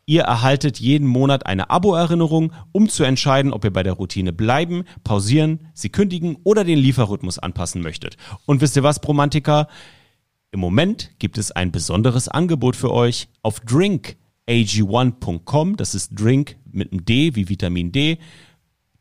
[0.06, 4.85] Ihr erhaltet jeden Monat eine Abo-Erinnerung, um zu entscheiden, ob ihr bei der Routine bleiben,
[5.05, 8.16] pausieren, sie kündigen oder den Lieferrhythmus anpassen möchtet.
[8.47, 9.68] Und wisst ihr was, Bromantiker?
[10.51, 15.77] Im Moment gibt es ein besonderes Angebot für euch auf drinkag1.com.
[15.77, 18.16] Das ist Drink mit einem D wie Vitamin D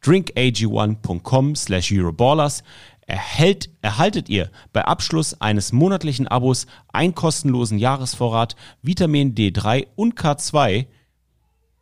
[0.05, 2.63] drinkag1.com slash Euroballers
[3.07, 10.87] erhält, erhaltet ihr bei Abschluss eines monatlichen Abos einen kostenlosen Jahresvorrat Vitamin D3 und K2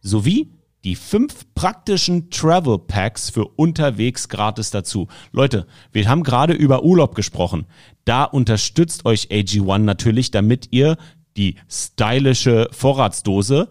[0.02, 0.52] sowie
[0.84, 5.08] die fünf praktischen Travel Packs für unterwegs gratis dazu.
[5.32, 7.68] Leute, wir haben gerade über Urlaub gesprochen.
[8.04, 10.98] Da unterstützt euch AG1 natürlich, damit ihr
[11.38, 13.70] die stylische Vorratsdose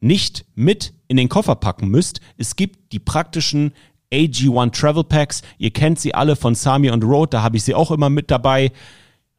[0.00, 2.20] nicht mit in den Koffer packen müsst.
[2.36, 3.72] Es gibt die praktischen
[4.12, 5.42] AG1 Travel Packs.
[5.58, 8.30] Ihr kennt sie alle von Sami und Road, da habe ich sie auch immer mit
[8.30, 8.72] dabei.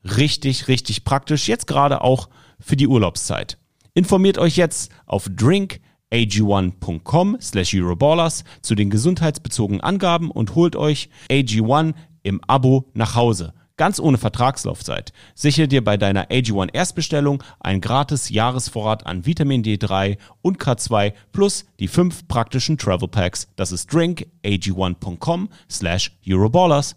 [0.03, 1.47] Richtig, richtig praktisch.
[1.47, 2.29] Jetzt gerade auch
[2.59, 3.59] für die Urlaubszeit.
[3.93, 11.93] Informiert euch jetzt auf drinkag1.com slash Euroballers zu den gesundheitsbezogenen Angaben und holt euch AG1
[12.23, 15.13] im Abo nach Hause ganz ohne Vertragslaufzeit.
[15.35, 21.65] Sichere dir bei deiner AG1 Erstbestellung ein gratis Jahresvorrat an Vitamin D3 und K2 plus
[21.79, 23.47] die fünf praktischen Travel Packs.
[23.55, 26.95] Das ist drinkag1.com slash Euroballers.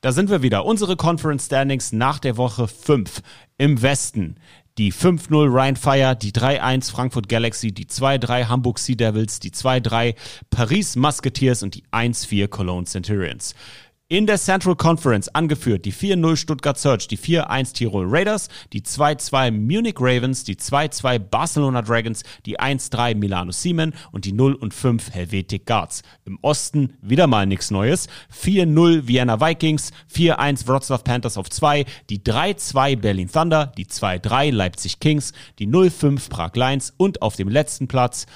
[0.00, 0.64] Da sind wir wieder.
[0.64, 3.22] Unsere Conference Standings nach der Woche 5
[3.58, 4.36] im Westen.
[4.78, 10.14] Die 5-0 Ryan Fire, die 3-1 Frankfurt Galaxy, die 2-3 Hamburg Sea Devils, die 2-3
[10.50, 13.54] Paris Musketeers und die 1-4 Cologne Centurions.
[14.08, 19.50] In der Central Conference angeführt die 4-0 Stuttgart Search, die 4-1 Tirol Raiders, die 2-2
[19.50, 26.02] Munich Ravens, die 2-2 Barcelona Dragons, die 1-3 Milano Siemen und die 0-5 Helvetic Guards.
[26.24, 28.06] Im Osten wieder mal nichts Neues.
[28.32, 35.00] 4-0 Vienna Vikings, 4-1 Wroclaw Panthers auf 2, die 3-2 Berlin Thunder, die 2-3 Leipzig
[35.00, 38.26] Kings, die 0-5 Prag Lions und auf dem letzten Platz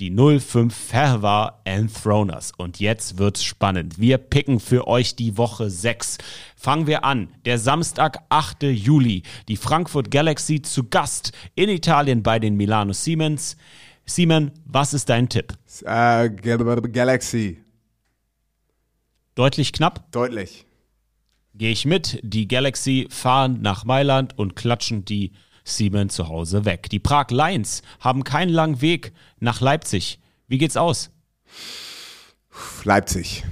[0.00, 2.52] die 05 Ferva Enthroners.
[2.56, 3.98] Und jetzt wird's spannend.
[3.98, 6.18] Wir picken für euch die Woche 6.
[6.56, 7.28] Fangen wir an.
[7.44, 8.62] Der Samstag, 8.
[8.62, 9.22] Juli.
[9.48, 13.56] Die Frankfurt Galaxy zu Gast in Italien bei den Milano Siemens.
[14.06, 15.52] Simon, was ist dein Tipp?
[15.84, 17.62] Äh, Galaxy.
[19.34, 20.10] Deutlich knapp?
[20.12, 20.66] Deutlich.
[21.54, 22.18] Gehe ich mit.
[22.22, 25.32] Die Galaxy fahren nach Mailand und klatschen die
[25.64, 26.88] Siemens zu Hause weg.
[26.90, 30.18] Die Prag Lions haben keinen langen Weg nach Leipzig.
[30.48, 31.10] Wie geht's aus?
[32.84, 33.44] Leipzig.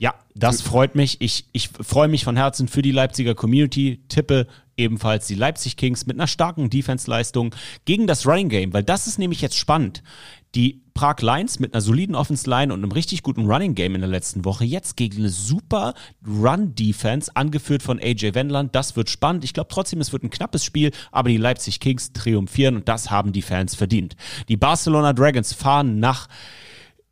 [0.00, 1.20] Ja, das freut mich.
[1.20, 4.00] Ich, ich freue mich von Herzen für die Leipziger Community.
[4.08, 7.54] Tippe ebenfalls die Leipzig Kings mit einer starken Defense-Leistung
[7.84, 10.02] gegen das Running Game, weil das ist nämlich jetzt spannend.
[10.54, 14.00] Die Prag Lions mit einer soliden Offense Line und einem richtig guten Running Game in
[14.00, 14.64] der letzten Woche.
[14.64, 15.94] Jetzt gegen eine super
[16.26, 18.74] Run Defense, angeführt von AJ Wendland.
[18.74, 19.44] Das wird spannend.
[19.44, 23.12] Ich glaube trotzdem, es wird ein knappes Spiel, aber die Leipzig Kings triumphieren und das
[23.12, 24.16] haben die Fans verdient.
[24.48, 26.26] Die Barcelona Dragons fahren nach,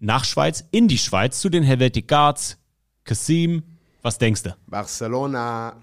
[0.01, 2.59] nach Schweiz, in die Schweiz zu den Helvetic Guards.
[3.05, 3.63] Kasim,
[4.03, 4.57] was denkst du?
[4.67, 5.77] Barcelona.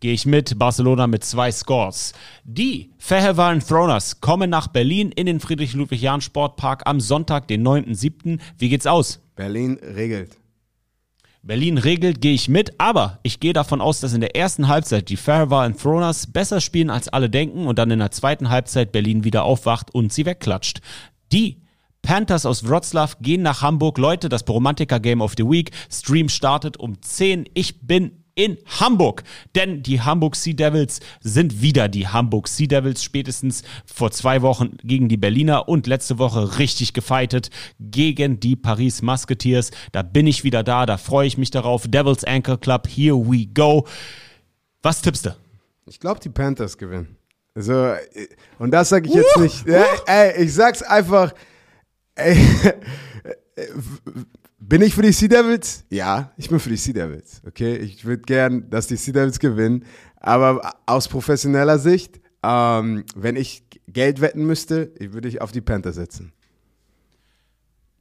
[0.00, 2.12] Gehe ich mit Barcelona mit zwei Scores.
[2.44, 8.40] Die Feherwalen Throners kommen nach Berlin in den Friedrich-Ludwig-Jahn-Sportpark am Sonntag, den 9.7.
[8.58, 9.20] Wie geht's aus?
[9.36, 10.36] Berlin regelt.
[11.42, 15.08] Berlin regelt, gehe ich mit, aber ich gehe davon aus, dass in der ersten Halbzeit
[15.08, 19.24] die Feherwalen Throners besser spielen, als alle denken und dann in der zweiten Halbzeit Berlin
[19.24, 20.80] wieder aufwacht und sie wegklatscht.
[21.32, 21.62] Die
[22.02, 23.98] Panthers aus Wroclaw gehen nach Hamburg.
[23.98, 25.70] Leute, das Bromantiker Game of the Week.
[25.90, 27.48] Stream startet um 10.
[27.54, 29.22] Ich bin in Hamburg.
[29.54, 33.04] Denn die Hamburg Sea Devils sind wieder die Hamburg Sea Devils.
[33.04, 39.02] Spätestens vor zwei Wochen gegen die Berliner und letzte Woche richtig gefeitet gegen die Paris
[39.02, 39.72] Musketeers.
[39.92, 40.86] Da bin ich wieder da.
[40.86, 41.86] Da freue ich mich darauf.
[41.86, 43.86] Devils Anchor Club, here we go.
[44.82, 45.36] Was tippst du?
[45.86, 47.16] Ich glaube, die Panthers gewinnen.
[47.54, 47.98] Also, äh,
[48.58, 49.66] und das sage ich jetzt nicht.
[49.66, 51.34] Ja, ey, ich sag's einfach.
[52.14, 52.38] Ey,
[54.60, 55.84] bin ich für die Sea Devils?
[55.90, 57.42] Ja, ich bin für die Sea Devils.
[57.46, 59.84] Okay, ich würde gern, dass die Sea Devils gewinnen.
[60.16, 65.96] Aber aus professioneller Sicht, ähm, wenn ich Geld wetten müsste, würde ich auf die Panthers
[65.96, 66.32] setzen.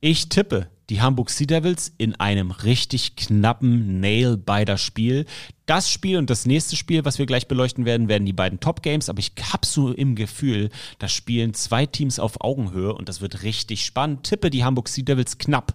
[0.02, 5.26] Ich tippe die Hamburg Sea Devils in einem richtig knappen Nail-Biter-Spiel.
[5.66, 9.10] Das Spiel und das nächste Spiel, was wir gleich beleuchten werden, werden die beiden Top-Games.
[9.10, 10.70] Aber ich habe so im Gefühl,
[11.00, 14.24] da spielen zwei Teams auf Augenhöhe und das wird richtig spannend.
[14.24, 15.74] Tippe die Hamburg Sea Devils knapp.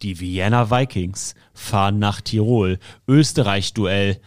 [0.00, 2.78] Die Vienna Vikings fahren nach Tirol.
[3.06, 4.22] Österreich-Duell.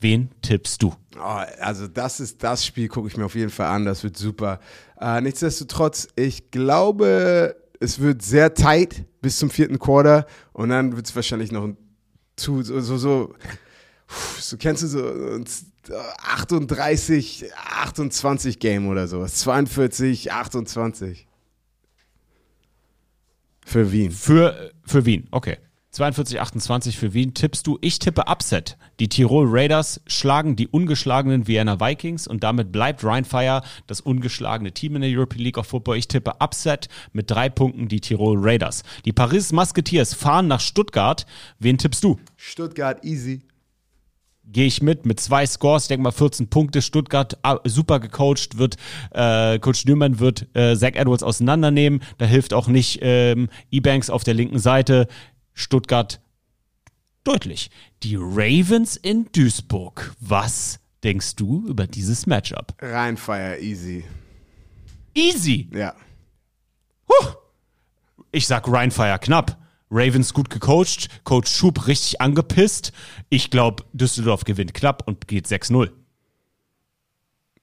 [0.00, 0.94] Wen tippst du?
[1.18, 4.16] Oh, also das ist das Spiel, gucke ich mir auf jeden Fall an, das wird
[4.16, 4.60] super.
[4.98, 11.06] Äh, nichtsdestotrotz, ich glaube, es wird sehr tight bis zum vierten Quarter und dann wird
[11.06, 11.76] es wahrscheinlich noch ein
[12.36, 13.34] zu, so, so, so,
[14.38, 15.44] so kennst du so ein
[16.18, 21.26] 38, 28 Game oder sowas, 42, 28.
[23.64, 24.10] Für Wien.
[24.10, 25.58] Für, für Wien, okay.
[25.92, 27.76] 42, 28 für Wien tippst du.
[27.82, 28.78] Ich tippe Upset.
[28.98, 34.96] Die Tirol Raiders schlagen die ungeschlagenen Vienna Vikings und damit bleibt Rheinfire das ungeschlagene Team
[34.96, 35.98] in der European League of Football.
[35.98, 38.84] Ich tippe Upset mit drei Punkten die Tirol Raiders.
[39.04, 41.26] Die Paris Musketeers fahren nach Stuttgart.
[41.58, 42.18] Wen tippst du?
[42.36, 43.42] Stuttgart easy.
[44.44, 46.82] Gehe ich mit, mit zwei Scores, ich denke mal 14 Punkte.
[46.82, 48.76] Stuttgart ah, super gecoacht, wird
[49.12, 52.02] äh, Coach Newman wird äh, Zach Edwards auseinandernehmen.
[52.18, 55.06] Da hilft auch nicht ähm, E-Banks auf der linken Seite.
[55.54, 56.20] Stuttgart
[57.24, 57.70] deutlich.
[58.02, 60.14] Die Ravens in Duisburg.
[60.20, 62.74] Was denkst du über dieses Matchup?
[62.80, 64.04] Rheinfire easy.
[65.14, 65.68] Easy.
[65.72, 65.94] Ja.
[67.08, 67.34] Huh.
[68.30, 69.58] Ich sag Rheinfire knapp.
[69.90, 72.92] Ravens gut gecoacht, Coach Schub richtig angepisst.
[73.28, 75.90] Ich glaube, Düsseldorf gewinnt knapp und geht 6-0.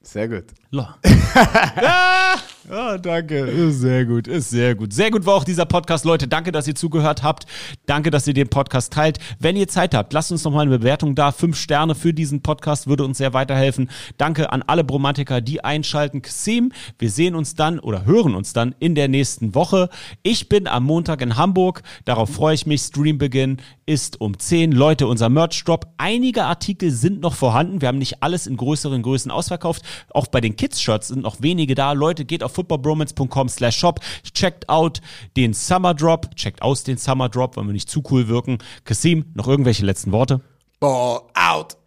[0.00, 0.44] Sehr gut.
[0.72, 0.96] La.
[1.04, 2.36] ja,
[2.70, 3.38] ja, danke.
[3.38, 4.92] Ist sehr gut, ist sehr gut.
[4.92, 6.28] Sehr gut war auch dieser Podcast, Leute.
[6.28, 7.46] Danke, dass ihr zugehört habt.
[7.86, 9.18] Danke, dass ihr den Podcast teilt.
[9.40, 11.32] Wenn ihr Zeit habt, lasst uns noch mal eine Bewertung da.
[11.32, 13.90] Fünf Sterne für diesen Podcast würde uns sehr weiterhelfen.
[14.16, 16.22] Danke an alle Bromantiker, die einschalten.
[16.22, 16.70] Xim,
[17.00, 19.88] wir sehen uns dann oder hören uns dann in der nächsten Woche.
[20.22, 21.82] Ich bin am Montag in Hamburg.
[22.04, 22.82] Darauf freue ich mich.
[22.82, 23.56] Streambeginn
[23.86, 24.70] ist um 10.
[24.70, 25.86] Leute, unser Merch-Drop.
[25.98, 27.80] Einige Artikel sind noch vorhanden.
[27.80, 29.82] Wir haben nicht alles in größeren Größen ausverkauft.
[30.10, 31.92] Auch bei den Kids-Shirts sind noch wenige da.
[31.92, 34.00] Leute, geht auf footballbromance.com slash shop.
[34.34, 35.00] Checkt out
[35.34, 36.36] den Summer Drop.
[36.36, 38.58] Checkt aus den Summer Drop, wollen wir nicht zu cool wirken.
[38.84, 40.42] Kasim, noch irgendwelche letzten Worte?
[40.78, 41.79] Ball out.